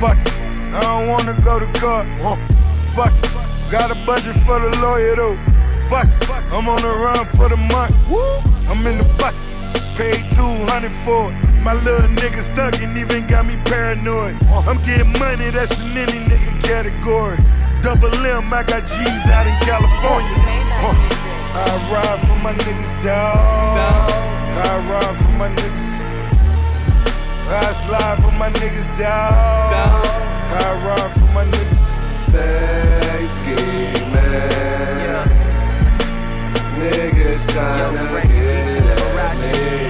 Fuck 0.00 0.18
it, 0.18 0.34
I 0.72 0.80
don't 0.82 1.08
wanna 1.08 1.34
go 1.42 1.58
to 1.58 1.66
court. 1.80 2.55
Got 3.70 3.90
a 3.90 4.06
budget 4.06 4.36
for 4.46 4.60
the 4.60 4.70
lawyer 4.78 5.16
though. 5.16 5.36
Fuck 5.90 6.06
I'm 6.52 6.68
on 6.68 6.80
the 6.82 6.88
run 6.88 7.24
for 7.34 7.48
the 7.48 7.56
month. 7.56 7.94
I'm 8.70 8.86
in 8.86 8.98
the 8.98 9.08
bucket, 9.18 9.42
paid 9.98 10.22
200 10.38 10.90
for 11.02 11.34
it. 11.34 11.64
My 11.64 11.74
little 11.82 12.06
nigga 12.14 12.42
stuck 12.42 12.78
and 12.80 12.96
even 12.96 13.26
got 13.26 13.44
me 13.44 13.56
paranoid. 13.66 14.38
I'm 14.70 14.78
getting 14.86 15.10
money, 15.18 15.50
that's 15.50 15.82
in 15.82 15.90
any 15.98 16.22
nigga 16.30 16.62
category. 16.62 17.38
Double 17.82 18.14
M, 18.14 18.54
I 18.54 18.62
got 18.62 18.86
G's 18.86 19.26
out 19.34 19.50
in 19.50 19.58
California. 19.66 20.30
Uh, 20.78 20.94
I 21.58 21.90
ride 21.90 22.20
for 22.22 22.38
my 22.46 22.52
niggas, 22.54 22.94
dawg. 23.02 23.34
I 24.62 24.78
ride 24.86 25.16
for 25.18 25.34
my 25.42 25.48
niggas. 25.50 25.86
I 27.50 27.72
slide 27.72 28.18
for 28.22 28.30
my 28.38 28.48
niggas, 28.50 28.86
dawg. 28.96 29.34
I 30.54 30.86
ride 30.86 31.12
for 31.18 31.26
my 31.34 31.44
niggas. 31.44 31.85
Stay 32.28 33.26
scheming. 33.26 34.06
Niggas 36.76 37.46
tryna 37.52 38.22
get 38.28 38.76
at 39.18 39.38
me. 39.38 39.86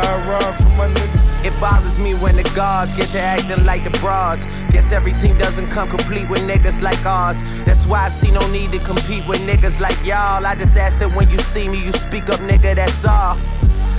I 0.00 0.22
ride 0.28 0.54
for 0.56 0.68
my 0.70 0.88
niggas. 0.88 1.44
It 1.44 1.58
bothers 1.60 1.98
me 1.98 2.14
when 2.14 2.36
the 2.36 2.42
guards 2.54 2.92
get 2.92 3.10
to 3.10 3.20
acting 3.20 3.64
like 3.64 3.84
the 3.84 3.90
bras. 4.00 4.46
Guess 4.70 4.92
every 4.92 5.12
team 5.12 5.38
doesn't 5.38 5.68
come 5.68 5.88
complete 5.88 6.28
with 6.28 6.40
niggas 6.40 6.82
like 6.82 7.04
ours. 7.06 7.42
That's 7.64 7.86
why 7.86 8.04
I 8.04 8.08
see 8.08 8.30
no 8.30 8.46
need 8.48 8.72
to 8.72 8.78
compete 8.78 9.26
with 9.26 9.40
niggas 9.40 9.80
like 9.80 9.98
y'all. 10.04 10.44
I 10.44 10.54
just 10.54 10.76
ask 10.76 10.98
that 10.98 11.14
when 11.14 11.30
you 11.30 11.38
see 11.38 11.68
me, 11.68 11.82
you 11.82 11.92
speak 11.92 12.28
up, 12.28 12.40
nigga, 12.40 12.74
that's 12.74 13.04
all. 13.04 13.38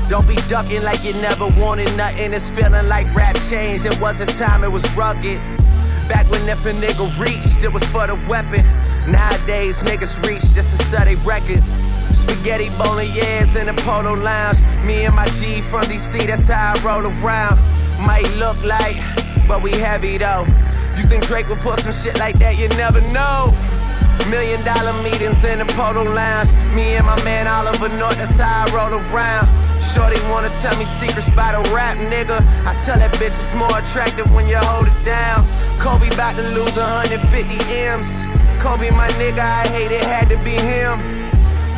Don't 0.10 0.28
be 0.28 0.36
ducking 0.48 0.84
like 0.84 1.04
you 1.04 1.14
never 1.14 1.48
wanted 1.62 1.96
nothing. 1.96 2.34
It's 2.34 2.50
feeling 2.50 2.88
like 2.88 3.14
rap 3.16 3.38
changed. 3.50 3.84
There 3.84 4.00
was 4.00 4.20
a 4.22 4.26
time 4.26 4.64
it 4.64 4.72
was 4.72 4.90
rugged. 4.94 5.42
Back 6.10 6.30
when 6.32 6.50
if 6.50 6.66
a 6.66 6.72
nigga 6.72 7.08
reached, 7.20 7.64
it 7.64 7.72
was 7.72 7.86
for 7.86 8.08
the 8.08 8.16
weapon. 8.28 8.66
Nowadays, 9.10 9.84
niggas 9.84 10.26
reach 10.28 10.42
just 10.42 10.76
to 10.76 10.84
sell 10.84 11.06
they 11.06 11.16
record. 11.18 11.62
Spaghetti 12.12 12.70
bolognese 12.78 13.60
in 13.60 13.68
the 13.68 13.76
polo 13.86 14.14
lounge. 14.14 14.58
Me 14.88 15.06
and 15.06 15.16
my 15.16 15.28
G 15.38 15.62
from 15.62 15.84
DC, 15.84 16.26
that's 16.26 16.48
how 16.48 16.74
I 16.76 16.82
roll 16.84 17.06
around. 17.06 17.58
Might 18.02 18.28
look 18.38 18.58
like, 18.66 18.98
but 19.48 19.62
we 19.62 19.72
heavy 19.72 20.18
though. 20.18 20.46
You 20.98 21.06
think 21.06 21.26
Drake 21.28 21.48
would 21.48 21.60
put 21.60 21.80
some 21.80 21.94
shit 21.94 22.18
like 22.18 22.40
that? 22.40 22.58
You 22.58 22.68
never 22.70 23.02
know. 23.14 23.54
Million 24.30 24.64
dollar 24.66 24.94
meetings 25.02 25.44
in 25.44 25.60
the 25.60 25.66
polo 25.78 26.04
lounge. 26.04 26.50
Me 26.76 26.98
and 26.98 27.06
my 27.06 27.22
man 27.24 27.48
Oliver 27.48 27.90
North, 27.90 28.18
that's 28.18 28.38
how 28.38 28.66
I 28.66 28.74
roll 28.74 29.00
around. 29.00 29.48
Shorty 29.94 30.22
wanna 30.30 30.50
tell 30.62 30.78
me 30.78 30.86
secrets 30.86 31.28
about 31.28 31.56
a 31.58 31.74
rap 31.74 31.98
nigga. 31.98 32.38
I 32.68 32.74
tell 32.86 33.00
that 33.00 33.12
bitch 33.14 33.34
it's 33.34 33.56
more 33.56 33.74
attractive 33.74 34.30
when 34.36 34.48
you 34.48 34.58
hold 34.58 34.88
it 34.88 35.06
down. 35.06 35.42
Kobe 35.80 36.14
about 36.14 36.36
to 36.36 36.44
lose 36.54 36.78
150 36.78 37.18
M's. 37.74 38.26
Kobe, 38.62 38.92
my 38.92 39.08
nigga, 39.18 39.40
I 39.40 39.68
hate 39.70 39.92
it, 39.92 40.04
had 40.04 40.30
to 40.30 40.38
be 40.44 40.52
him. 40.52 41.00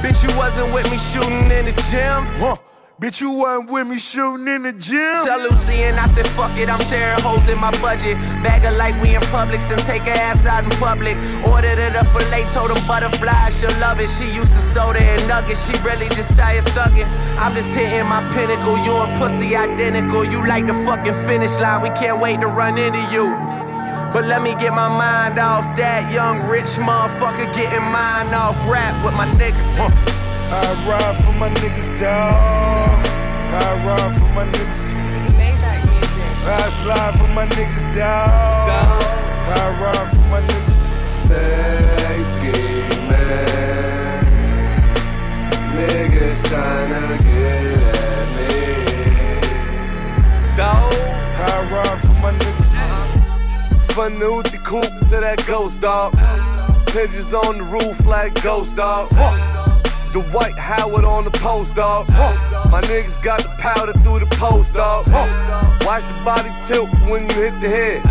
Bitch, 0.04 0.28
you 0.28 0.36
wasn't 0.36 0.74
with 0.74 0.90
me 0.92 0.98
shooting 0.98 1.52
in 1.52 1.66
the 1.66 1.76
gym. 1.90 2.26
Huh. 2.42 2.58
Bitch, 3.02 3.20
you 3.20 3.32
wasn't 3.32 3.72
with 3.72 3.88
me 3.88 3.98
shooting 3.98 4.48
in 4.48 4.62
the 4.62 4.72
gym. 4.72 5.26
Tell 5.26 5.42
Lucy 5.42 5.90
and 5.90 5.98
I 5.98 6.06
said, 6.14 6.28
fuck 6.38 6.56
it, 6.56 6.70
I'm 6.70 6.78
tearing 6.86 7.20
holes 7.26 7.48
in 7.48 7.58
my 7.58 7.72
budget. 7.82 8.14
Bag 8.46 8.62
her 8.62 8.78
like 8.78 8.94
we 9.02 9.16
in 9.16 9.22
Publix 9.34 9.74
and 9.74 9.82
take 9.82 10.04
her 10.04 10.14
ass 10.22 10.46
out 10.46 10.64
in 10.64 10.70
public. 10.78 11.18
Ordered 11.50 11.82
her 11.82 11.90
the 11.90 12.06
filet, 12.14 12.46
told 12.54 12.70
them 12.70 12.78
butterfly, 12.86 13.50
she'll 13.50 13.74
love 13.82 14.00
it. 14.00 14.06
She 14.08 14.30
used 14.30 14.54
to 14.54 14.62
soda 14.62 15.02
and 15.02 15.28
nuggets, 15.28 15.66
she 15.66 15.74
really 15.82 16.10
just 16.10 16.38
tired 16.38 16.64
thugging. 16.78 17.10
I'm 17.42 17.56
just 17.56 17.74
hitting 17.74 18.06
my 18.06 18.22
pinnacle, 18.38 18.78
you 18.78 18.94
and 18.94 19.18
pussy 19.18 19.56
identical. 19.56 20.24
You 20.24 20.46
like 20.46 20.68
the 20.68 20.78
fucking 20.86 21.18
finish 21.26 21.58
line, 21.58 21.82
we 21.82 21.90
can't 21.98 22.22
wait 22.22 22.40
to 22.42 22.48
run 22.54 22.78
into 22.78 23.02
you. 23.10 23.34
But 24.14 24.30
let 24.30 24.44
me 24.44 24.54
get 24.62 24.78
my 24.78 24.94
mind 24.94 25.40
off 25.40 25.66
that 25.76 26.14
young 26.14 26.38
rich 26.46 26.78
motherfucker 26.78 27.50
getting 27.58 27.82
mine 27.82 28.30
off 28.30 28.62
rap 28.70 28.94
with 29.04 29.18
my 29.18 29.26
niggas. 29.42 30.21
I 30.54 30.74
ride 30.86 31.16
for 31.24 31.32
my 31.40 31.50
niggas, 31.50 31.90
dawg. 31.98 33.08
I 33.54 33.86
ride 33.86 34.14
for 34.20 34.28
my 34.36 34.46
niggas. 34.52 34.82
I 36.44 36.70
slide 36.70 37.14
for 37.18 37.30
my 37.30 37.46
niggas, 37.46 37.96
dawg. 37.96 38.30
I 39.48 39.72
ride 39.82 40.10
for 40.10 40.26
my 40.30 40.42
niggas. 40.42 40.80
Stay 41.08 42.24
scheming. 42.32 42.92
Niggas 45.72 46.40
tryna 46.50 47.18
get 47.24 47.80
at 47.96 48.28
me. 48.36 48.52
Dawg. 50.58 50.94
I 51.34 51.64
ride 51.72 52.00
for 52.02 52.16
my 52.22 52.32
niggas. 52.34 52.72
Uh-huh. 52.76 53.80
From 53.94 54.20
the 54.20 54.26
Audi 54.26 54.58
coupe 54.58 55.00
to 55.10 55.18
that 55.22 55.46
ghost 55.48 55.80
dog. 55.80 56.12
Pigeons 56.88 57.34
on 57.34 57.58
the 57.60 57.64
roof 57.64 58.06
like 58.06 58.42
ghost 58.44 58.76
dog. 58.76 59.08
The 60.12 60.20
white 60.34 60.58
Howard 60.58 61.06
on 61.06 61.24
the 61.24 61.32
post 61.32 61.76
dog. 61.76 62.10
My 62.70 62.82
niggas 62.82 63.22
got 63.24 63.42
the 63.42 63.50
powder 63.60 63.94
through 64.04 64.20
the 64.20 64.26
post 64.36 64.74
dog. 64.74 65.04
Watch 65.86 66.04
the 66.04 66.22
body 66.26 66.52
tilt 66.68 66.90
when 67.08 67.30
you 67.30 67.36
hit 67.36 67.62
the 67.62 67.70
head. 67.70 68.04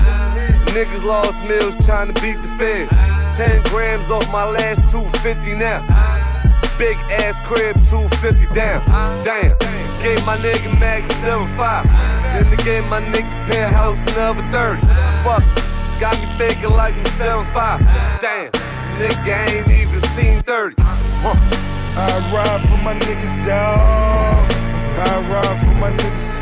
Niggas 0.69 1.05
lost 1.05 1.45
meals 1.45 1.77
trying 1.85 2.13
to 2.13 2.23
beat 2.23 2.41
the 2.41 2.49
feds. 2.57 2.91
10 3.37 3.63
grams 3.65 4.11
off 4.11 4.27
my 4.33 4.49
last 4.49 4.91
250 4.91 5.55
now. 5.57 5.81
Big 6.79 6.97
ass 7.21 7.39
crib, 7.43 7.77
250 7.85 8.47
down. 8.55 8.81
Damn. 9.23 9.57
Gave 10.03 10.25
my 10.25 10.39
nigga 10.39 10.81
Max 10.81 11.05
75. 11.17 11.85
Then 12.23 12.49
they 12.49 12.57
gave 12.65 12.87
my 12.87 13.03
nigga 13.03 13.31
penthouse 13.51 14.01
another 14.13 14.47
30. 14.47 14.81
Fuck. 15.21 15.45
Got 16.01 16.19
me 16.19 16.33
thinking 16.39 16.71
like 16.71 16.95
I'm 16.95 17.05
75. 17.05 17.81
Damn. 18.23 18.51
Nigga 18.97 19.53
ain't 19.53 19.69
even 19.69 20.01
seen 20.17 20.41
30. 20.45 20.77
Huh. 20.79 21.80
I 21.97 22.19
ride 22.33 22.63
for 22.69 22.77
my 22.79 22.95
niggas, 22.95 23.35
dawg. 23.45 24.51
I 24.97 25.21
ride 25.31 25.59
for 25.65 25.75
my 25.75 25.91
niggas. 25.91 26.41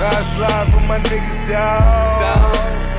I 0.00 0.22
slide 0.22 0.68
for 0.72 0.80
my 0.86 0.98
niggas, 1.00 1.38
dawg. 1.48 2.22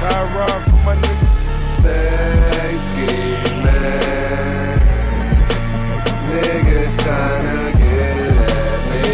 I 0.01 0.23
ride 0.35 0.63
for 0.63 0.79
my 0.87 0.95
niggas. 0.95 1.33
Stay 1.63 2.75
scheming. 2.87 3.99
Niggas 6.29 6.93
tryna 7.03 7.71
get 7.79 8.17
at 8.49 8.79
me. 8.89 9.05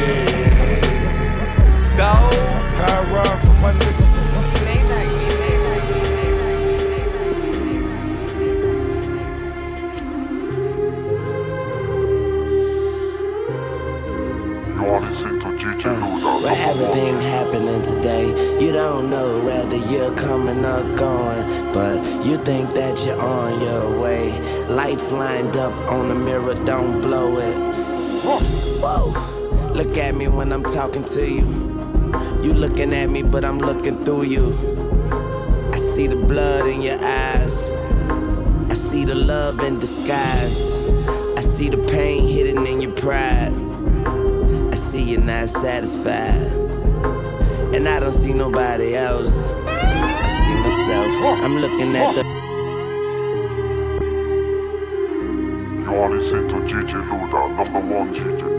Dawg. 1.98 2.34
I 2.78 3.04
ride 3.14 3.40
for 3.40 3.54
my 3.62 3.72
niggas. 3.74 4.05
Where 14.96 16.70
everything 16.70 17.20
happening 17.20 17.82
today, 17.82 18.64
you 18.64 18.72
don't 18.72 19.10
know 19.10 19.44
whether 19.44 19.76
you're 19.76 20.16
coming 20.16 20.64
or 20.64 20.84
going, 20.96 21.74
but 21.74 22.26
you 22.26 22.38
think 22.38 22.74
that 22.76 23.06
you're 23.06 23.22
on 23.22 23.60
your 23.60 24.00
way. 24.00 24.32
Life 24.68 25.12
lined 25.12 25.58
up 25.58 25.74
on 25.92 26.08
the 26.08 26.16
mirror, 26.16 26.54
don't 26.64 27.02
blow 27.02 27.38
it. 27.40 27.76
Whoa. 28.24 29.12
Look 29.74 29.98
at 29.98 30.16
me 30.16 30.30
when 30.30 30.54
I'm 30.54 30.64
talking 30.64 31.04
to 31.04 31.30
you. 31.30 31.46
You 32.42 32.54
looking 32.54 32.94
at 32.94 33.10
me, 33.10 33.22
but 33.22 33.44
I'm 33.44 33.60
looking 33.60 34.06
through 34.06 34.24
you. 34.24 34.54
I 35.74 35.78
see 35.78 36.08
the 36.08 36.16
blood 36.16 36.68
in 36.68 36.82
your 36.82 37.04
eyes. 37.04 37.70
I 38.70 38.74
see 38.76 39.04
the 39.04 39.16
love 39.16 39.60
in 39.60 39.78
disguise. 39.78 40.78
I 41.38 41.42
see 41.42 41.68
the 41.68 41.86
pain 41.92 42.26
hidden 42.30 42.66
in 42.66 42.80
your 42.80 42.94
pride. 42.94 43.65
I 45.06 45.08
you're 45.08 45.22
not 45.22 45.48
satisfied. 45.50 46.52
And 47.76 47.88
I 47.88 48.00
don't 48.00 48.12
see 48.12 48.34
nobody 48.34 48.96
else. 48.96 49.54
I 49.54 50.28
see 50.28 50.56
myself. 50.56 51.14
I'm 51.44 51.58
looking 51.60 51.96
at 51.96 52.16
the. 52.16 52.24
You 55.84 55.96
are 55.96 56.10
listening 56.10 56.48
to 56.50 56.56
DJ 56.56 57.08
Luda, 57.08 57.56
number 57.56 57.96
one 57.96 58.16
DJ. 58.16 58.56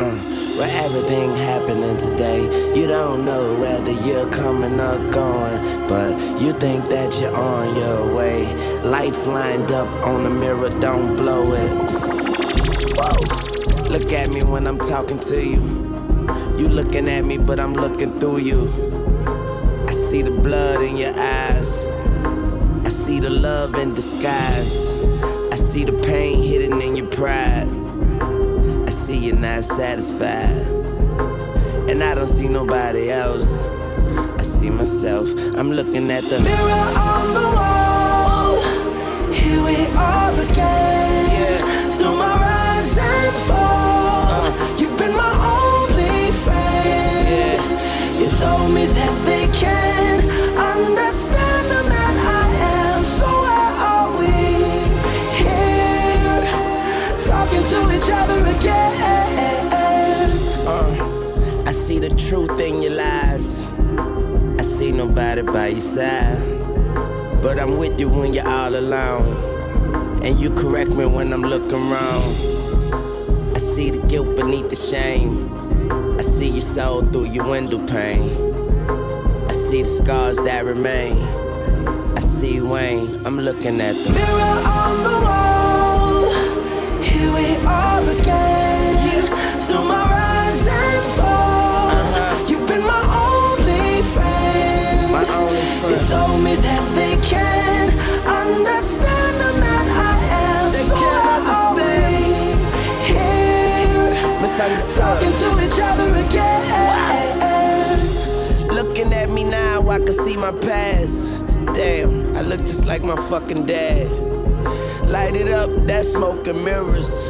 Uh, 0.00 0.16
where 0.56 0.84
everything 0.84 1.34
happening 1.36 1.96
today. 1.96 2.42
You 2.74 2.86
don't 2.86 3.24
know 3.24 3.58
whether 3.58 3.92
you're 3.92 4.30
coming 4.30 4.80
or 4.80 4.98
going, 5.10 5.86
but 5.86 6.18
you 6.40 6.52
think 6.52 6.88
that 6.88 7.20
you're 7.20 7.34
on 7.36 7.76
your 7.76 8.14
way. 8.14 8.54
Life 8.82 9.26
lined 9.26 9.70
up 9.72 9.88
on 10.06 10.24
the 10.24 10.30
mirror, 10.30 10.70
don't 10.80 11.16
blow 11.16 11.52
it. 11.52 11.90
Whoa. 12.96 13.92
Look 13.92 14.12
at 14.12 14.30
me 14.30 14.42
when 14.42 14.66
I'm 14.66 14.78
talking 14.78 15.18
to 15.18 15.36
you. 15.36 15.60
You 16.56 16.68
looking 16.68 17.08
at 17.08 17.24
me, 17.24 17.38
but 17.38 17.60
I'm 17.60 17.74
looking 17.74 18.18
through 18.18 18.38
you. 18.38 18.68
I 19.88 19.92
see 19.92 20.22
the 20.22 20.30
blood 20.30 20.82
in 20.82 20.96
your 20.96 21.14
eyes. 21.14 21.84
I 22.84 22.88
see 22.88 23.20
the 23.20 23.30
love 23.30 23.74
in 23.74 23.94
disguise. 23.94 24.90
I 25.52 25.56
see 25.56 25.84
the 25.84 25.92
pain 26.06 26.42
hidden 26.42 26.80
in 26.80 26.96
your 26.96 27.06
pride. 27.06 27.81
You're 29.22 29.36
not 29.36 29.62
satisfied. 29.62 30.66
And 31.88 32.02
I 32.02 32.16
don't 32.16 32.26
see 32.26 32.48
nobody 32.48 33.08
else. 33.08 33.68
I 33.68 34.42
see 34.42 34.68
myself. 34.68 35.28
I'm 35.54 35.70
looking 35.70 36.10
at 36.10 36.24
the 36.24 36.40
mirror 36.40 36.90
on 36.98 37.32
the 37.32 37.48
wall. 37.56 38.60
Here 39.32 39.62
we 39.62 39.76
are 39.96 40.32
again. 40.32 41.92
Through 41.92 42.16
my 42.16 42.34
rise 42.36 42.98
and 42.98 43.36
fall. 43.46 44.76
You've 44.76 44.98
been 44.98 45.14
my 45.14 45.30
only 45.30 45.71
truth 62.32 62.60
in 62.60 62.80
your 62.80 62.92
lies. 62.92 63.68
I 64.58 64.62
see 64.62 64.90
nobody 64.90 65.42
by 65.42 65.66
your 65.66 65.80
side. 65.80 66.40
But 67.42 67.60
I'm 67.60 67.76
with 67.76 68.00
you 68.00 68.08
when 68.08 68.32
you're 68.32 68.48
all 68.48 68.74
alone. 68.74 69.36
And 70.24 70.40
you 70.40 70.48
correct 70.54 70.94
me 70.94 71.04
when 71.04 71.30
I'm 71.30 71.42
looking 71.42 71.90
wrong. 71.90 72.22
I 73.54 73.58
see 73.58 73.90
the 73.90 74.06
guilt 74.06 74.34
beneath 74.34 74.70
the 74.70 74.76
shame. 74.76 75.52
I 76.18 76.22
see 76.22 76.48
your 76.48 76.62
soul 76.62 77.02
through 77.02 77.26
your 77.26 77.44
window 77.44 77.86
pane. 77.86 78.30
I 79.50 79.52
see 79.52 79.82
the 79.82 79.88
scars 79.88 80.38
that 80.38 80.64
remain. 80.64 81.18
I 82.16 82.20
see 82.20 82.62
Wayne, 82.62 83.26
I'm 83.26 83.38
looking 83.40 83.78
at 83.82 83.94
the 83.94 84.10
mirror 84.10 84.58
on 84.80 85.02
the 85.04 85.16
wall. 85.26 87.02
Here 87.02 87.30
we 87.30 87.56
are 87.66 88.00
again. 88.08 88.61
Told 96.12 96.44
me 96.44 96.54
that 96.56 96.84
they 96.94 97.16
can 97.24 97.88
understand 98.28 99.34
the 99.40 99.52
man 99.64 99.86
I 100.12 100.14
am. 100.44 100.72
They 100.72 100.84
so 100.84 100.94
can 100.94 101.20
understand. 101.36 102.60
Here, 103.08 104.36
talking 105.00 105.32
to 105.42 105.48
each 105.66 105.80
other 105.80 106.08
again. 106.24 106.62
Looking 108.78 109.10
at 109.14 109.30
me 109.30 109.44
now, 109.44 109.88
I 109.88 109.98
can 109.98 110.12
see 110.12 110.36
my 110.36 110.52
past. 110.52 111.30
Damn, 111.74 112.36
I 112.36 112.42
look 112.42 112.60
just 112.60 112.84
like 112.84 113.02
my 113.02 113.16
fucking 113.30 113.64
dad. 113.64 114.10
Light 115.08 115.36
it 115.36 115.48
up, 115.48 115.70
that 115.86 116.04
smoke 116.04 116.46
and 116.46 116.62
mirrors. 116.64 117.28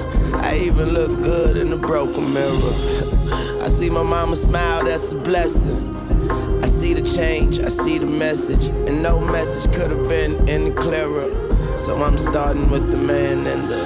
I 0.48 0.56
even 0.56 0.88
look 0.90 1.22
good 1.22 1.56
in 1.56 1.72
a 1.72 1.76
broken 1.76 2.32
mirror. 2.34 2.72
I 3.64 3.68
see 3.68 3.90
my 3.90 4.02
mama 4.02 4.34
smile, 4.34 4.84
that's 4.84 5.12
a 5.12 5.16
blessing. 5.16 6.02
See 6.92 7.00
the 7.00 7.16
change, 7.16 7.58
I 7.58 7.70
see 7.70 7.96
the 7.96 8.06
message, 8.06 8.68
and 8.86 9.02
no 9.02 9.18
message 9.18 9.72
could 9.72 9.90
have 9.90 10.08
been 10.10 10.46
any 10.46 10.70
clearer. 10.72 11.30
So 11.78 11.96
I'm 11.96 12.18
starting 12.18 12.68
with 12.68 12.90
the 12.90 12.98
man 12.98 13.46
and 13.46 13.64
the 13.66 13.78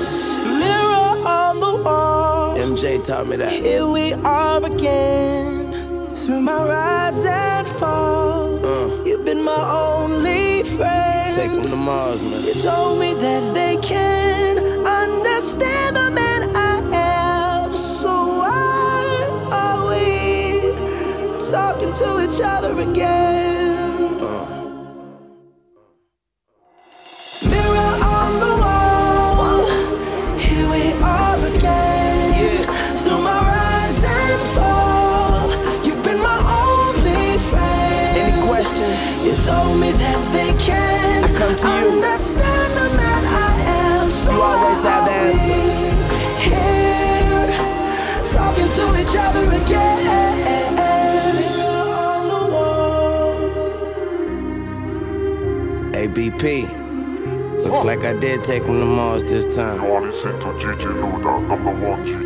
mirror 0.58 1.24
on 1.24 1.60
the 1.60 1.84
wall. 1.84 2.58
MJ 2.58 3.04
taught 3.04 3.28
me 3.28 3.36
that. 3.36 3.52
Here 3.52 3.86
we 3.86 4.14
are 4.14 4.64
again, 4.64 6.16
through 6.16 6.40
my 6.40 6.64
rise 6.64 7.24
and 7.24 7.68
fall. 7.78 8.66
Uh. 8.66 9.04
You've 9.04 9.24
been 9.24 9.44
my 9.44 9.70
only 9.70 10.64
friend. 10.64 11.32
Take 11.32 11.52
them 11.52 11.70
to 11.70 11.76
Mars, 11.76 12.24
man. 12.24 12.42
You 12.42 12.54
told 12.54 12.98
me 12.98 13.14
that 13.14 13.54
they 13.54 13.76
can 13.82 14.58
understand 14.84 15.95
take 58.46 58.62
him 58.62 58.78
to 58.78 58.86
Mars 58.86 59.24
this 59.24 59.56
time. 59.56 59.82
You 59.82 59.92
are 59.92 60.02
listening 60.02 60.38
to 60.38 60.46
DJ 60.46 60.86
Luda, 61.00 61.48
number 61.48 61.74
one 61.88 62.06
GG. 62.06 62.25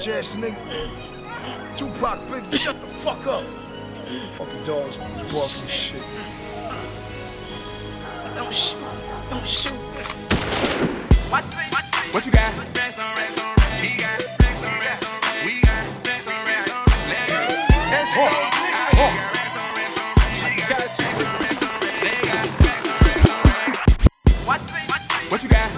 Bitch 0.00 0.18
ass 0.18 0.36
nigga. 0.36 0.56
Tupac 1.76 2.18
Biggie, 2.28 2.58
shut 2.58 2.80
the 2.80 2.86
fuck 2.86 3.26
up. 3.26 3.44
Fucking 4.32 4.64
dogs 4.64 4.96
on 4.98 5.12
this 5.18 5.32
barking 5.32 5.68
shit. 5.68 6.02
Don't 8.34 8.54
shoot. 8.54 8.78
Don't 9.30 9.46
shoot. 9.46 9.72
What 12.12 12.26
you 12.26 12.32
got? 12.32 12.52
What 25.30 25.44
you 25.44 25.48
got? 25.48 25.70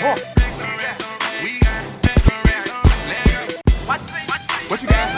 What 0.00 0.37
What 4.68 4.82
you 4.82 4.88
Got 4.88 5.08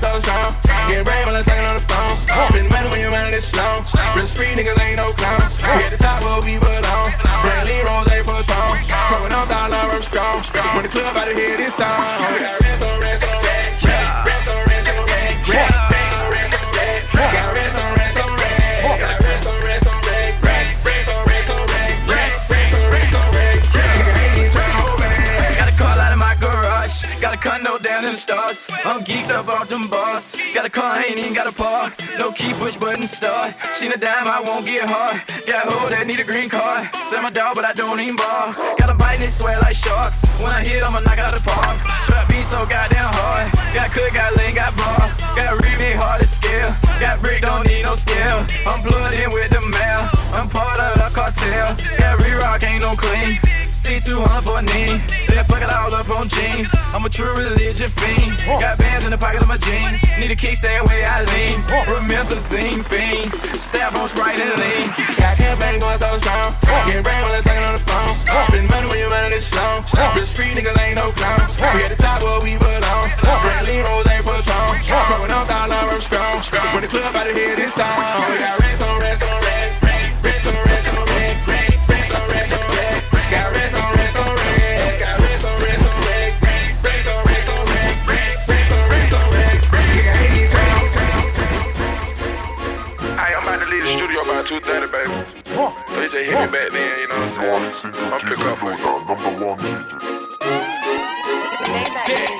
so 0.00 0.20
strong. 0.20 0.54
Get 0.86 1.04
brave 1.04 1.24
when 1.24 1.36
I'm 1.36 1.44
talking 1.44 1.64
on 1.64 1.74
the 1.76 1.80
phone. 1.88 2.16
Spend 2.48 2.68
money 2.68 2.88
when 2.90 3.00
you're 3.00 3.10
running 3.10 3.32
this 3.32 3.46
slow. 3.48 3.82
Real 4.14 4.26
street 4.26 4.58
niggas 4.58 4.78
ain't 4.80 4.96
no 4.96 5.12
clowns. 5.12 5.62
We 5.62 5.68
at 5.80 5.90
the 5.92 5.96
top 5.96 6.20
where 6.20 6.42
we 6.42 6.58
belong. 6.58 7.10
Brantley 7.40 7.82
Rose 7.84 8.12
ain't 8.12 8.26
for 8.26 8.42
strong. 8.42 8.84
Smoking 8.84 9.32
on 9.32 9.48
dollar, 9.48 9.76
I'm 9.76 10.02
strong. 10.02 10.42
When 10.76 10.82
the 10.82 10.90
club 10.90 11.16
out 11.16 11.28
of 11.28 11.36
here 11.36 11.56
this 11.56 11.74
time. 11.76 12.63
I'm 28.44 29.00
geeked 29.00 29.30
up 29.30 29.48
off 29.48 29.68
them 29.68 29.88
bars. 29.88 30.24
Got 30.52 30.66
a 30.66 30.70
car, 30.70 31.00
ain't 31.00 31.18
even 31.18 31.32
got 31.32 31.46
a 31.46 31.52
park. 31.52 31.94
No 32.18 32.30
key, 32.30 32.52
push 32.60 32.76
button 32.76 33.08
start. 33.08 33.54
Seen 33.78 33.90
a 33.90 33.96
dime, 33.96 34.28
I 34.28 34.42
won't 34.44 34.66
get 34.66 34.84
hard. 34.84 35.22
Got 35.46 35.64
a 35.64 35.70
hoe 35.70 35.88
that 35.88 36.06
need 36.06 36.20
a 36.20 36.24
green 36.24 36.50
card. 36.50 36.90
Sell 37.08 37.22
my 37.22 37.30
dog, 37.30 37.56
but 37.56 37.64
I 37.64 37.72
don't 37.72 37.98
even 38.00 38.16
bar. 38.16 38.52
Got 38.76 38.90
a 38.90 38.94
bite 38.94 39.20
and 39.20 39.32
sweat 39.32 39.62
like 39.62 39.76
sharks. 39.76 40.20
When 40.44 40.52
I 40.52 40.62
hit, 40.62 40.82
I'ma 40.82 41.00
knock 41.00 41.16
out 41.16 41.32
the 41.32 41.40
park. 41.40 41.80
Trap 42.04 42.28
beat 42.28 42.44
so 42.52 42.66
goddamn 42.68 43.08
hard. 43.16 43.48
Got 43.72 43.92
cook, 43.92 44.12
got 44.12 44.36
lean, 44.36 44.54
got 44.54 44.76
bar. 44.76 45.08
Got 45.34 45.64
remake 45.64 45.96
hard 45.96 46.20
to 46.20 46.28
scale. 46.28 46.76
Got 47.00 47.22
brick, 47.22 47.40
don't 47.40 47.64
need 47.64 47.82
no 47.82 47.96
scale. 47.96 48.44
I'm 48.68 48.84
in 48.84 49.32
with 49.32 49.48
the 49.56 49.62
mail. 49.72 50.12
I'm 50.36 50.50
part 50.52 50.78
of 50.80 51.00
the 51.00 51.08
cartel. 51.16 51.76
Got 51.96 52.20
re-rock, 52.20 52.62
ain't 52.62 52.82
no 52.82 52.92
clean. 52.94 53.63
C200 53.84 54.42
for 54.42 54.58
a 54.58 54.62
knee. 54.64 54.96
Then 55.28 55.44
fuck 55.44 55.60
it 55.60 55.68
all 55.68 55.92
up 55.92 56.08
on 56.08 56.28
jeans. 56.32 56.68
I'm 56.96 57.04
a 57.04 57.10
true 57.12 57.36
religion 57.36 57.90
fiend. 58.00 58.32
Got 58.56 58.78
bands 58.80 59.04
in 59.04 59.12
the 59.12 59.18
pocket 59.20 59.42
of 59.44 59.48
my 59.48 59.60
jeans. 59.60 60.00
Need 60.16 60.32
a 60.32 60.36
kickstand 60.36 60.88
way 60.88 61.04
I 61.04 61.20
lean. 61.28 61.60
Remember 61.92 62.34
the 62.34 62.44
fiend. 62.48 63.28
Stab 63.68 63.92
on 63.94 64.08
Sprite 64.08 64.40
and 64.40 64.56
lean. 64.56 64.88
Got 65.20 65.36
campaign 65.36 65.80
going 65.84 65.98
so 66.00 66.16
strong. 66.24 66.56
Get 66.88 67.04
brain 67.04 67.20
when 67.28 67.36
I'm 67.36 67.44
talking 67.44 67.60
on 67.60 67.76
the 67.76 67.84
phone. 67.84 68.14
Spend 68.48 68.70
money 68.72 68.88
when 68.88 68.98
you're 68.98 69.12
running 69.12 69.36
this 69.36 69.44
slow. 69.52 69.84
Real 70.16 70.24
street 70.24 70.56
niggas 70.56 70.80
ain't 70.80 70.96
no 70.96 71.12
clowns. 71.12 71.52
We 71.60 71.84
at 71.84 71.92
the 71.92 72.00
top 72.00 72.24
where 72.24 72.40
we 72.40 72.56
belong. 72.56 73.12
Brantley 73.44 73.84
Rose 73.84 74.08
ain't 74.08 74.24
for 74.24 74.40
strong. 74.48 74.80
Smoking 74.80 75.28
on 75.28 75.44
dollar, 75.44 75.92
I'm 75.92 76.00
strong. 76.00 76.40
When 76.72 76.80
the 76.80 76.88
club 76.88 77.12
out 77.12 77.28
of 77.28 77.36
here 77.36 77.54
this 77.54 77.74
time. 77.76 78.32
We 78.32 78.40
got 78.40 78.58
rest 78.64 78.80
on 78.80 78.96
rest 79.00 79.22
on 79.22 79.43
by 94.80 94.86
2.30, 94.86 94.92
baby. 94.92 95.14
So 95.44 96.00
you 96.00 96.08
just 96.08 96.26
hit 96.26 96.34
me 96.34 96.46
back 96.50 96.70
then, 96.70 96.98
you 97.00 97.08
know 97.08 97.18
what 97.18 97.54
I'm 97.54 97.72
saying? 97.72 97.94
I'm 97.94 98.20
pick 98.20 98.38
up 98.40 98.58
for 98.58 98.70
you. 98.70 98.82
Number 99.06 99.30
one 99.44 99.58
GG. 102.04 102.34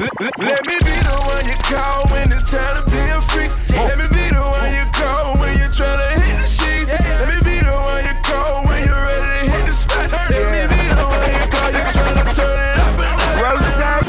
Let, 0.00 0.38
let 0.38 0.66
me 0.66 0.76
be 0.80 0.96
the 1.04 1.16
one 1.28 1.44
you 1.48 1.56
call 1.64 2.00
when 2.10 2.32
it's 2.32 2.50
time 2.50 2.76
to 2.76 2.82
be 2.90 3.00
a 3.08 3.20
freak. 3.32 3.52
Let 3.70 3.96
me 3.98 4.06
be 4.10 4.24
the 4.32 4.40
one 4.40 4.72
you 4.72 4.84
call 4.96 5.34
when 5.40 5.52
you're 5.58 5.72
trying 5.72 5.98
to 5.98 6.08
hit 6.20 6.36
the 6.40 6.48
sheet. 6.48 6.88
Let 6.88 7.28
me 7.28 7.36
be 7.44 7.56
the 7.60 7.72
one 7.72 8.04
you 8.04 8.16
call 8.24 8.64
when 8.64 8.84
you're 8.84 9.04
ready 9.04 9.48
to 9.48 9.52
hit 9.52 9.64
the 9.66 9.72
spot. 9.72 10.12
Let 10.12 10.28
me 10.28 10.62
be 10.68 10.80
the 10.88 11.04
one 11.04 11.30
you 11.36 11.44
call, 11.52 11.68
you're 11.72 11.92
trying 11.92 12.16
to 12.16 12.24
turn 12.36 12.56
it 12.60 12.76
up 12.80 12.96
and 13.00 13.64
down. 13.80 14.04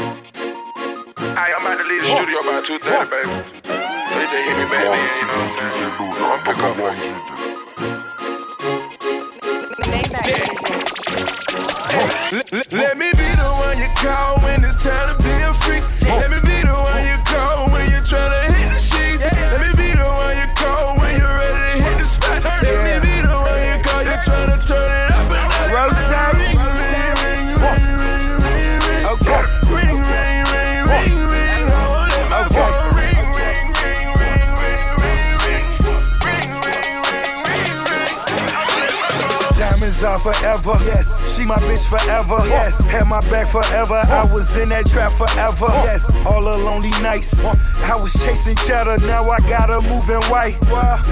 Hey, 1.36 1.52
I'm 1.52 1.64
about 1.64 1.78
to 1.80 1.84
leave 1.88 2.00
the 2.00 2.08
studio 2.08 2.40
by 2.44 2.60
2.30, 2.60 3.08
baby. 3.10 3.61
Let 12.72 12.96
me 12.98 13.10
be 13.12 13.28
the 13.36 13.50
one 13.58 13.78
you 13.78 13.88
call 13.96 14.36
when 14.42 14.64
it's 14.64 14.82
time 14.82 15.08
to 15.08 15.21
Diamonds 39.92 40.04
are 40.04 40.32
forever. 40.32 40.72
Yes. 40.84 41.36
She 41.36 41.46
my 41.46 41.56
bitch 41.68 41.88
forever. 41.88 42.38
Yes. 42.48 42.80
Had 42.88 43.08
my 43.08 43.20
back 43.30 43.46
forever. 43.46 44.00
I 44.08 44.24
was 44.32 44.56
in 44.56 44.70
that 44.70 44.86
trap 44.86 45.12
forever. 45.12 45.68
Yes. 45.84 46.08
All 46.24 46.40
the 46.40 46.56
lonely 46.64 46.90
nights. 47.02 47.44
I 47.84 47.96
was 47.96 48.12
chasing 48.24 48.56
cheddar. 48.56 48.96
Now 49.06 49.28
I 49.28 49.40
got 49.48 49.68
her 49.68 49.82
moving 49.92 50.22
white. 50.30 50.56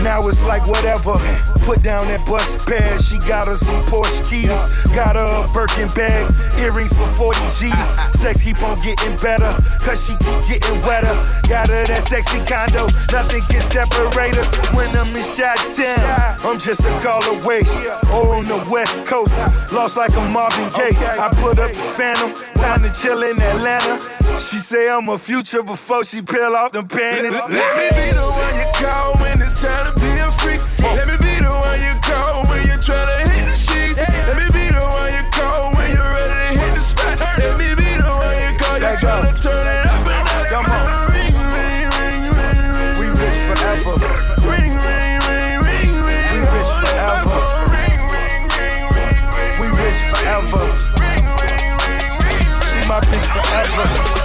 Now 0.03 0.27
it's 0.29 0.47
like 0.47 0.67
whatever. 0.67 1.19
Put 1.67 1.83
down 1.83 2.07
that 2.09 2.25
bus 2.27 2.57
pad. 2.65 3.01
She 3.01 3.19
got 3.29 3.49
her 3.49 3.57
some 3.57 3.81
Porsche 3.91 4.25
keys. 4.25 4.49
Got 4.95 5.17
her 5.17 5.29
a 5.29 5.45
Birkin 5.53 5.89
bag. 5.93 6.25
Earrings 6.59 6.95
for 6.97 7.35
40 7.37 7.41
G's. 7.53 7.89
Sex 8.17 8.41
keep 8.41 8.63
on 8.63 8.81
getting 8.81 9.17
better. 9.21 9.51
Cause 9.85 10.09
she 10.09 10.17
keep 10.25 10.61
getting 10.61 10.81
wetter. 10.89 11.13
Got 11.49 11.69
her 11.69 11.85
that 11.85 12.03
sexy 12.03 12.41
condo. 12.49 12.89
Nothing 13.13 13.45
can 13.51 13.61
separate 13.61 14.37
us. 14.41 14.49
When 14.73 14.89
I'm 14.97 15.11
in 15.13 15.25
shot 15.25 15.59
10, 15.69 16.49
I'm 16.49 16.57
just 16.57 16.81
a 16.81 16.93
call 17.05 17.23
away. 17.37 17.61
Oh, 18.09 18.33
on 18.33 18.45
the 18.45 18.70
west 18.71 19.05
coast. 19.05 19.35
Lost 19.73 19.97
like 19.97 20.15
a 20.15 20.25
Marvin 20.33 20.69
Gaye. 20.71 20.97
I 21.19 21.29
put 21.43 21.59
up 21.59 21.73
the 21.73 21.85
phantom. 21.99 22.33
Time 22.55 22.83
to 22.83 22.91
chill 22.95 23.23
in 23.23 23.37
Atlanta. 23.41 23.99
She 24.39 24.57
say 24.57 24.89
I'm 24.89 25.09
a 25.09 25.19
future 25.19 25.63
before 25.63 26.05
she 26.05 26.23
peel 26.23 26.55
off 26.57 26.73
them 26.73 26.89
panties. 26.89 27.35
Let 27.35 27.51
me 27.51 27.89
be 27.91 28.09
the 28.15 28.29
one 28.31 28.55
you 28.57 28.69
call 28.79 29.13
when 29.21 29.43
it's 29.43 29.61
time 29.61 29.85
to 29.85 29.93
be 30.01 30.11
a 30.23 30.31
freak. 30.41 30.63
Let 30.81 31.07
me 31.11 31.17
be 31.19 31.35
the 31.43 31.51
one 31.51 31.81
you 31.83 31.95
call 32.07 32.47
when 32.49 32.67
you're 32.67 32.81
trying 32.81 33.11
to 33.11 33.29
hit 33.29 33.45
the 33.51 33.57
sheet. 33.59 33.97
Let 33.99 34.37
me 34.39 34.47
be 34.55 34.67
the 34.73 34.81
one 34.81 35.11
you 35.13 35.25
call 35.35 35.75
when 35.75 35.91
you're 35.91 36.13
ready 36.15 36.57
to 36.57 36.63
hit 36.63 36.73
the 36.75 36.81
spot. 36.81 37.19
Let 37.19 37.59
me 37.59 37.69
be 37.75 37.91
the 37.99 38.09
one 38.09 38.37
you 38.39 38.51
call, 38.59 38.79
you're 38.79 38.97
trying 38.97 39.35
to 39.35 39.43
turn 39.43 39.67
it 39.67 39.80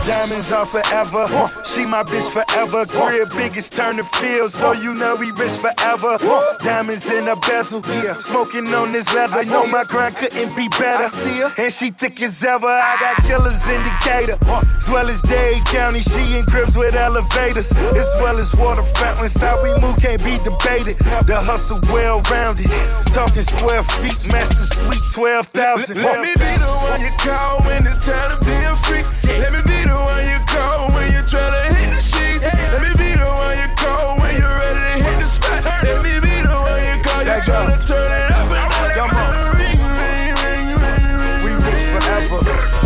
Diamonds 0.06 0.52
are 0.52 0.66
forever. 0.66 1.65
She 1.76 1.84
my 1.84 2.08
bitch 2.08 2.32
forever. 2.32 2.88
Crib 2.88 3.28
biggest 3.36 3.76
turn 3.76 4.00
the 4.00 4.08
field, 4.16 4.48
so 4.48 4.72
you 4.72 4.96
know 4.96 5.20
we 5.20 5.36
rich 5.36 5.60
forever. 5.60 6.16
Diamonds 6.64 7.12
in 7.12 7.28
a 7.28 7.36
bezel, 7.44 7.84
smoking 8.24 8.64
on 8.72 8.96
this 8.96 9.12
leather. 9.12 9.44
Know 9.52 9.68
my 9.68 9.84
grind 9.84 10.16
couldn't 10.16 10.56
be 10.56 10.72
better. 10.80 11.12
And 11.60 11.68
she 11.68 11.92
thick 11.92 12.24
as 12.24 12.40
ever. 12.48 12.72
I 12.72 12.96
got 13.04 13.20
killers 13.28 13.60
in 13.68 13.84
Decatur. 13.84 14.40
As 14.48 14.88
well 14.88 15.04
as 15.12 15.20
Dade 15.28 15.60
County, 15.68 16.00
she 16.00 16.40
in 16.40 16.48
cribs 16.48 16.80
with 16.80 16.96
elevators. 16.96 17.68
As 17.76 18.08
well 18.24 18.40
as 18.40 18.56
water 18.56 18.88
fountains. 18.96 19.36
How 19.36 19.60
we 19.60 19.76
move 19.84 20.00
can't 20.00 20.24
be 20.24 20.40
debated. 20.48 20.96
The 21.28 21.36
hustle 21.36 21.84
well 21.92 22.24
rounded. 22.32 22.72
Talking 23.12 23.44
square 23.44 23.84
feet, 24.00 24.32
master 24.32 24.64
suite 24.64 25.04
12,000. 25.12 26.00
Let 26.00 26.24
me 26.24 26.32
be 26.40 26.52
the 26.56 26.72
one 26.88 27.04
you 27.04 27.12
call 27.20 27.60
when 27.68 27.84
it's 27.84 28.08
time 28.08 28.32
to 28.32 28.40
be 28.48 28.56
a 28.64 28.72
freak. 28.88 29.04
Let 29.28 29.52
me 29.52 29.60
be 29.68 29.84
the 29.84 30.00
one 30.00 30.24
you 30.24 30.40
call 30.48 30.95
when 31.36 31.44
you 31.44 31.52
try 31.52 31.52
to 31.52 31.76
hit 31.76 31.92
the 31.92 32.02
sheet. 32.02 32.40
Let 32.42 32.82
me 32.82 32.92
be 32.96 33.12
the 33.20 33.28
one 33.28 33.58
you 33.60 33.68
call 33.76 34.16
when 34.18 34.32
you're 34.40 34.48
ready 34.48 34.80
to 34.80 35.04
hit 35.04 35.20
the 35.20 35.28
spot. 35.28 35.64
Let 35.64 36.00
me 36.04 36.14
be 36.24 36.42
the 36.42 36.56
one 36.56 36.80
you 36.80 36.96
call 37.04 37.22
you 37.24 37.40
try 37.44 37.62
to 37.68 37.78
turn 37.88 38.12
it 38.12 38.32
up 38.32 38.52
and. 38.52 38.94
Come 38.96 39.12
on. 39.12 39.60
Ring, 39.60 39.82
ring, 39.84 40.32
ring, 40.40 40.68
ring, 40.80 41.12
ring. 41.20 41.44
We 41.44 41.52
rich 41.52 41.84
forever. 41.92 42.40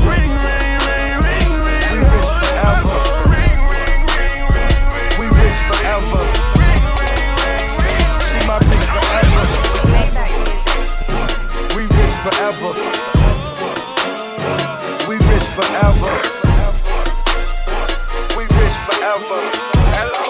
Ring, 0.09 0.33
ring, 0.41 0.73
ring, 0.89 1.13
ring, 1.21 1.53
ring. 1.61 1.85
We 1.93 1.99
rich 2.01 2.31
forever. 2.41 2.97
We 5.19 5.25
rich 5.29 5.59
forever. 5.69 6.21
She 8.25 8.39
my 8.49 8.57
bitch 8.57 8.85
forever. 8.89 9.43
We 11.77 11.83
rich 11.85 12.15
forever. 12.25 12.71
We 15.07 15.15
rich 15.29 15.47
forever. 15.53 16.09
Forever. 19.10 19.41
Hello. 19.97 20.24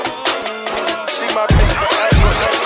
She 1.08 1.36
my 1.36 1.46
bitch 1.48 1.74
forever. 1.74 2.60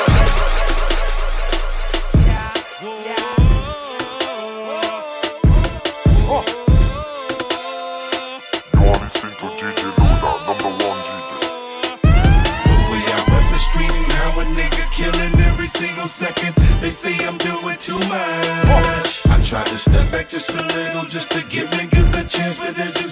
killing 14.94 15.34
every 15.42 15.68
single 15.68 16.08
second. 16.08 16.54
They 16.80 16.90
say 16.92 17.14
I'm 17.26 17.38
doing 17.38 17.78
too 17.80 17.98
much. 18.08 19.26
I 19.26 19.42
tried 19.42 19.66
to 19.68 19.78
step 19.78 20.12
back 20.12 20.30
just 20.30 20.52
a 20.52 20.62
little 20.62 21.06
just 21.06 21.32
to 21.32 21.42
give 21.50 21.68
niggas 21.72 22.14
a 22.14 22.24
chance, 22.30 22.60
but 22.60 22.78
as 22.78 23.03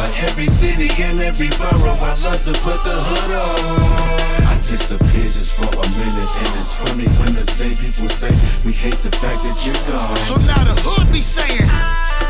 for 0.00 0.24
every 0.24 0.46
city 0.46 0.88
and 1.02 1.20
every 1.20 1.48
borough. 1.58 1.96
I 2.00 2.14
love 2.24 2.42
to 2.44 2.52
put 2.64 2.80
the 2.84 2.96
hood 2.96 3.32
on. 3.36 4.46
I 4.46 4.56
disappear 4.56 5.24
just 5.24 5.52
for 5.52 5.68
a 5.68 5.88
minute, 5.98 6.30
and 6.42 6.56
it's 6.56 6.72
funny 6.72 7.08
when 7.20 7.34
the 7.34 7.44
same 7.44 7.76
people 7.76 8.08
say 8.08 8.32
we 8.64 8.72
hate 8.72 8.98
the 9.04 9.14
fact 9.16 9.42
that 9.44 9.58
you're 9.66 9.82
gone. 9.90 10.16
So 10.28 10.36
now 10.46 10.64
the 10.64 10.80
hood 10.80 11.12
be 11.12 11.20
saying. 11.20 12.29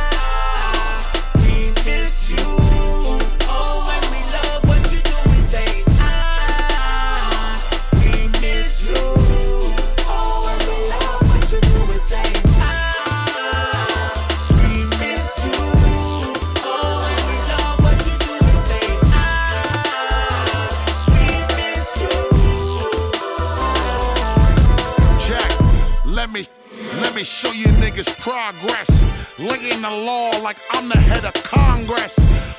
The 29.91 30.05
law 30.05 30.30
like 30.43 30.57
I'm 30.70 30.88
the 30.88 30.99
head 30.99 31.24
of 31.24 31.34
Congress. 31.43 32.14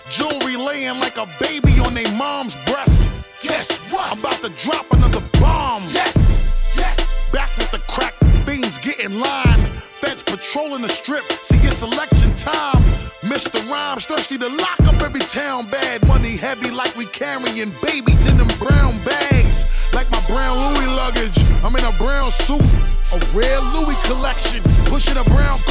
Jewelry 0.10 0.58
laying 0.58 1.00
like 1.00 1.16
a 1.18 1.28
baby 1.40 1.80
on 1.80 1.94
their 1.94 2.12
mom's 2.16 2.56
breast. 2.66 3.08
Guess 3.42 3.92
what? 3.92 4.12
I'm 4.12 4.20
about 4.20 4.40
to 4.44 4.50
drop 4.60 4.86
another 4.92 5.24
bomb. 5.40 5.84
Yes, 5.94 6.76
yes. 6.76 7.32
Back 7.32 7.50
with 7.58 7.72
the 7.72 7.80
crack 7.88 8.14
fiends 8.44 8.78
getting 8.80 9.20
lined. 9.20 9.64
Feds 10.02 10.24
patrolling 10.24 10.82
the 10.82 10.90
strip. 10.90 11.24
See, 11.24 11.62
it's 11.68 11.82
election 11.82 12.36
time. 12.36 12.84
Mr. 13.24 13.64
Rhymes 13.72 14.06
thirsty 14.08 14.38
to 14.38 14.50
lock 14.50 14.82
up 14.82 15.00
every 15.02 15.22
town 15.22 15.68
bad. 15.72 16.06
Money 16.08 16.36
heavy 16.36 16.70
like 16.70 16.96
we 16.98 17.06
carrying 17.06 17.72
babies 17.82 18.28
in 18.30 18.36
them 18.38 18.52
brown 18.60 19.00
bags. 19.06 19.64
Like 19.94 20.12
my 20.12 20.22
brown 20.28 20.58
Louis 20.58 20.88
luggage. 20.88 21.40
I'm 21.64 21.76
in 21.76 21.86
a 21.86 21.96
brown 21.98 22.30
suit. 22.44 22.68
A 23.16 23.20
rare 23.32 23.62
Louis 23.72 23.96
collection. 24.04 24.62
Pushing 24.92 25.16
a 25.16 25.24
brown 25.24 25.60
coupe. 25.60 25.71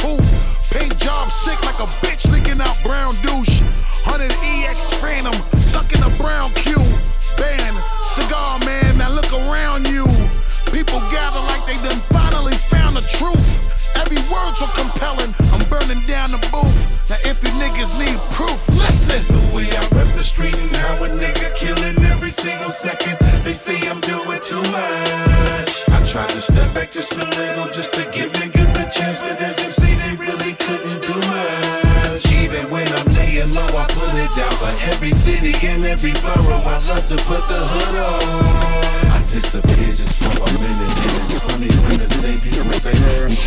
sick 1.87 2.10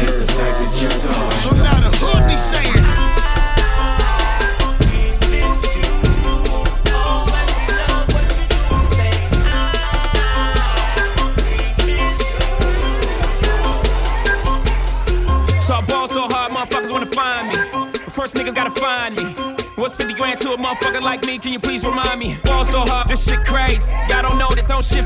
So 0.04 1.50
now 1.50 1.80
the 1.80 1.90
hood 2.00 2.28
be 2.28 2.36
saying. 2.36 2.74
So 15.60 15.74
I 15.74 15.80
ball 15.86 16.08
so 16.08 16.28
hard, 16.28 16.52
motherfuckers 16.52 16.90
wanna 16.90 17.06
find 17.06 17.48
me. 17.48 17.54
First 18.10 18.34
niggas 18.36 18.54
gotta 18.54 18.70
find 18.78 19.16
me. 19.16 19.34
What's 19.76 19.96
50 19.96 20.14
grand 20.14 20.40
to 20.40 20.52
a 20.52 20.56
motherfucker 20.58 21.00
like 21.00 21.24
me? 21.26 21.38
Can 21.38 21.52
you 21.52 21.60
please 21.60 21.84
remind 21.84 22.20
me? 22.20 22.36
Shit. 24.84 25.04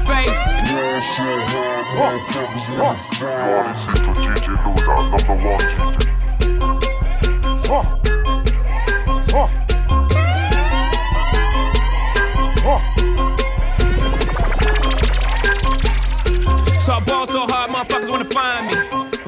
So 16.80 16.94
I 16.94 17.00
ball 17.06 17.26
so 17.26 17.46
hard, 17.46 17.70
motherfuckers 17.70 18.10
wanna 18.10 18.24
find 18.24 18.66
me. 18.66 18.74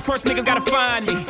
First 0.00 0.26
niggas 0.26 0.44
gotta 0.44 0.62
find 0.62 1.06
me. 1.06 1.29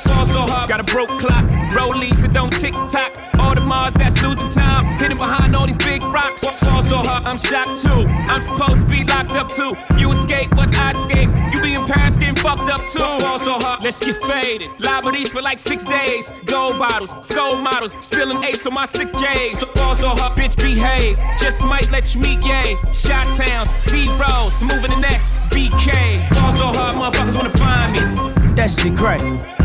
ball 0.25 0.47
so 0.47 0.53
hard, 0.53 0.69
got 0.69 0.79
a 0.79 0.83
broke 0.83 1.09
clock. 1.19 1.45
Rollies 1.73 2.21
that 2.21 2.33
don't 2.33 2.51
tick 2.51 2.73
tock. 2.73 3.11
Audemars 3.41 3.93
that's 3.93 4.21
losing 4.21 4.49
time, 4.49 4.85
hidden 4.99 5.17
behind 5.17 5.55
all 5.55 5.65
these 5.65 5.77
big 5.77 6.03
rocks. 6.03 6.43
What 6.43 6.53
falls 6.53 6.89
so 6.89 6.97
hard, 6.97 7.23
I'm 7.25 7.37
shocked 7.37 7.81
too. 7.81 8.05
I'm 8.29 8.41
supposed 8.41 8.81
to 8.81 8.85
be 8.85 9.03
locked 9.03 9.31
up 9.31 9.49
too. 9.51 9.73
You 9.97 10.11
escape, 10.11 10.53
what 10.55 10.75
I 10.75 10.91
escape. 10.91 11.29
You 11.51 11.61
be 11.61 11.73
in 11.73 11.85
Paris 11.87 12.17
getting 12.17 12.35
fucked 12.35 12.69
up 12.69 12.81
too. 12.89 12.99
What 12.99 13.21
falls 13.21 13.43
so 13.43 13.53
hard, 13.53 13.81
let's 13.81 14.03
get 14.03 14.17
faded. 14.17 14.69
Liberties 14.79 15.31
for 15.31 15.41
like 15.41 15.59
six 15.59 15.83
days. 15.83 16.31
Gold 16.45 16.77
bottles, 16.77 17.15
soul 17.25 17.55
models, 17.55 17.95
spilling 17.99 18.43
ace 18.43 18.65
on 18.65 18.73
my 18.73 18.85
sick 18.85 19.11
days. 19.13 19.59
So 19.59 19.93
so 19.93 20.09
hard, 20.09 20.37
bitch 20.37 20.55
behave. 20.57 21.17
Just 21.41 21.63
might 21.65 21.89
let 21.91 22.13
you 22.13 22.21
meet 22.21 22.41
gay. 22.41 22.77
Shot 22.93 23.25
towns, 23.35 23.69
B 23.91 24.07
rolls, 24.21 24.61
moving 24.61 24.91
the 24.91 24.99
next 24.99 25.31
BK. 25.49 26.27
Falls 26.35 26.57
so 26.57 26.67
hard, 26.67 26.95
motherfuckers 26.95 27.35
wanna 27.35 27.57
find 27.57 27.93
me. 27.93 28.55
That 28.55 28.69
shit 28.69 28.95
great. 28.95 29.60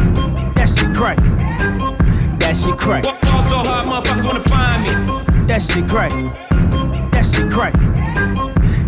That 0.66 0.74
shit 0.74 0.96
crack. 0.96 1.16
That 2.40 2.56
shit 2.56 2.76
crack. 2.76 3.04
Fall 3.04 3.42
so 3.42 3.58
hard, 3.58 3.86
motherfuckers 3.86 4.24
wanna 4.24 4.40
find 4.40 4.82
me. 4.82 5.46
That 5.46 5.62
shit 5.62 5.88
crack. 5.88 6.10
That 7.12 7.24
shit 7.24 7.52
crack. 7.52 7.72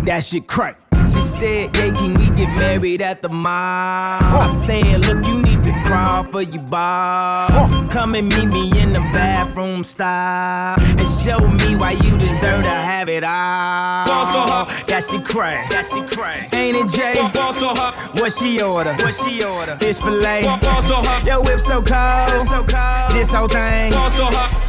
That 0.05 0.21
shit 0.21 0.45
crack. 0.45 0.88
She 1.11 1.21
said, 1.21 1.75
yeah, 1.75 1.91
can 1.91 2.13
we 2.13 2.29
get 2.35 2.49
married 2.55 3.01
at 3.01 3.21
the 3.21 3.29
mall? 3.29 4.19
I 4.21 4.53
said, 4.65 5.05
look, 5.05 5.25
you 5.25 5.41
need 5.41 5.63
to 5.63 5.71
crawl 5.85 6.23
for 6.23 6.41
your 6.41 6.61
bar. 6.61 7.49
Come 7.89 8.15
and 8.15 8.29
meet 8.29 8.45
me 8.45 8.79
in 8.79 8.93
the 8.93 8.99
bathroom 9.11 9.83
style. 9.83 10.79
And 10.79 11.07
show 11.07 11.39
me 11.39 11.75
why 11.75 11.91
you 11.91 12.17
deserve 12.17 12.63
to 12.63 12.69
have 12.69 13.09
it 13.09 13.23
all. 13.23 14.05
Ball 14.05 14.25
so 14.25 14.41
hot. 14.41 14.83
That 14.87 15.03
shit 15.03 15.25
crack. 15.25 15.69
That 15.71 15.85
shit 15.85 16.07
crack. 16.07 16.55
Ain't 16.55 16.77
it, 16.77 16.89
Jay? 16.95 17.15
Ball 17.33 17.53
so 17.53 17.69
hot. 17.69 17.95
What 18.19 18.31
she 18.31 18.61
order? 18.61 18.93
What 18.93 19.13
she 19.15 19.43
order? 19.43 19.75
Fish 19.77 19.97
fillet. 19.97 20.43
Ball 20.43 20.81
so 20.81 20.95
hot. 20.95 21.25
Yo, 21.25 21.41
whip 21.41 21.59
so 21.59 21.81
cold. 21.81 22.47
so 22.47 22.63
cold. 22.63 23.11
This 23.11 23.31
whole 23.33 23.47
thing. 23.47 23.91
Ball 23.93 24.09
so 24.09 24.25
hot. 24.25 24.68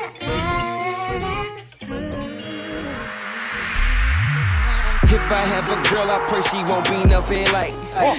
If 5.13 5.29
I 5.29 5.41
have 5.41 5.67
a 5.67 5.75
girl, 5.89 6.09
I 6.09 6.19
pray 6.29 6.41
she 6.41 6.57
won't 6.63 6.85
be 6.85 7.03
nothing 7.09 7.45
like 7.51 7.73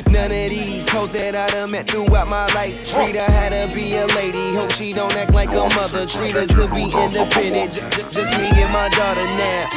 none 0.09 0.31
of 0.31 0.51
these 0.51 0.87
hoes 0.91 1.11
that 1.13 1.35
I 1.35 1.49
done 1.49 1.71
met 1.71 1.89
throughout 1.89 2.29
my 2.29 2.47
life. 2.55 2.93
Treat 2.93 3.15
her 3.17 3.31
how 3.33 3.49
to 3.49 3.71
be 3.75 3.95
a 3.97 4.07
lady. 4.09 4.55
Hope 4.55 4.71
she 4.73 4.93
don't 4.93 5.15
act 5.17 5.33
like 5.33 5.51
a 5.53 5.69
mother. 5.75 6.05
Treat 6.05 6.33
her 6.33 6.47
to 6.47 6.69
be 6.69 6.85
independent. 6.85 7.73
J- 7.73 7.89
just 8.11 8.33
me 8.39 8.51
and 8.53 8.73
my 8.73 8.91
daughter 8.91 9.25
now. 9.41 9.69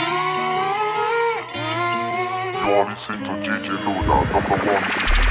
One. 5.15 5.24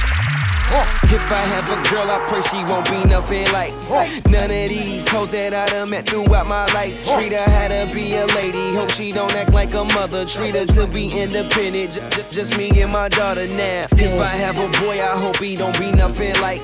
If 0.77 1.31
I 1.31 1.37
have 1.37 1.69
a 1.71 1.89
girl, 1.91 2.11
I 2.11 2.19
pray 2.29 2.43
she 2.51 2.57
won't 2.65 2.91
be 2.91 3.09
nothing 3.09 3.47
like 3.53 3.73
none 4.29 4.51
of 4.51 4.69
these 4.69 5.07
hoes 5.07 5.31
that 5.31 5.55
I 5.55 5.67
done 5.67 5.91
met 5.91 6.09
throughout 6.09 6.49
my 6.49 6.67
life. 6.75 7.07
Treat 7.15 7.31
her 7.33 7.49
how 7.49 7.69
to 7.69 7.89
be 7.95 8.15
a 8.17 8.27
lady. 8.27 8.75
Hope 8.75 8.91
she 8.91 9.13
don't 9.13 9.33
act 9.37 9.53
like 9.53 9.73
a 9.75 9.85
mother. 9.85 10.25
Treat 10.25 10.57
her 10.57 10.67
to 10.67 10.87
be 10.89 11.07
independent. 11.17 11.95
J- 11.95 12.25
just 12.31 12.57
me 12.59 12.71
and 12.83 12.91
my 12.91 13.09
daughter 13.09 13.47
now. 13.47 13.87
If 13.93 14.19
I 14.21 14.35
have 14.35 14.59
a 14.59 14.69
boy, 14.81 15.01
I 15.01 15.17
hope 15.17 15.37
he 15.37 15.55
don't 15.55 15.79
be 15.79 15.93
nothing 15.93 16.35
like 16.41 16.61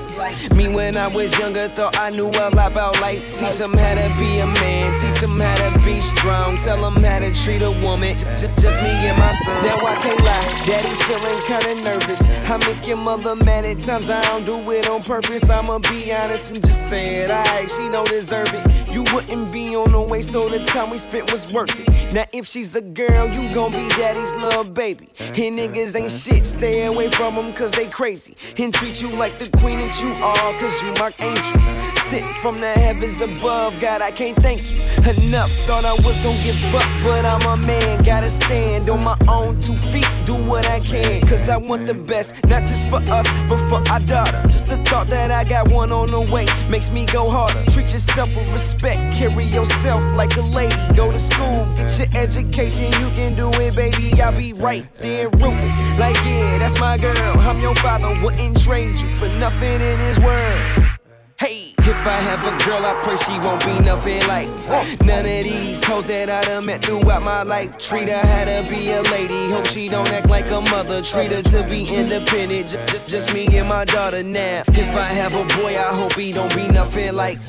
me 0.55 0.67
when 0.67 0.97
I 0.97 1.07
was 1.07 1.31
younger. 1.39 1.69
Thought 1.69 1.97
I 1.97 2.09
knew 2.09 2.27
a 2.27 2.49
lot 2.51 2.71
about 2.73 2.99
life. 2.99 3.21
Teach 3.39 3.59
him 3.59 3.71
how 3.73 3.95
to 3.95 4.07
be 4.19 4.39
a 4.39 4.45
man. 4.45 4.99
Teach 4.99 5.23
him 5.23 5.39
how 5.39 5.55
to 5.69 5.79
be 5.85 6.01
strong. 6.01 6.57
Tell 6.57 6.83
him 6.85 7.01
how 7.01 7.19
to 7.19 7.33
treat 7.45 7.61
a 7.61 7.71
woman. 7.79 8.17
J- 8.17 8.51
just 8.59 8.75
me 8.83 8.91
and 8.91 9.17
my 9.17 9.31
son. 9.31 9.63
Now 9.65 9.77
I 9.77 9.95
can't 10.03 10.19
lie. 10.19 10.63
Daddy's 10.67 11.01
feeling 11.07 11.39
kinda 11.47 11.81
nervous. 11.89 12.21
I 12.49 12.57
make 12.67 12.85
your 12.85 12.97
mother 12.97 13.37
mad 13.37 13.63
at 13.63 13.79
times. 13.79 14.00
I 14.09 14.21
don't 14.23 14.45
do 14.45 14.71
it 14.71 14.89
on 14.89 15.03
purpose. 15.03 15.49
I'ma 15.49 15.79
be 15.79 16.11
honest 16.13 16.51
and 16.51 16.65
just 16.65 16.89
say 16.89 17.17
it. 17.17 17.31
I 17.31 17.65
she 17.67 17.89
don't 17.91 18.07
deserve 18.07 18.49
it. 18.53 18.91
You 18.91 19.03
wouldn't 19.13 19.51
be 19.53 19.75
on 19.75 19.91
the 19.91 20.01
way, 20.01 20.21
so 20.21 20.47
the 20.47 20.63
time 20.65 20.89
we 20.89 20.97
spent 20.97 21.31
was 21.31 21.51
worth 21.53 21.77
it. 21.79 22.13
Now 22.13 22.25
if 22.33 22.47
she's 22.47 22.75
a 22.75 22.81
girl, 22.81 23.27
you 23.29 23.53
gon' 23.53 23.71
be 23.71 23.87
daddy's 23.89 24.33
little 24.41 24.63
baby. 24.63 25.09
And 25.19 25.59
niggas 25.59 25.95
ain't 25.95 26.11
shit. 26.11 26.45
Stay 26.45 26.85
away 26.85 27.09
from 27.09 27.35
them 27.35 27.53
cause 27.53 27.71
they 27.71 27.87
crazy. 27.87 28.35
And 28.57 28.73
treat 28.73 29.01
you 29.01 29.09
like 29.17 29.33
the 29.33 29.49
queen 29.57 29.77
that 29.79 30.01
you 30.01 30.09
are, 30.23 30.53
cause 30.59 30.81
you 30.81 30.93
my 30.93 31.13
angel. 31.19 31.90
From 32.11 32.59
the 32.59 32.73
heavens 32.73 33.21
above, 33.21 33.79
God, 33.79 34.01
I 34.01 34.11
can't 34.11 34.35
thank 34.35 34.69
you 34.69 34.81
enough. 34.99 35.49
Thought 35.63 35.85
I 35.85 35.93
was 35.93 36.21
gon' 36.21 36.35
give 36.43 36.75
up, 36.75 36.83
but 37.05 37.23
I'm 37.23 37.41
a 37.47 37.65
man. 37.65 38.03
Gotta 38.03 38.29
stand 38.29 38.89
on 38.89 39.01
my 39.01 39.17
own 39.29 39.61
two 39.61 39.77
feet, 39.77 40.05
do 40.25 40.35
what 40.35 40.67
I 40.67 40.81
can. 40.81 41.21
Cause 41.21 41.47
I 41.47 41.55
want 41.55 41.87
the 41.87 41.93
best, 41.93 42.33
not 42.47 42.63
just 42.63 42.85
for 42.89 42.97
us, 42.97 43.25
but 43.47 43.57
for 43.69 43.79
our 43.89 44.01
daughter. 44.01 44.41
Just 44.49 44.65
the 44.65 44.75
thought 44.89 45.07
that 45.07 45.31
I 45.31 45.45
got 45.45 45.69
one 45.69 45.93
on 45.93 46.11
the 46.11 46.19
way 46.19 46.47
makes 46.69 46.91
me 46.91 47.05
go 47.05 47.29
harder. 47.29 47.63
Treat 47.71 47.93
yourself 47.93 48.35
with 48.35 48.51
respect, 48.51 48.99
carry 49.15 49.45
yourself 49.45 50.01
like 50.13 50.35
a 50.35 50.41
lady. 50.41 50.75
Go 50.93 51.09
to 51.11 51.19
school, 51.19 51.65
get 51.77 51.97
your 51.97 52.09
education, 52.21 52.91
you 52.99 53.09
can 53.11 53.33
do 53.33 53.49
it, 53.61 53.73
baby. 53.73 54.21
I'll 54.21 54.37
be 54.37 54.51
right 54.51 54.85
there 54.97 55.29
rooting. 55.29 55.73
Like, 55.97 56.17
yeah, 56.25 56.57
that's 56.57 56.77
my 56.77 56.97
girl. 56.97 57.39
I'm 57.39 57.61
your 57.61 57.75
father, 57.75 58.13
wouldn't 58.21 58.61
trade 58.61 58.99
you 58.99 59.07
for 59.15 59.29
nothing 59.39 59.79
in 59.79 59.97
this 59.99 60.19
world. 60.19 60.91
Hey, 61.41 61.73
if 61.79 62.05
I 62.05 62.19
have 62.29 62.41
a 62.45 62.65
girl, 62.65 62.85
I 62.85 62.93
pray 63.03 63.17
she 63.17 63.39
won't 63.39 63.65
be 63.65 63.83
nothing 63.83 64.21
like 64.27 64.47
none 65.03 65.25
of 65.25 65.43
these 65.43 65.83
hoes 65.83 66.05
that 66.05 66.29
I 66.29 66.43
done 66.43 66.67
met 66.67 66.85
throughout 66.85 67.23
my 67.23 67.41
life. 67.41 67.79
Treat 67.79 68.09
her 68.09 68.19
how 68.19 68.45
to 68.45 68.69
be 68.69 68.91
a 68.91 69.01
lady. 69.01 69.49
Hope 69.49 69.65
she 69.65 69.89
don't 69.89 70.07
act 70.09 70.29
like 70.29 70.51
a 70.51 70.61
mother. 70.61 71.01
Treat 71.01 71.31
her 71.31 71.41
to 71.41 71.63
be 71.67 71.87
independent. 71.87 72.69
J- 72.69 73.01
just 73.07 73.33
me 73.33 73.47
and 73.57 73.67
my 73.67 73.85
daughter 73.85 74.21
now. 74.21 74.61
If 74.67 74.95
I 74.95 75.05
have 75.05 75.33
a 75.33 75.43
boy, 75.59 75.75
I 75.79 75.91
hope 75.95 76.13
he 76.13 76.31
don't 76.31 76.55
be 76.55 76.67
nothing 76.67 77.15
like 77.15 77.39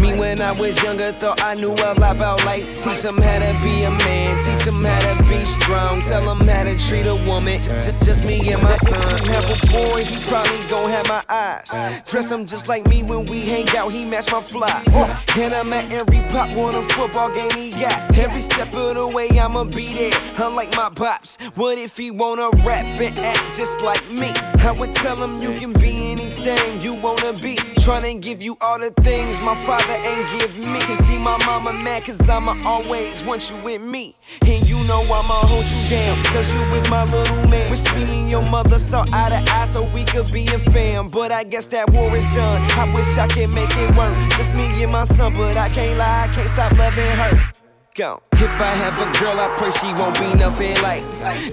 me 0.00 0.18
when 0.18 0.42
I 0.42 0.50
was 0.50 0.82
younger. 0.82 1.12
Thought 1.12 1.40
I 1.40 1.54
knew 1.54 1.70
a 1.72 1.94
lot 2.00 2.16
about 2.16 2.44
life. 2.44 2.66
Teach 2.82 3.04
him 3.04 3.16
how 3.16 3.38
to 3.38 3.52
be 3.62 3.84
a 3.84 3.90
man. 3.90 4.44
Teach 4.44 4.66
him 4.66 4.82
how 4.82 5.14
to 5.14 5.22
be 5.28 5.44
strong. 5.60 6.00
Tell 6.00 6.28
him 6.34 6.40
how 6.48 6.64
to 6.64 6.76
treat 6.88 7.06
a 7.06 7.14
woman. 7.30 7.62
J- 7.62 7.94
just 8.02 8.24
me 8.24 8.40
and 8.52 8.60
my 8.60 8.74
son. 8.74 9.18
Have 9.30 9.46
a 9.46 9.66
boy, 9.70 10.02
he 10.02 10.16
probably 10.28 10.58
gon' 10.68 10.90
have 10.90 11.06
my 11.06 11.22
eyes. 11.28 12.02
Dress 12.10 12.28
him 12.28 12.44
just 12.46 12.66
like 12.66 12.84
me 12.88 13.04
when 13.04 13.24
we 13.26 13.35
hang 13.42 13.68
out. 13.76 13.90
He 13.90 14.04
match 14.04 14.30
my 14.32 14.40
fly. 14.40 14.82
Uh, 14.92 15.20
and 15.38 15.52
I'm 15.52 15.72
at 15.72 15.92
every 15.92 16.18
pop 16.30 16.50
on 16.56 16.74
a 16.74 16.88
football 16.90 17.28
game 17.34 17.50
he 17.52 17.70
got. 17.70 18.16
Every 18.16 18.40
step 18.40 18.72
of 18.74 18.94
the 18.94 19.06
way, 19.06 19.28
I'ma 19.38 19.64
be 19.64 19.92
there. 19.92 20.20
Unlike 20.38 20.76
my 20.76 20.88
pops. 20.88 21.36
What 21.54 21.78
if 21.78 21.96
he 21.96 22.10
wanna 22.10 22.50
rap 22.64 22.84
and 23.00 23.16
act 23.18 23.56
just 23.56 23.80
like 23.80 24.08
me? 24.10 24.32
I 24.64 24.74
would 24.78 24.94
tell 24.94 25.16
him 25.16 25.40
you 25.42 25.58
can 25.58 25.72
be 25.72 26.15
anything 26.46 26.82
you 26.82 26.94
wanna 27.02 27.32
be. 27.34 27.56
Tryna 27.82 28.20
give 28.20 28.42
you 28.42 28.56
all 28.60 28.78
the 28.78 28.90
things 29.02 29.40
my 29.40 29.54
father 29.66 29.92
ain't 29.92 30.40
give 30.40 30.56
me. 30.58 30.80
Cause 30.80 30.98
see 31.06 31.18
my 31.18 31.36
mama 31.44 31.72
mad, 31.84 32.04
cause 32.04 32.28
I'ma 32.28 32.56
always 32.64 33.24
want 33.24 33.50
you 33.50 33.56
with 33.58 33.82
me. 33.82 34.14
And 34.42 34.68
you 34.68 34.76
know 34.86 35.02
I'ma 35.02 35.38
hold 35.46 35.64
you 35.64 35.90
down, 35.90 36.16
cause 36.32 36.52
you 36.52 36.60
is 36.76 36.88
my 36.90 37.04
little 37.04 37.48
man. 37.48 37.70
Wish 37.70 37.84
me 37.94 38.20
and 38.20 38.28
your 38.28 38.42
mother 38.42 38.78
saw 38.78 39.04
eye 39.12 39.30
to 39.30 39.52
eye 39.52 39.64
so 39.66 39.82
we 39.94 40.04
could 40.04 40.30
be 40.32 40.46
a 40.46 40.58
fam. 40.58 41.08
But 41.08 41.32
I 41.32 41.44
guess 41.44 41.66
that 41.66 41.90
war 41.90 42.16
is 42.16 42.26
done. 42.34 42.60
I 42.72 42.92
wish 42.94 43.18
I 43.18 43.28
could 43.28 43.52
make 43.52 43.70
it 43.70 43.96
work. 43.96 44.14
Just 44.36 44.54
me 44.54 44.82
and 44.82 44.92
my 44.92 45.04
son, 45.04 45.34
but 45.34 45.56
I 45.56 45.68
can't 45.68 45.98
lie, 45.98 46.28
I 46.28 46.34
can't 46.34 46.48
stop 46.48 46.72
loving 46.72 47.04
her. 47.04 47.52
Go. 47.94 48.22
If 48.46 48.60
I 48.60 48.72
have 48.84 48.94
a 48.94 49.18
girl, 49.18 49.38
I 49.40 49.48
pray 49.58 49.70
she 49.72 49.92
won't 50.00 50.18
be 50.18 50.32
nothing 50.38 50.80
like 50.80 51.02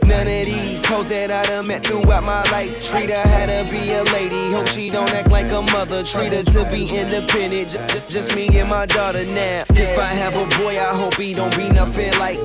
none 0.06 0.28
of 0.28 0.46
these 0.46 0.86
hoes 0.86 1.08
that 1.08 1.32
I 1.32 1.44
done 1.44 1.68
met 1.68 1.84
throughout 1.86 2.24
my 2.24 2.44
life. 2.52 2.88
Treat 2.88 3.10
her 3.10 3.28
how 3.28 3.48
to 3.48 3.68
be 3.70 3.92
a 3.92 4.04
lady. 4.16 4.52
Hope 4.54 4.68
she 4.68 4.90
don't 4.92 5.12
act 5.12 5.30
like 5.32 5.52
a 5.52 5.62
mother. 5.64 6.04
Treat 6.04 6.32
her 6.34 6.44
to 6.44 6.64
be 6.70 6.88
independent. 6.88 7.72
J- 7.72 8.04
just 8.08 8.36
me 8.36 8.48
and 8.60 8.70
my 8.70 8.86
daughter 8.86 9.26
now. 9.26 9.64
If 9.72 9.98
I 9.98 10.06
have 10.06 10.36
a 10.36 10.46
boy, 10.62 10.80
I 10.80 10.96
hope 10.96 11.16
he 11.16 11.34
don't 11.34 11.56
be 11.58 11.68
nothing 11.70 12.14
like 12.20 12.38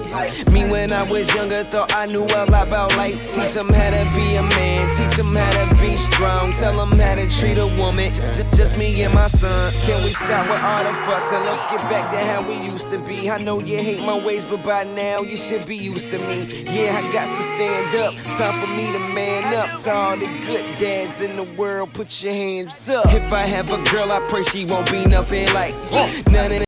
me 0.51 0.65
when 0.69 0.93
I 0.95 1.03
was 1.03 1.33
younger. 1.35 1.63
Thought 1.65 1.93
I 1.95 2.07
knew 2.07 2.25
a 2.25 2.43
lot 2.51 2.67
about 2.69 2.97
life. 2.97 3.17
Teach 3.35 3.55
him 3.55 3.69
how 3.69 3.91
to 3.91 4.03
be 4.17 4.37
a 4.37 4.43
man. 4.43 4.97
Teach 4.97 5.19
him 5.19 5.35
how 5.37 5.53
to 5.69 5.75
be 5.77 5.97
strong. 6.11 6.53
Tell 6.55 6.81
him 6.83 6.99
how 6.99 7.15
to 7.17 7.29
treat 7.39 7.59
a 7.59 7.67
woman. 7.77 8.13
J- 8.15 8.47
just 8.55 8.79
me 8.79 9.03
and 9.03 9.13
my 9.13 9.27
son. 9.29 9.73
Can 9.85 10.03
we 10.03 10.11
stop 10.11 10.49
with 10.49 10.63
all 10.65 10.83
the 10.85 10.95
fuss 11.05 11.31
and 11.33 11.45
let's 11.45 11.63
get 11.71 11.83
back 11.93 12.11
to 12.13 12.19
how 12.19 12.41
we 12.49 12.57
used 12.67 12.89
to 12.91 12.99
be? 12.99 13.31
I 13.31 13.37
know 13.37 13.61
you 13.61 13.77
hate 13.77 14.01
my 14.01 14.19
ways 14.25 14.38
days, 14.39 14.51
but 14.51 14.65
by 14.65 14.85
now 14.85 15.21
you 15.21 15.37
should 15.37 15.67
be 15.67 15.77
used 15.77 16.09
to 16.11 16.19
me. 16.19 16.65
Yeah, 16.65 16.97
I 16.97 17.13
got 17.13 17.27
to 17.27 17.43
stand 17.43 17.97
up. 17.97 18.15
Time 18.37 18.61
for 18.61 18.75
me 18.77 18.93
to 18.93 19.15
man 19.15 19.55
up 19.55 19.81
to 19.81 19.93
all 19.93 20.17
the 20.17 20.27
good 20.47 20.79
dads 20.79 21.21
in 21.21 21.37
the 21.37 21.45
world. 21.57 21.93
Put 21.93 22.23
your 22.23 22.33
hands 22.33 22.89
up. 22.89 23.07
If 23.07 23.33
I 23.33 23.43
have 23.43 23.71
a 23.73 23.83
girl, 23.91 24.13
I 24.13 24.21
pray 24.29 24.43
she 24.43 24.65
won't 24.65 24.91
be 24.91 25.05
nothing 25.07 25.53
like 25.53 25.75
uh, 25.93 26.11
none 26.31 26.53
of 26.53 26.59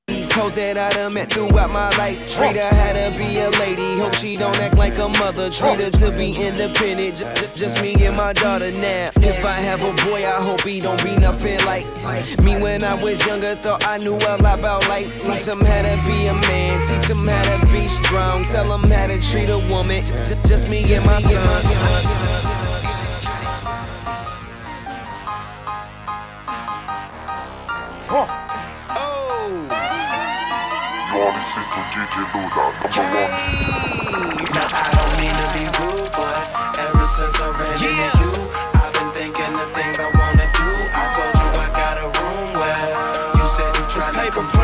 hoes 0.40 0.52
that 0.54 0.78
I 0.78 0.90
done 0.90 1.14
met 1.14 1.30
throughout 1.32 1.70
my 1.70 1.90
life. 1.98 2.34
Treat 2.34 2.56
her 2.56 2.74
how 2.74 2.92
to 2.92 3.18
be 3.18 3.38
a 3.38 3.50
lady. 3.62 3.98
Hope 3.98 4.14
she 4.14 4.36
don't 4.36 4.58
act 4.58 4.76
like 4.76 4.96
a 4.98 5.08
mother. 5.08 5.50
Treat 5.50 5.80
her 5.80 5.90
to 5.90 6.10
be 6.10 6.34
independent. 6.34 7.18
J- 7.18 7.48
just 7.54 7.80
me 7.82 7.94
and 8.06 8.16
my 8.16 8.32
daughter 8.32 8.70
now. 8.72 9.10
If 9.16 9.44
I 9.44 9.58
have 9.68 9.82
a 9.82 9.92
boy, 10.08 10.26
I 10.26 10.40
hope 10.42 10.62
he 10.62 10.80
don't 10.80 11.02
be 11.04 11.16
nothing 11.16 11.58
like 11.64 11.84
me 12.42 12.56
when 12.58 12.84
I 12.84 12.94
was 12.94 13.24
younger. 13.26 13.54
Thought 13.56 13.86
I 13.86 13.98
knew 13.98 14.16
a 14.16 14.36
lot 14.38 14.58
about 14.58 14.88
life. 14.88 15.08
Teach 15.24 15.46
him 15.46 15.60
how 15.60 15.82
to 15.82 15.96
be 16.06 16.26
a 16.26 16.34
man. 16.34 16.86
Teach 16.88 17.10
him 17.10 17.26
how 17.26 17.42
to 17.58 17.66
be 17.72 17.86
strong. 17.88 18.44
Tell 18.44 18.72
him 18.72 18.90
how 18.90 19.06
to 19.08 19.20
treat 19.30 19.50
a 19.50 19.58
woman. 19.68 20.04
J- 20.04 20.38
just 20.46 20.68
me 20.68 20.80
and 20.94 21.04
my 21.04 21.18
son. 21.20 22.70
You're 31.20 31.28
to 31.28 31.36
DJ 31.36 32.24
Luda, 32.32 32.64
number 32.80 33.04
one. 33.12 33.32
Now 34.56 34.68
I 34.72 34.88
don't 34.96 35.14
mean 35.20 35.36
to 35.36 35.46
be 35.52 35.68
rude, 35.76 36.08
but 36.16 36.48
ever 36.80 37.04
since 37.04 37.36
I 37.36 37.52
ran 37.60 37.76
into 37.76 38.24
you, 38.24 38.48
I've 38.80 38.92
been 38.94 39.12
thinking 39.12 39.52
the 39.52 39.68
things 39.76 40.00
I 40.00 40.08
wanna 40.16 40.48
do. 40.48 40.68
I 40.96 41.12
told 41.12 41.34
you 41.36 41.48
I 41.60 41.68
got 41.76 42.00
a 42.00 42.08
room 42.08 42.54
where 42.56 43.36
you 43.36 43.46
said 43.52 43.68
you 43.76 43.84
try 43.92 44.08
paper 44.16 44.59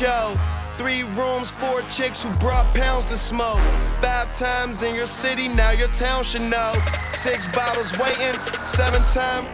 show. 0.00 0.32
Three 0.74 1.02
rooms, 1.02 1.50
four 1.50 1.82
chicks 1.90 2.24
who 2.24 2.30
brought 2.38 2.74
pounds 2.74 3.04
to 3.06 3.16
smoke. 3.16 3.60
Five 4.00 4.32
times 4.32 4.82
in 4.82 4.94
your 4.94 5.06
city, 5.06 5.46
now 5.46 5.72
your 5.72 5.88
town 5.88 6.24
should 6.24 6.40
know. 6.40 6.72
Six 7.12 7.46
bottles 7.52 7.92
waiting, 7.98 8.34
seven 8.64 9.02
time. 9.12 9.44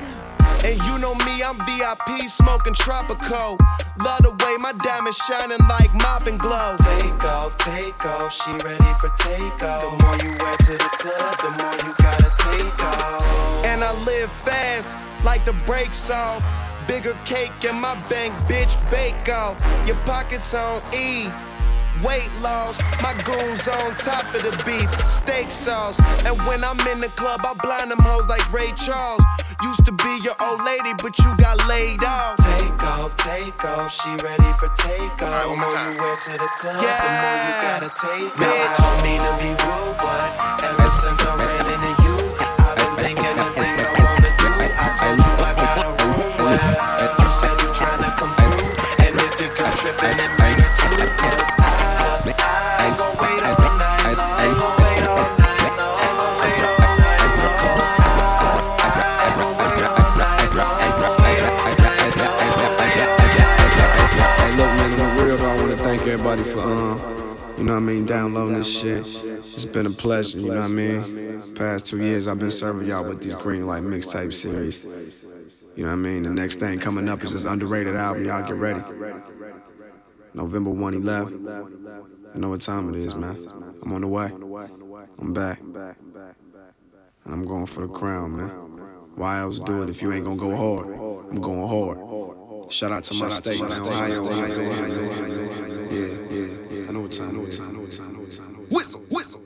And 0.65 0.81
you 0.87 0.99
know 0.99 1.17
me, 1.27 1.43
I'm 1.43 1.59
VIP 1.67 2.29
smoking 2.29 2.75
tropical. 2.75 3.59
Love 4.05 4.23
the 4.23 4.31
way 4.43 4.55
my 4.59 4.73
diamonds 4.85 5.17
shining 5.17 5.59
like 5.69 5.93
mopping 5.95 6.39
glow. 6.39 6.77
Take 6.79 7.25
off, 7.25 7.59
take 7.59 8.07
off, 8.07 8.33
she 8.33 8.53
ready 8.65 8.93
for 9.01 9.11
takeoff. 9.19 9.83
The 9.83 9.93
more 10.03 10.17
you 10.23 10.31
wear 10.39 10.57
to 10.69 10.75
the 10.85 10.91
club, 11.03 11.35
the 11.43 11.51
more 11.59 11.77
you 11.83 11.93
gotta 11.99 12.31
take 12.51 12.85
off. 12.85 13.65
And 13.65 13.83
I 13.83 13.93
live 14.05 14.31
fast, 14.31 14.95
like 15.25 15.45
the 15.45 15.55
brakes 15.67 16.09
off. 16.09 16.43
Bigger 16.87 17.15
cake 17.25 17.65
in 17.65 17.81
my 17.81 17.95
bank, 18.09 18.35
bitch, 18.45 18.79
bake 18.91 19.29
off. 19.29 19.59
Your 19.87 19.99
pockets 20.01 20.55
on 20.55 20.81
E. 20.95 21.29
Weight 22.05 22.31
loss, 22.43 22.81
my 23.03 23.15
goons 23.25 23.67
on 23.67 23.95
top 23.97 24.23
of 24.35 24.43
the 24.43 24.53
beef, 24.67 24.91
steak 25.11 25.51
sauce. 25.51 25.99
And 26.27 26.39
when 26.43 26.63
I'm 26.63 26.79
in 26.89 26.99
the 26.99 27.09
club, 27.17 27.41
I 27.43 27.55
blind 27.55 27.91
them 27.91 27.99
hoes 28.01 28.27
like 28.27 28.45
Ray 28.53 28.71
Charles. 28.77 29.23
Used 29.63 29.87
to 29.87 29.93
be 29.93 30.19
your 30.23 30.37
old 30.41 30.63
lady, 30.63 30.93
but 31.03 31.19
you 31.19 31.35
got 31.39 31.57
laid 31.67 32.05
off. 32.05 32.37
Take 32.37 32.83
off, 32.85 33.17
take 33.17 33.65
off, 33.65 33.91
she 33.91 34.11
ready 34.23 34.53
for 34.59 34.69
takeoff. 34.77 35.43
the 35.43 35.57
more 35.57 35.69
you 35.73 35.99
wear 35.99 36.17
to 36.17 36.33
the 36.33 36.51
club, 36.61 36.77
the 36.77 37.11
more 37.17 37.39
you 37.43 37.53
gotta 37.65 37.91
take 37.97 38.39
off. 38.39 38.45
I 38.45 38.77
don't 38.77 39.01
mean 39.03 39.21
to 39.25 39.33
be 39.41 39.51
rude, 39.65 39.97
but 39.97 40.63
ever 40.63 40.91
since 40.91 41.21
I 41.25 41.37
ran 41.37 41.66
know 67.67 67.73
what 67.75 67.79
I 67.79 67.81
mean, 67.81 68.07
downloading 68.07 68.57
this 68.57 68.81
shit. 68.81 69.05
It's 69.05 69.65
been 69.65 69.87
a 69.87 69.91
pleasure, 69.91 70.39
you 70.39 70.49
know 70.49 70.61
what 70.61 70.65
I 70.65 70.69
mean? 70.69 71.55
Past 71.55 71.87
two 71.87 72.03
years, 72.03 72.29
I've 72.29 72.39
been 72.39 72.51
serving 72.51 72.87
y'all 72.87 73.07
with 73.09 73.23
these 73.23 73.35
Green 73.35 73.67
Light 73.67 73.83
mixtape 73.83 74.33
series. 74.33 74.85
You 75.75 75.83
know 75.83 75.91
what 75.91 75.93
I 75.93 75.97
mean? 75.97 76.23
The 76.23 76.31
next 76.31 76.61
thing 76.61 76.79
coming 76.79 77.09
up 77.09 77.25
is 77.25 77.33
this 77.33 77.45
underrated 77.45 77.97
album. 77.97 78.25
Y'all 78.25 78.47
get 78.47 78.57
ready. 78.57 78.81
November 80.33 80.71
1 80.71 80.93
he 80.93 80.99
left. 81.01 81.33
I 82.35 82.39
know 82.39 82.51
what 82.51 82.61
time 82.61 82.95
it 82.95 82.97
is, 82.97 83.15
man. 83.15 83.37
I'm 83.83 83.93
on 83.93 84.01
the 84.03 84.07
way. 84.07 84.31
I'm 85.19 85.33
back. 85.33 85.61
And 85.61 87.35
I'm 87.35 87.45
going 87.47 87.67
for 87.67 87.81
the 87.81 87.89
crown, 87.89 88.37
man. 88.37 88.51
Why 89.17 89.41
else 89.41 89.59
do 89.59 89.83
it 89.83 89.91
if 89.91 90.03
you 90.03 90.13
ain't 90.13 90.25
gonna 90.25 90.37
go 90.37 90.55
hard? 90.55 90.87
I'm 91.31 91.41
going 91.41 91.67
hard. 91.67 91.99
Shout 92.73 92.93
out 92.93 93.05
to 93.05 93.15
my 93.15 93.29
state. 93.29 93.61
Ohio. 93.61 94.23
Yeah, 94.31 94.47
yeah, 95.91 96.66
no 97.07 97.13
time, 97.13 97.37
no 97.37 97.47
time, 97.47 97.73
no 97.75 97.87
time, 97.87 98.13
no 98.15 98.25
time. 98.27 98.67
Whistle, 98.69 99.01
whistle. 99.11 99.41